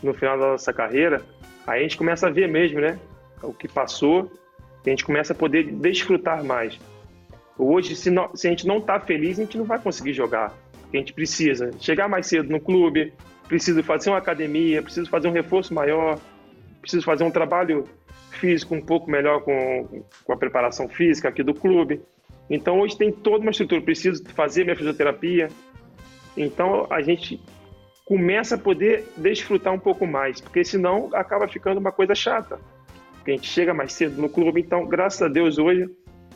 no 0.02 0.14
final 0.14 0.38
da 0.38 0.46
nossa 0.48 0.72
carreira, 0.72 1.22
aí 1.66 1.80
a 1.80 1.82
gente 1.82 1.96
começa 1.96 2.26
a 2.28 2.30
ver 2.30 2.48
mesmo, 2.48 2.80
né? 2.80 2.98
O 3.42 3.52
que 3.52 3.66
passou, 3.66 4.30
a 4.84 4.88
gente 4.88 5.04
começa 5.04 5.32
a 5.32 5.36
poder 5.36 5.64
desfrutar 5.64 6.44
mais. 6.44 6.78
Hoje, 7.58 7.96
se, 7.96 8.10
não, 8.10 8.34
se 8.36 8.46
a 8.46 8.50
gente 8.50 8.66
não 8.66 8.80
tá 8.80 9.00
feliz, 9.00 9.38
a 9.38 9.42
gente 9.42 9.58
não 9.58 9.64
vai 9.64 9.78
conseguir 9.78 10.12
jogar. 10.12 10.52
A 10.92 10.96
gente 10.96 11.12
precisa 11.12 11.70
chegar 11.80 12.08
mais 12.08 12.26
cedo 12.26 12.50
no 12.50 12.60
clube, 12.60 13.12
preciso 13.48 13.82
fazer 13.82 14.10
uma 14.10 14.18
academia, 14.18 14.82
preciso 14.82 15.08
fazer 15.08 15.28
um 15.28 15.32
reforço 15.32 15.72
maior, 15.72 16.18
preciso 16.80 17.04
fazer 17.04 17.24
um 17.24 17.30
trabalho 17.30 17.88
físico 18.30 18.74
um 18.74 18.80
pouco 18.80 19.10
melhor 19.10 19.40
com, 19.42 20.04
com 20.24 20.32
a 20.32 20.36
preparação 20.36 20.88
física 20.88 21.28
aqui 21.28 21.42
do 21.42 21.54
clube. 21.54 22.02
Então 22.48 22.80
hoje 22.80 22.96
tem 22.96 23.10
toda 23.10 23.38
uma 23.38 23.50
estrutura, 23.50 23.80
preciso 23.80 24.24
fazer 24.30 24.64
minha 24.64 24.76
fisioterapia. 24.76 25.48
Então 26.36 26.86
a 26.90 27.00
gente 27.02 27.40
começa 28.04 28.54
a 28.54 28.58
poder 28.58 29.04
desfrutar 29.16 29.72
um 29.72 29.78
pouco 29.78 30.06
mais, 30.06 30.40
porque 30.40 30.64
senão 30.64 31.10
acaba 31.12 31.48
ficando 31.48 31.78
uma 31.78 31.90
coisa 31.90 32.14
chata. 32.14 32.60
A 33.26 33.30
gente 33.30 33.48
chega 33.48 33.74
mais 33.74 33.92
cedo 33.92 34.20
no 34.20 34.28
clube, 34.28 34.60
então 34.60 34.86
graças 34.86 35.20
a 35.20 35.28
Deus 35.28 35.58
hoje 35.58 35.90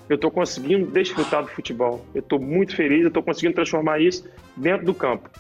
eu 0.08 0.16
estou 0.16 0.30
conseguindo 0.30 0.86
desfrutar 0.86 1.44
do 1.44 1.48
futebol. 1.48 2.04
Eu 2.12 2.18
estou 2.20 2.40
muito 2.40 2.74
feliz, 2.74 3.02
eu 3.02 3.08
estou 3.08 3.22
conseguindo 3.22 3.54
transformar 3.54 4.00
isso 4.00 4.28
dentro 4.56 4.84
do 4.84 4.92
campo. 4.92 5.30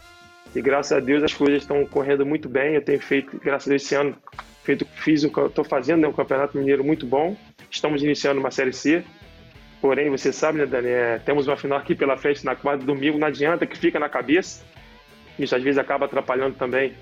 E 0.54 0.60
graças 0.60 0.92
a 0.92 1.00
Deus 1.00 1.22
as 1.22 1.32
coisas 1.32 1.62
estão 1.62 1.84
correndo 1.86 2.26
muito 2.26 2.48
bem. 2.48 2.74
Eu 2.74 2.82
tenho 2.82 3.00
feito, 3.00 3.38
graças 3.38 3.68
a 3.68 3.70
Deus, 3.70 3.82
esse 3.82 3.94
ano, 3.94 4.16
feito, 4.64 4.84
fiz 4.96 5.22
o 5.22 5.28
estou 5.46 5.64
fazendo, 5.64 6.00
né, 6.02 6.08
um 6.08 6.12
campeonato 6.12 6.58
mineiro 6.58 6.82
muito 6.82 7.06
bom. 7.06 7.36
Estamos 7.70 8.02
iniciando 8.02 8.40
uma 8.40 8.50
Série 8.50 8.72
C. 8.72 9.04
Porém, 9.80 10.10
você 10.10 10.32
sabe, 10.32 10.58
né, 10.58 10.66
Dani, 10.66 10.88
é, 10.88 11.18
temos 11.18 11.46
uma 11.46 11.56
final 11.56 11.78
aqui 11.78 11.94
pela 11.94 12.16
frente 12.16 12.44
na 12.44 12.54
quarta 12.54 12.84
domingo, 12.84 13.18
não 13.18 13.28
adianta 13.28 13.66
que 13.66 13.78
fica 13.78 13.98
na 13.98 14.08
cabeça. 14.08 14.64
Isso 15.38 15.54
às 15.54 15.62
vezes 15.62 15.78
acaba 15.78 16.04
atrapalhando 16.04 16.56
também 16.56 16.94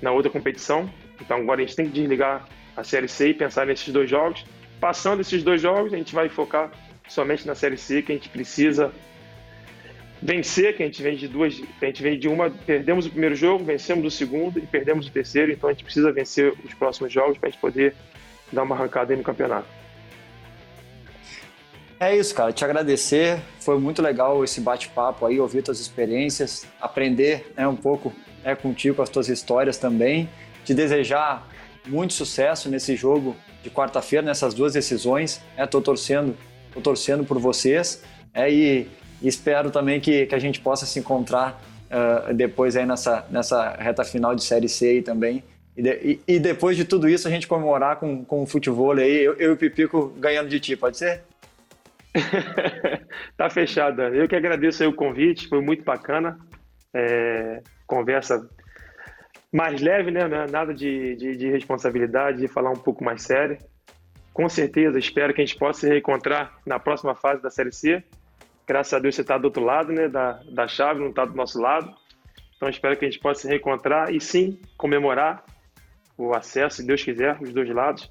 na 0.00 0.12
outra 0.12 0.30
competição. 0.30 0.88
Então 1.20 1.38
agora 1.38 1.60
a 1.60 1.64
gente 1.64 1.76
tem 1.76 1.86
que 1.86 1.92
desligar 1.92 2.46
a 2.76 2.82
Série 2.82 3.08
C 3.08 3.30
e 3.30 3.34
pensar 3.34 3.66
nesses 3.66 3.92
dois 3.92 4.08
jogos. 4.08 4.46
Passando 4.80 5.20
esses 5.20 5.42
dois 5.42 5.60
jogos, 5.60 5.92
a 5.92 5.96
gente 5.96 6.14
vai 6.14 6.28
focar 6.28 6.70
somente 7.08 7.46
na 7.46 7.54
Série 7.54 7.76
C, 7.76 8.00
que 8.02 8.12
a 8.12 8.14
gente 8.14 8.28
precisa 8.28 8.92
vencer, 10.22 10.76
que 10.76 10.82
a 10.82 10.86
gente 10.86 11.02
vem 11.02 11.16
de 11.16 11.26
duas, 11.26 11.60
a 11.80 11.86
gente 11.86 12.02
vem 12.02 12.16
de 12.18 12.28
uma, 12.28 12.48
perdemos 12.48 13.06
o 13.06 13.10
primeiro 13.10 13.34
jogo, 13.34 13.64
vencemos 13.64 14.06
o 14.06 14.10
segundo 14.10 14.58
e 14.58 14.62
perdemos 14.62 15.08
o 15.08 15.10
terceiro, 15.10 15.50
então 15.50 15.68
a 15.68 15.72
gente 15.72 15.82
precisa 15.82 16.12
vencer 16.12 16.54
os 16.64 16.72
próximos 16.74 17.12
jogos 17.12 17.36
para 17.36 17.48
a 17.48 17.50
gente 17.50 17.60
poder 17.60 17.94
dar 18.52 18.62
uma 18.62 18.76
arrancada 18.76 19.12
aí 19.12 19.16
no 19.16 19.24
campeonato. 19.24 19.66
É 21.98 22.16
isso, 22.16 22.34
cara. 22.34 22.52
Te 22.52 22.64
agradecer. 22.64 23.40
Foi 23.60 23.78
muito 23.78 24.02
legal 24.02 24.42
esse 24.42 24.60
bate-papo 24.60 25.24
aí, 25.24 25.38
ouvir 25.38 25.62
tuas 25.62 25.78
experiências, 25.78 26.66
aprender 26.80 27.52
né, 27.56 27.66
um 27.66 27.76
pouco 27.76 28.12
né, 28.44 28.56
contigo, 28.56 28.96
com 28.96 29.02
as 29.02 29.08
tuas 29.08 29.28
histórias 29.28 29.76
também. 29.78 30.28
Te 30.64 30.74
desejar 30.74 31.48
muito 31.86 32.12
sucesso 32.12 32.68
nesse 32.68 32.96
jogo 32.96 33.36
de 33.62 33.70
quarta-feira, 33.70 34.26
nessas 34.26 34.52
duas 34.52 34.72
decisões. 34.72 35.40
Estou 35.56 35.80
né, 35.80 35.84
torcendo, 35.84 36.36
tô 36.74 36.80
torcendo 36.80 37.24
por 37.24 37.38
vocês. 37.38 38.02
É, 38.34 38.52
e 38.52 38.88
espero 39.22 39.70
também 39.70 40.00
que, 40.00 40.26
que 40.26 40.34
a 40.34 40.38
gente 40.38 40.60
possa 40.60 40.86
se 40.86 40.98
encontrar 40.98 41.60
uh, 41.90 42.34
depois 42.34 42.76
aí 42.76 42.86
nessa, 42.86 43.26
nessa 43.30 43.76
reta 43.76 44.04
final 44.04 44.34
de 44.34 44.42
Série 44.42 44.68
C 44.68 44.86
aí 44.86 45.02
também. 45.02 45.42
E, 45.76 45.82
de, 45.82 45.90
e, 46.02 46.20
e, 46.34 46.38
depois 46.38 46.76
de 46.76 46.84
tudo 46.84 47.08
isso, 47.08 47.26
a 47.26 47.30
gente 47.30 47.46
comemorar 47.46 47.96
com, 47.96 48.24
com 48.24 48.42
o 48.42 48.46
futebol 48.46 48.92
aí, 48.92 49.24
eu, 49.24 49.34
eu 49.34 49.50
e 49.50 49.54
o 49.54 49.56
Pipico 49.56 50.08
ganhando 50.18 50.48
de 50.48 50.60
ti, 50.60 50.76
pode 50.76 50.98
ser? 50.98 51.22
tá 53.36 53.48
fechada. 53.48 54.08
Eu 54.08 54.28
que 54.28 54.36
agradeço 54.36 54.86
o 54.86 54.92
convite, 54.92 55.48
foi 55.48 55.62
muito 55.62 55.82
bacana. 55.82 56.38
É, 56.94 57.62
conversa 57.86 58.46
mais 59.52 59.80
leve, 59.80 60.10
né? 60.10 60.20
É 60.20 60.50
nada 60.50 60.74
de, 60.74 61.16
de, 61.16 61.36
de, 61.36 61.50
responsabilidade, 61.50 62.38
de 62.38 62.48
falar 62.48 62.70
um 62.70 62.76
pouco 62.76 63.02
mais 63.02 63.22
sério. 63.22 63.58
Com 64.32 64.48
certeza, 64.48 64.98
espero 64.98 65.34
que 65.34 65.42
a 65.42 65.44
gente 65.44 65.58
possa 65.58 65.80
se 65.80 65.88
reencontrar 65.88 66.58
na 66.66 66.78
próxima 66.78 67.14
fase 67.14 67.42
da 67.42 67.50
Série 67.50 67.72
C. 67.72 68.02
Graças 68.66 68.94
a 68.94 68.98
Deus 68.98 69.14
você 69.14 69.22
está 69.22 69.36
do 69.36 69.46
outro 69.46 69.62
lado, 69.62 69.92
né? 69.92 70.08
Da, 70.08 70.40
da 70.50 70.68
chave, 70.68 71.00
não 71.00 71.10
está 71.10 71.24
do 71.24 71.34
nosso 71.34 71.60
lado. 71.60 71.92
Então 72.56 72.68
espero 72.68 72.96
que 72.96 73.04
a 73.04 73.10
gente 73.10 73.20
possa 73.20 73.42
se 73.42 73.48
reencontrar 73.48 74.14
e 74.14 74.20
sim 74.20 74.60
comemorar 74.76 75.44
o 76.16 76.34
acesso, 76.34 76.76
se 76.76 76.86
Deus 76.86 77.02
quiser, 77.02 77.36
os 77.40 77.52
dois 77.52 77.68
lados, 77.70 78.08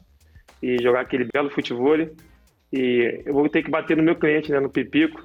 e 0.62 0.82
jogar 0.82 1.02
aquele 1.02 1.26
belo 1.32 1.49
futebol. 1.49 1.97
E 2.74 3.22
eu 3.26 3.34
vou 3.34 3.47
ter 3.47 3.64
que 3.64 3.72
bater 3.72 3.95
no 3.95 4.04
meu 4.04 4.16
cliente, 4.16 4.52
né? 4.52 4.60
No 4.60 4.70
Pipico, 4.70 5.22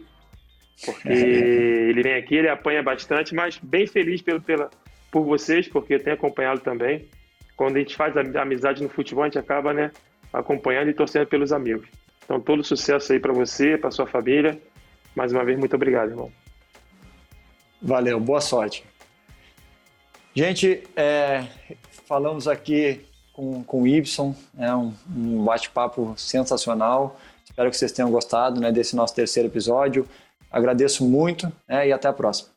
porque 0.85 1.09
ele 1.09 2.03
vem 2.03 2.15
aqui, 2.15 2.37
ele 2.37 2.49
apanha 2.49 2.83
bastante, 2.83 3.35
mas 3.35 3.59
bem 3.59 3.87
feliz 3.87 4.21
pelo, 4.21 4.41
pela, 4.41 4.71
por 5.11 5.25
vocês, 5.25 5.67
porque 5.67 5.95
eu 5.95 6.03
tenho 6.03 6.15
acompanhado 6.15 6.61
também. 6.61 7.09
Quando 7.57 7.77
a 7.77 7.79
gente 7.79 7.97
faz 7.97 8.15
a 8.17 8.43
amizade 8.43 8.83
no 8.83 8.89
futebol, 8.89 9.25
a 9.25 9.27
gente 9.27 9.39
acaba 9.39 9.73
né, 9.73 9.91
acompanhando 10.33 10.91
e 10.91 10.95
torcendo 10.95 11.27
pelos 11.27 11.53
amigos. 11.53 11.89
Então, 12.25 12.41
todo 12.41 12.63
sucesso 12.63 13.13
aí 13.13 13.19
para 13.21 13.33
você, 13.33 13.79
para 13.79 13.91
sua 13.91 14.07
família. 14.07 14.61
Mais 15.17 15.33
uma 15.33 15.43
vez, 15.43 15.59
muito 15.59 15.75
obrigado, 15.75 16.11
irmão. 16.11 16.31
Valeu, 17.81 18.21
boa 18.21 18.43
sorte. 18.43 18.85
Gente, 20.35 20.87
é, 20.95 21.47
falamos 22.07 22.47
aqui 22.47 23.01
com, 23.33 23.65
com 23.65 23.83
o 23.83 23.87
Ibson, 23.87 24.37
é 24.59 24.75
um, 24.75 24.93
um 25.09 25.43
bate-papo 25.43 26.13
sensacional. 26.19 27.19
Espero 27.43 27.71
que 27.71 27.77
vocês 27.79 27.93
tenham 27.93 28.11
gostado 28.11 28.61
né, 28.61 28.71
desse 28.71 28.95
nosso 28.95 29.15
terceiro 29.15 29.49
episódio. 29.49 30.07
Agradeço 30.51 31.03
muito 31.03 31.51
né, 31.67 31.89
e 31.89 31.93
até 31.93 32.09
a 32.09 32.13
próxima. 32.13 32.56